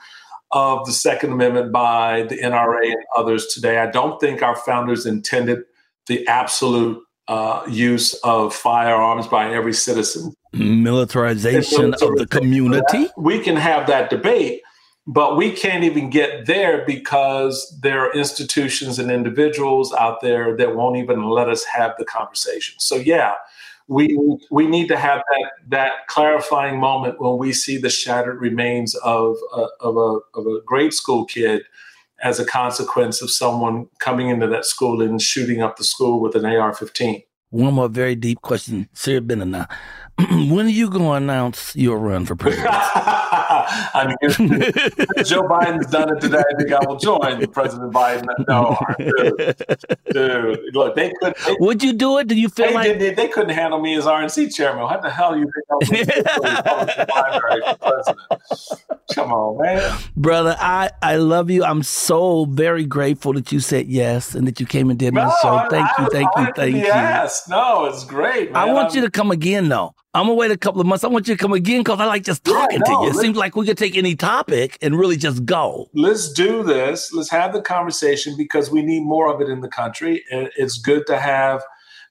of 0.53 0.85
the 0.85 0.91
Second 0.91 1.31
Amendment 1.31 1.71
by 1.71 2.23
the 2.23 2.37
NRA 2.37 2.91
and 2.91 3.03
others 3.15 3.47
today. 3.47 3.79
I 3.79 3.89
don't 3.89 4.19
think 4.19 4.41
our 4.41 4.55
founders 4.55 5.05
intended 5.05 5.63
the 6.07 6.27
absolute 6.27 7.01
uh, 7.27 7.63
use 7.69 8.13
of 8.23 8.53
firearms 8.53 9.27
by 9.27 9.53
every 9.53 9.73
citizen. 9.73 10.33
Militarization 10.53 11.93
of 11.93 12.15
the 12.17 12.27
community. 12.29 13.07
We 13.15 13.39
can 13.39 13.55
have 13.55 13.87
that 13.87 14.09
debate, 14.09 14.61
but 15.07 15.37
we 15.37 15.51
can't 15.51 15.85
even 15.85 16.09
get 16.09 16.45
there 16.45 16.83
because 16.85 17.79
there 17.81 18.05
are 18.05 18.11
institutions 18.13 18.99
and 18.99 19.09
individuals 19.09 19.93
out 19.93 20.19
there 20.21 20.57
that 20.57 20.75
won't 20.75 20.97
even 20.97 21.29
let 21.29 21.47
us 21.47 21.63
have 21.65 21.93
the 21.97 22.05
conversation. 22.05 22.75
So 22.79 22.97
yeah, 22.97 23.35
we 23.87 24.17
we 24.49 24.67
need 24.67 24.87
to 24.87 24.97
have 24.97 25.21
that 25.29 25.51
that 25.69 26.07
clarifying 26.07 26.79
moment 26.79 27.19
when 27.19 27.37
we 27.37 27.53
see 27.53 27.77
the 27.77 27.89
shattered 27.89 28.39
remains 28.39 28.95
of 28.95 29.37
a, 29.55 29.67
of 29.79 29.97
a 29.97 30.19
of 30.39 30.47
a 30.47 30.61
grade 30.65 30.93
school 30.93 31.25
kid 31.25 31.63
as 32.23 32.39
a 32.39 32.45
consequence 32.45 33.21
of 33.21 33.31
someone 33.31 33.87
coming 33.99 34.29
into 34.29 34.47
that 34.47 34.65
school 34.65 35.01
and 35.01 35.21
shooting 35.21 35.61
up 35.61 35.77
the 35.77 35.83
school 35.83 36.21
with 36.21 36.35
an 36.35 36.45
AR-15. 36.45 37.23
One 37.49 37.73
more 37.73 37.89
very 37.89 38.15
deep 38.15 38.41
question, 38.41 38.87
Sarah 38.93 39.21
Bennett. 39.21 39.67
When 40.51 40.65
are 40.65 40.69
you 40.69 40.89
going 40.89 41.03
to 41.03 41.11
announce 41.11 41.75
your 41.75 41.97
run 41.97 42.25
for 42.25 42.35
president? 42.35 42.69
I 42.73 44.05
mean, 44.07 44.29
Joe 45.25 45.43
Biden's 45.43 45.87
done 45.87 46.15
it 46.15 46.21
today. 46.21 46.39
I 46.39 46.53
think 46.57 46.71
I 46.71 46.79
will 46.85 46.97
join 46.97 47.45
President 47.51 47.93
Biden. 47.93 48.25
No, 48.47 48.77
dude, 48.97 49.55
dude 50.11 50.59
look, 50.75 50.95
they 50.95 51.11
couldn't. 51.19 51.37
They, 51.45 51.55
Would 51.59 51.83
you 51.83 51.93
do 51.93 52.17
it? 52.19 52.27
Do 52.27 52.35
you 52.35 52.49
feel 52.49 52.67
they, 52.67 52.73
like 52.73 52.99
did- 52.99 53.15
they, 53.15 53.27
couldn't 53.27 53.51
handle 53.55 53.79
me 53.79 53.95
as 53.95 54.05
RNC 54.05 54.53
chairman? 54.53 54.83
What 54.83 55.01
the 55.01 55.09
hell 55.09 55.37
you 55.37 55.43
think 55.45 55.65
I 55.69 55.75
was 55.75 55.89
going 55.89 56.05
to 56.05 56.11
do 56.13 56.23
for 56.23 56.41
the 56.41 56.55
Republican 56.57 57.05
primary 57.07 57.61
for 57.61 57.75
president? 57.77 58.95
Come 59.15 59.31
on, 59.31 59.61
man. 59.61 59.99
brother? 60.17 60.55
I 60.59 60.89
I 61.01 61.15
love 61.15 61.49
you. 61.49 61.63
I'm 61.63 61.83
so 61.83 62.45
very 62.45 62.85
grateful 62.85 63.33
that 63.33 63.51
you 63.51 63.59
said 63.59 63.87
yes 63.87 64.35
and 64.35 64.47
that 64.47 64.59
you 64.59 64.65
came 64.65 64.89
and 64.89 64.99
did 64.99 65.13
my 65.13 65.25
No, 65.25 65.33
show. 65.41 65.67
Thank 65.69 65.87
I 65.97 66.03
you, 66.03 66.09
thank 66.11 66.25
you, 66.35 66.41
honored 66.41 66.55
thank 66.55 66.75
you. 66.75 66.87
asked. 66.87 67.47
No, 67.49 67.85
it's 67.85 68.03
great. 68.03 68.51
I 68.53 68.65
want 68.65 68.87
I'm- 68.89 68.95
you 68.95 69.01
to 69.01 69.09
come 69.11 69.31
again, 69.31 69.69
though. 69.69 69.93
I'm 70.13 70.23
gonna 70.25 70.33
wait 70.35 70.51
a 70.51 70.57
couple 70.57 70.81
of 70.81 70.87
months. 70.87 71.03
I 71.05 71.07
want 71.07 71.27
you 71.29 71.35
to 71.35 71.41
come 71.41 71.53
again 71.53 71.79
because 71.81 71.99
I 72.01 72.05
like 72.05 72.23
just 72.23 72.43
talking 72.43 72.81
to 72.83 72.91
no, 72.91 73.03
you. 73.03 73.09
It 73.11 73.15
seems 73.15 73.37
like 73.37 73.55
we 73.55 73.65
could 73.65 73.77
take 73.77 73.95
any 73.97 74.13
topic 74.15 74.77
and 74.81 74.97
really 74.99 75.15
just 75.15 75.45
go. 75.45 75.89
let's 75.93 76.33
do 76.33 76.63
this. 76.63 77.13
Let's 77.13 77.29
have 77.29 77.53
the 77.53 77.61
conversation 77.61 78.35
because 78.37 78.69
we 78.69 78.81
need 78.81 79.03
more 79.03 79.33
of 79.33 79.39
it 79.39 79.47
in 79.47 79.61
the 79.61 79.69
country. 79.69 80.23
And 80.29 80.49
it's 80.57 80.77
good 80.77 81.07
to 81.07 81.17
have 81.17 81.63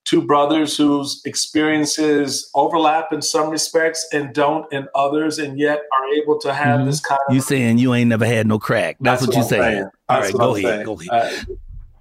two 0.07 0.23
brothers 0.27 0.79
whose 0.79 1.21
experiences 1.27 2.51
overlap 2.55 3.13
in 3.13 3.21
some 3.21 3.51
respects 3.51 4.07
and 4.15 4.33
don't 4.33 4.65
in 4.73 4.89
others, 4.95 5.39
and 5.39 5.59
yet 5.59 5.81
are 5.81 6.09
able 6.23 6.39
to 6.41 6.55
have 6.55 6.81
Mhm. 6.81 6.87
this 6.87 7.01
kind 7.01 7.21
of. 7.29 7.35
You 7.35 7.43
saying 7.43 7.77
you 7.77 7.93
ain't 7.93 8.09
never 8.09 8.25
had 8.25 8.47
no 8.47 8.59
crack? 8.59 8.97
That's, 9.01 9.21
what, 9.21 9.29
what 9.29 9.37
you're 9.37 9.45
saying. 9.45 9.63
saying. 9.63 9.85
All 10.09 10.21
That's 10.23 10.33
right, 10.33 10.41
go 10.41 10.51
I'm 10.57 10.65
ahead. 10.65 10.65
saying. 10.65 10.85
Go 10.87 10.99
ahead. 11.17 11.47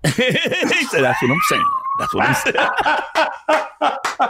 he 0.15 0.85
said, 0.85 1.01
"That's 1.03 1.21
what 1.21 1.31
I'm 1.31 1.39
saying. 1.49 1.65
That's 1.99 2.13
what 2.13 2.25
I'm 2.25 2.35
saying." 4.19 4.29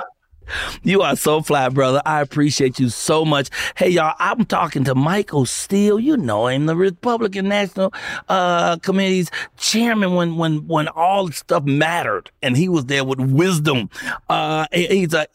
You 0.84 1.02
are 1.02 1.16
so 1.16 1.42
fly, 1.42 1.70
brother. 1.70 2.02
I 2.06 2.22
appreciate 2.22 2.80
you 2.80 2.90
so 2.90 3.26
much. 3.26 3.50
Hey, 3.76 3.90
y'all, 3.90 4.16
I'm 4.20 4.46
talking 4.46 4.84
to 4.86 4.96
Michael 4.96 5.46
Steele. 5.46 6.00
You 6.00 6.18
know 6.18 6.48
him, 6.48 6.66
the 6.66 6.76
Republican 6.76 7.50
National 7.50 7.94
uh, 8.28 8.78
Committee's 8.78 9.30
chairman 9.58 10.16
when 10.16 10.38
when 10.38 10.68
when 10.68 10.88
all 10.90 11.32
stuff 11.32 11.64
mattered, 11.64 12.32
and 12.42 12.56
he 12.58 12.70
was 12.70 12.86
there 12.86 13.04
with 13.04 13.20
wisdom. 13.20 13.90
Uh, 14.30 14.66
he's 14.72 15.14
a 15.14 15.28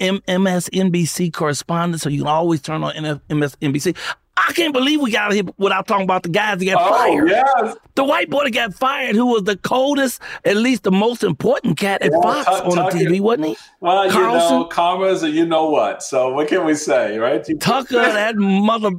MSNBC 0.00 1.32
correspondent, 1.32 2.00
so 2.00 2.08
you 2.08 2.20
can 2.20 2.28
always 2.28 2.60
turn 2.60 2.84
on 2.84 2.94
MSNBC. 2.94 3.96
I 4.48 4.52
can't 4.52 4.72
believe 4.72 5.00
we 5.00 5.10
got 5.10 5.26
out 5.26 5.32
here 5.32 5.44
without 5.58 5.86
talking 5.86 6.04
about 6.04 6.22
the 6.22 6.28
guys 6.28 6.58
that 6.58 6.64
got 6.64 6.80
Oh, 6.80 6.96
fired. 6.96 7.28
yes. 7.28 7.76
The 7.94 8.04
white 8.04 8.30
boy 8.30 8.44
that 8.44 8.52
got 8.52 8.74
fired, 8.74 9.16
who 9.16 9.26
was 9.26 9.44
the 9.44 9.56
coldest, 9.56 10.20
at 10.44 10.56
least 10.56 10.84
the 10.84 10.92
most 10.92 11.24
important 11.24 11.76
cat 11.78 12.02
at 12.02 12.12
Yeah, 12.12 12.20
Fox 12.22 12.44
Tuck- 12.46 12.64
on 12.64 12.70
the 12.70 12.76
Tucker- 12.76 12.96
TV, 12.98 13.20
wasn't 13.20 13.48
he? 13.48 13.56
Well, 13.80 14.06
you 14.06 14.12
know, 14.12 14.64
commas 14.70 15.22
a 15.22 15.30
you 15.30 15.44
know 15.46 15.68
what. 15.70 16.02
So 16.02 16.32
what 16.32 16.48
can 16.48 16.64
we 16.64 16.74
say, 16.74 17.18
right? 17.18 17.44
Tucker, 17.60 17.96
that 18.00 18.36
mother. 18.36 18.90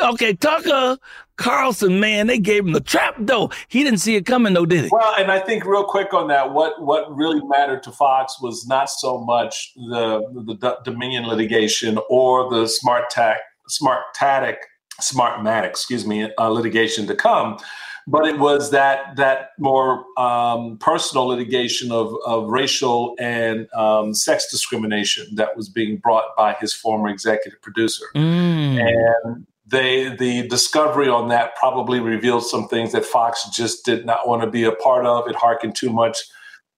Okay, 0.00 0.32
Tucker 0.34 0.96
Carlson, 1.38 1.98
man, 1.98 2.28
they 2.28 2.38
gave 2.38 2.64
him 2.64 2.72
the 2.72 2.80
trap 2.80 3.14
though. 3.18 3.50
He 3.68 3.82
didn't 3.82 3.98
see 3.98 4.14
it 4.16 4.26
coming, 4.26 4.52
though, 4.54 4.66
did 4.66 4.84
he? 4.84 4.90
Well, 4.92 5.14
and 5.18 5.30
I 5.30 5.40
think 5.40 5.64
real 5.64 5.84
quick 5.84 6.12
on 6.14 6.28
that, 6.28 6.52
what 6.52 6.80
what 6.82 7.14
really 7.16 7.40
mattered 7.46 7.82
to 7.84 7.92
Fox 7.92 8.40
was 8.40 8.66
not 8.68 8.90
so 8.90 9.18
much 9.18 9.72
the 9.76 10.20
the 10.58 10.76
Dominion 10.84 11.26
litigation 11.26 11.98
or 12.08 12.48
the 12.50 12.66
smart 12.68 13.10
tac 13.10 13.38
smart 13.68 14.02
tactic 14.14 14.58
Smartmatic, 15.00 15.70
excuse 15.70 16.06
me, 16.06 16.30
uh, 16.38 16.48
litigation 16.48 17.06
to 17.06 17.14
come. 17.14 17.58
But 18.06 18.26
it 18.26 18.38
was 18.38 18.70
that 18.70 19.16
that 19.16 19.50
more 19.58 20.06
um, 20.18 20.78
personal 20.78 21.26
litigation 21.26 21.92
of, 21.92 22.14
of 22.24 22.48
racial 22.48 23.14
and 23.18 23.68
um, 23.74 24.14
sex 24.14 24.50
discrimination 24.50 25.26
that 25.34 25.54
was 25.56 25.68
being 25.68 25.98
brought 25.98 26.34
by 26.34 26.54
his 26.54 26.72
former 26.72 27.10
executive 27.10 27.60
producer. 27.60 28.06
Mm. 28.16 28.80
And 28.80 29.46
they 29.66 30.16
the 30.16 30.48
discovery 30.48 31.08
on 31.08 31.28
that 31.28 31.54
probably 31.56 32.00
revealed 32.00 32.46
some 32.46 32.66
things 32.68 32.92
that 32.92 33.04
Fox 33.04 33.46
just 33.50 33.84
did 33.84 34.06
not 34.06 34.26
want 34.26 34.42
to 34.42 34.50
be 34.50 34.64
a 34.64 34.72
part 34.72 35.04
of. 35.04 35.28
It 35.28 35.36
harkened 35.36 35.76
too 35.76 35.90
much 35.90 36.18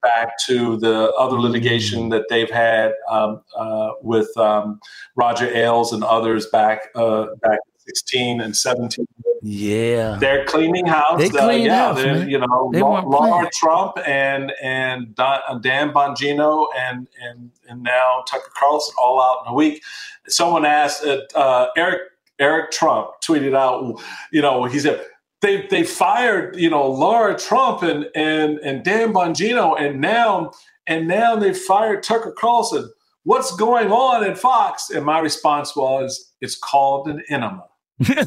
back 0.03 0.37
to 0.47 0.79
the 0.79 1.13
other 1.13 1.39
litigation 1.39 2.09
that 2.09 2.25
they've 2.29 2.51
had 2.51 2.93
um, 3.09 3.43
uh, 3.57 3.91
with 4.03 4.35
um, 4.37 4.81
Roger 5.15 5.55
Ailes 5.55 5.93
and 5.93 6.03
others 6.03 6.47
back 6.47 6.89
uh, 6.97 7.27
back 7.41 7.61
16 7.91 8.41
and 8.41 8.57
17. 8.57 9.07
Yeah, 9.43 10.19
they're 10.21 10.45
cleaning 10.45 10.87
house. 10.87 11.19
They 11.19 11.31
cleaned 11.31 11.71
uh, 11.71 11.75
yeah, 11.75 11.77
house, 11.77 12.05
man. 12.05 12.29
you 12.29 12.39
know, 12.39 12.71
They. 12.73 12.83
Lara 12.83 13.49
Trump 13.55 13.97
and 14.07 14.53
and 14.63 15.15
Don, 15.15 15.41
uh, 15.49 15.59
Dan 15.59 15.93
Bongino 15.93 16.67
and 16.77 17.09
and 17.23 17.51
and 17.67 17.83
now 17.83 18.23
Tucker 18.29 18.51
Carlson 18.59 18.95
all 19.03 19.21
out 19.21 19.47
in 19.47 19.53
a 19.53 19.55
week. 19.55 19.83
Someone 20.29 20.67
asked 20.67 21.05
uh, 21.05 21.23
uh, 21.35 21.69
Eric 21.75 22.03
Eric 22.39 22.71
Trump 22.71 23.13
tweeted 23.25 23.57
out, 23.57 24.01
you 24.33 24.43
know, 24.43 24.65
he 24.65 24.79
said. 24.79 25.05
They, 25.43 25.67
they 25.69 25.85
fired 25.85 26.57
you 26.57 26.69
know 26.69 26.87
Lara 26.91 27.35
Trump 27.35 27.83
and 27.83 28.05
and 28.15 28.59
and 28.59 28.85
Dan 28.85 29.15
Bongino 29.15 29.75
and 29.81 29.99
now 29.99 30.53
and 30.87 31.09
now 31.09 31.35
they 31.35 31.55
fired 31.55 32.03
Tucker 32.03 32.35
Carlson. 32.39 32.91
What's 33.25 33.57
going 33.57 33.91
on 33.91 34.23
at 34.23 34.37
Fox? 34.37 34.91
And 34.91 35.07
my 35.07 35.19
response 35.19 35.75
was, 35.75 36.35
it's 36.43 36.59
called 36.59 37.09
an 37.09 37.23
enema. 37.31 37.70
That's 38.01 38.25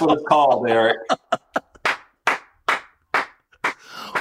what 0.00 0.12
it's 0.12 0.22
called, 0.28 0.68
Eric. 0.68 0.98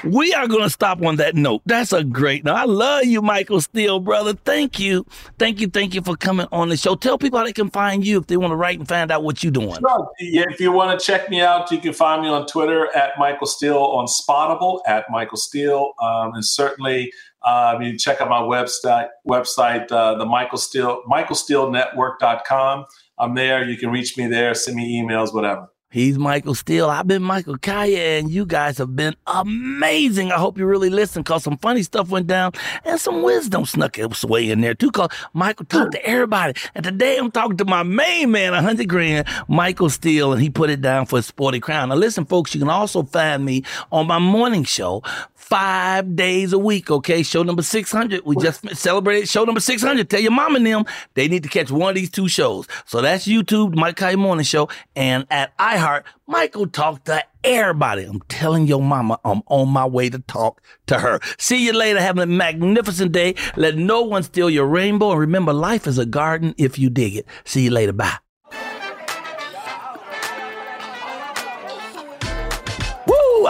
We 0.03 0.33
are 0.33 0.47
going 0.47 0.63
to 0.63 0.69
stop 0.69 1.01
on 1.01 1.15
that 1.15 1.35
note. 1.35 1.61
That's 1.65 1.91
a 1.91 2.03
great 2.03 2.43
note. 2.43 2.55
I 2.55 2.65
love 2.65 3.05
you, 3.05 3.21
Michael 3.23 3.59
Steele, 3.61 3.99
brother. 3.99 4.33
Thank 4.33 4.79
you. 4.79 5.05
Thank 5.39 5.59
you. 5.59 5.67
Thank 5.67 5.95
you 5.95 6.01
for 6.01 6.15
coming 6.15 6.47
on 6.51 6.69
the 6.69 6.77
show. 6.77 6.95
Tell 6.95 7.17
people 7.17 7.39
how 7.39 7.45
they 7.45 7.53
can 7.53 7.71
find 7.71 8.05
you 8.05 8.19
if 8.19 8.27
they 8.27 8.37
want 8.37 8.51
to 8.51 8.55
write 8.55 8.77
and 8.77 8.87
find 8.87 9.09
out 9.09 9.23
what 9.23 9.43
you're 9.43 9.51
doing. 9.51 9.79
Sure. 9.79 10.11
If 10.19 10.59
you 10.59 10.71
want 10.71 10.99
to 10.99 11.03
check 11.03 11.29
me 11.29 11.41
out, 11.41 11.71
you 11.71 11.79
can 11.79 11.93
find 11.93 12.21
me 12.21 12.27
on 12.27 12.45
Twitter 12.45 12.95
at 12.95 13.17
Michael 13.17 13.47
Steele, 13.47 13.77
on 13.77 14.05
Spoutible 14.05 14.81
at 14.85 15.05
Michael 15.09 15.37
Steele, 15.37 15.93
um, 16.01 16.33
and 16.35 16.45
certainly 16.45 17.11
um, 17.45 17.81
you 17.81 17.91
can 17.91 17.99
check 17.99 18.21
out 18.21 18.29
my 18.29 18.41
website, 18.41 19.09
website 19.27 19.91
uh, 19.91 20.15
the 20.15 20.25
Michael 20.25 20.57
Steele, 20.57 21.03
MichaelSteeleNetwork.com. 21.09 22.85
I'm 23.17 23.35
there. 23.35 23.63
You 23.63 23.77
can 23.77 23.91
reach 23.91 24.17
me 24.17 24.27
there. 24.27 24.53
Send 24.53 24.75
me 24.75 25.01
emails, 25.01 25.33
whatever. 25.33 25.69
He's 25.95 26.17
Michael 26.17 26.55
Steele. 26.55 26.89
I've 26.89 27.07
been 27.07 27.23
Michael 27.23 27.57
Colyar, 27.57 28.19
and 28.19 28.29
you 28.29 28.45
guys 28.45 28.77
have 28.79 28.97
been 28.97 29.15
amazing. 29.27 30.29
I 30.29 30.35
hope 30.35 30.57
you 30.57 30.65
really 30.65 30.89
listen 30.89 31.21
because 31.21 31.43
some 31.43 31.57
funny 31.59 31.83
stuff 31.83 32.09
went 32.09 32.27
down 32.27 32.51
and 32.83 32.99
some 32.99 33.21
wisdom 33.21 33.65
snuck 33.65 33.97
its 33.97 34.25
way 34.25 34.49
in 34.49 34.59
there 34.59 34.73
too. 34.73 34.87
Because 34.87 35.07
Michael 35.31 35.65
talked 35.65 35.93
to 35.93 36.05
everybody. 36.05 36.59
And 36.73 36.83
today 36.83 37.17
I'm 37.17 37.31
talking 37.31 37.55
to 37.55 37.63
my 37.63 37.83
main 37.83 38.31
man, 38.31 38.51
100 38.51 38.89
grand, 38.89 39.25
Michael 39.47 39.89
Steele, 39.89 40.33
and 40.33 40.41
he 40.41 40.49
put 40.49 40.69
it 40.69 40.81
down 40.81 41.05
for 41.05 41.19
a 41.19 41.21
sporty 41.21 41.61
crown. 41.61 41.87
Now, 41.87 41.95
listen, 41.95 42.25
folks, 42.25 42.53
you 42.53 42.59
can 42.59 42.69
also 42.69 43.03
find 43.03 43.45
me 43.45 43.63
on 43.89 44.05
my 44.05 44.19
morning 44.19 44.65
show 44.65 45.01
five 45.45 46.15
days 46.15 46.53
a 46.53 46.57
week, 46.57 46.89
okay? 46.89 47.21
Show 47.21 47.43
number 47.43 47.61
600. 47.61 48.25
We 48.25 48.35
just 48.37 48.67
celebrated 48.75 49.29
show 49.29 49.43
number 49.43 49.59
600. 49.61 50.09
Tell 50.09 50.19
your 50.19 50.31
mom 50.31 50.55
and 50.55 50.65
them 50.65 50.85
they 51.13 51.27
need 51.27 51.43
to 51.43 51.49
catch 51.49 51.69
one 51.69 51.89
of 51.89 51.95
these 51.95 52.09
two 52.09 52.27
shows. 52.27 52.67
So 52.85 53.01
that's 53.01 53.27
YouTube, 53.27 53.75
Mike 53.75 53.95
Colyar 53.95 54.17
Morning 54.17 54.43
Show, 54.43 54.69
and 54.95 55.27
at 55.29 55.55
iHeart, 55.59 56.03
Michael 56.27 56.65
Talk 56.65 57.03
to 57.05 57.23
everybody. 57.43 58.05
I'm 58.05 58.21
telling 58.21 58.65
your 58.65 58.81
mama 58.81 59.19
I'm 59.23 59.43
on 59.45 59.69
my 59.69 59.85
way 59.85 60.09
to 60.09 60.19
talk 60.19 60.63
to 60.87 60.97
her. 60.97 61.19
See 61.37 61.63
you 61.63 61.73
later. 61.73 62.01
Have 62.01 62.17
a 62.17 62.25
magnificent 62.25 63.11
day. 63.11 63.35
Let 63.55 63.77
no 63.77 64.01
one 64.01 64.23
steal 64.23 64.49
your 64.49 64.65
rainbow. 64.65 65.11
And 65.11 65.19
remember, 65.19 65.53
life 65.53 65.85
is 65.85 65.99
a 65.99 66.07
garden 66.07 66.55
if 66.57 66.79
you 66.79 66.89
dig 66.89 67.15
it. 67.17 67.27
See 67.43 67.65
you 67.65 67.69
later. 67.69 67.93
Bye. 67.93 68.24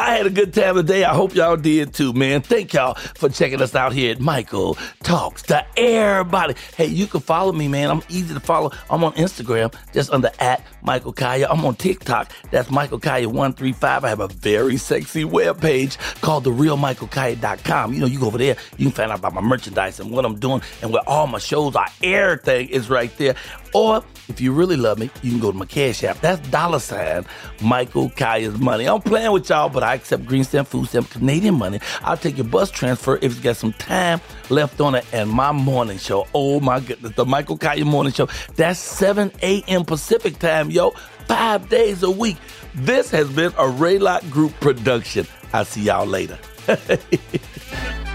I 0.06 0.18
had 0.18 0.28
a 0.28 0.30
good 0.30 0.54
time 0.54 0.76
today. 0.76 1.04
I 1.04 1.16
hope 1.16 1.34
y'all 1.34 1.58
did 1.58 1.96
too, 1.96 2.14
man. 2.14 2.42
Thank 2.42 2.74
y'all 2.74 2.94
for 2.94 3.28
checking 3.28 3.60
us 3.60 3.74
out 3.74 3.92
here 3.92 4.12
at 4.12 4.22
Michael 4.22 4.78
Talks 5.02 5.42
to 5.44 5.66
Everybody. 5.76 6.54
Hey, 6.78 6.86
you 6.86 7.08
can 7.08 7.22
follow 7.22 7.52
me, 7.52 7.68
man. 7.68 7.90
I'm 7.90 8.04
easy 8.08 8.36
to 8.36 8.40
follow. 8.40 8.72
I'm 8.92 9.04
on 9.04 9.14
Instagram, 9.14 9.74
just 9.94 10.12
under 10.12 10.30
at 10.40 10.64
Michael 10.84 11.12
Colyar. 11.12 11.48
I'm 11.50 11.66
on 11.66 11.74
TikTok. 11.76 12.32
That's 12.52 12.70
Michael 12.70 13.00
Colyar135. 13.00 14.04
I 14.04 14.08
have 14.08 14.20
a 14.20 14.28
very 14.28 14.78
sexy 14.78 15.24
webpage 15.24 15.98
called 16.22 16.46
therealmichaelcolyar.com. 16.46 17.92
You 17.92 18.00
know, 18.00 18.06
you 18.06 18.20
go 18.20 18.28
over 18.28 18.38
there, 18.38 18.58
you 18.78 18.86
can 18.86 18.94
find 18.94 19.12
out 19.12 19.18
about 19.18 19.34
my 19.34 19.42
merchandise 19.42 20.00
and 20.00 20.12
what 20.12 20.24
I'm 20.24 20.38
doing 20.38 20.62
and 20.84 20.94
where 20.94 21.02
all 21.10 21.26
my 21.26 21.40
shows 21.40 21.76
are. 21.76 21.88
Everything 22.04 22.70
is 22.70 22.92
right 22.92 23.16
there. 23.18 23.34
Or 23.76 24.02
if 24.30 24.40
you 24.40 24.54
really 24.54 24.78
love 24.78 25.00
me, 25.00 25.10
you 25.22 25.32
can 25.32 25.42
go 25.42 25.52
to 25.52 25.58
my 25.58 25.66
Cash 25.66 26.06
App. 26.06 26.22
That's 26.22 26.48
dollar 26.48 26.80
sign 26.80 27.26
Michael 27.62 28.10
Colyar's 28.10 28.58
money. 28.58 28.88
I'm 28.88 29.02
playing 29.02 29.34
with 29.34 29.50
y'all, 29.50 29.68
but 29.68 29.84
I 29.84 29.96
accept 29.96 30.26
green 30.26 30.46
stamp, 30.46 30.70
food 30.70 30.88
stamp, 30.88 31.10
Canadian 31.10 31.56
money. 31.56 31.82
I'll 32.02 32.16
take 32.16 32.38
your 32.38 32.46
bus 32.46 32.72
transfer 32.72 33.18
if 33.18 33.34
it's 33.34 33.40
got 33.42 33.58
some 33.58 33.74
time 33.74 34.22
left 34.50 34.80
on 34.80 34.96
it. 34.96 35.06
And 35.12 35.30
my 35.30 35.52
morning 35.52 35.98
show, 35.98 36.26
oh 36.34 36.62
my 36.62 36.80
goodness, 36.80 37.16
the 37.16 37.26
Michael 37.26 37.58
Colyar 37.58 37.86
morning 37.86 38.14
show. 38.14 38.30
That's 38.56 38.80
7 38.80 39.30
a.m. 39.44 39.84
Pacific 39.84 40.40
time, 40.40 40.72
yo. 40.72 40.92
Five 41.28 41.68
days 41.68 42.02
a 42.02 42.12
week. 42.12 42.38
This 42.76 43.12
has 43.12 43.30
been 43.30 43.52
a 43.54 43.66
Raylock 43.66 44.30
Group 44.32 44.54
production. 44.62 45.28
I'll 45.52 45.66
see 45.66 45.82
y'all 45.82 46.06
later. 46.06 46.40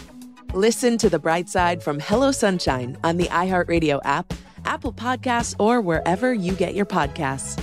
Listen 0.53 0.97
to 0.97 1.09
the 1.09 1.17
bright 1.17 1.47
side 1.47 1.81
from 1.81 1.97
Hello 2.01 2.29
Sunshine 2.29 2.97
on 3.05 3.15
the 3.15 3.27
iHeartRadio 3.27 4.01
app, 4.03 4.33
Apple 4.65 4.91
Podcasts, 4.91 5.55
or 5.59 5.79
wherever 5.79 6.33
you 6.33 6.55
get 6.55 6.75
your 6.75 6.85
podcasts. 6.85 7.57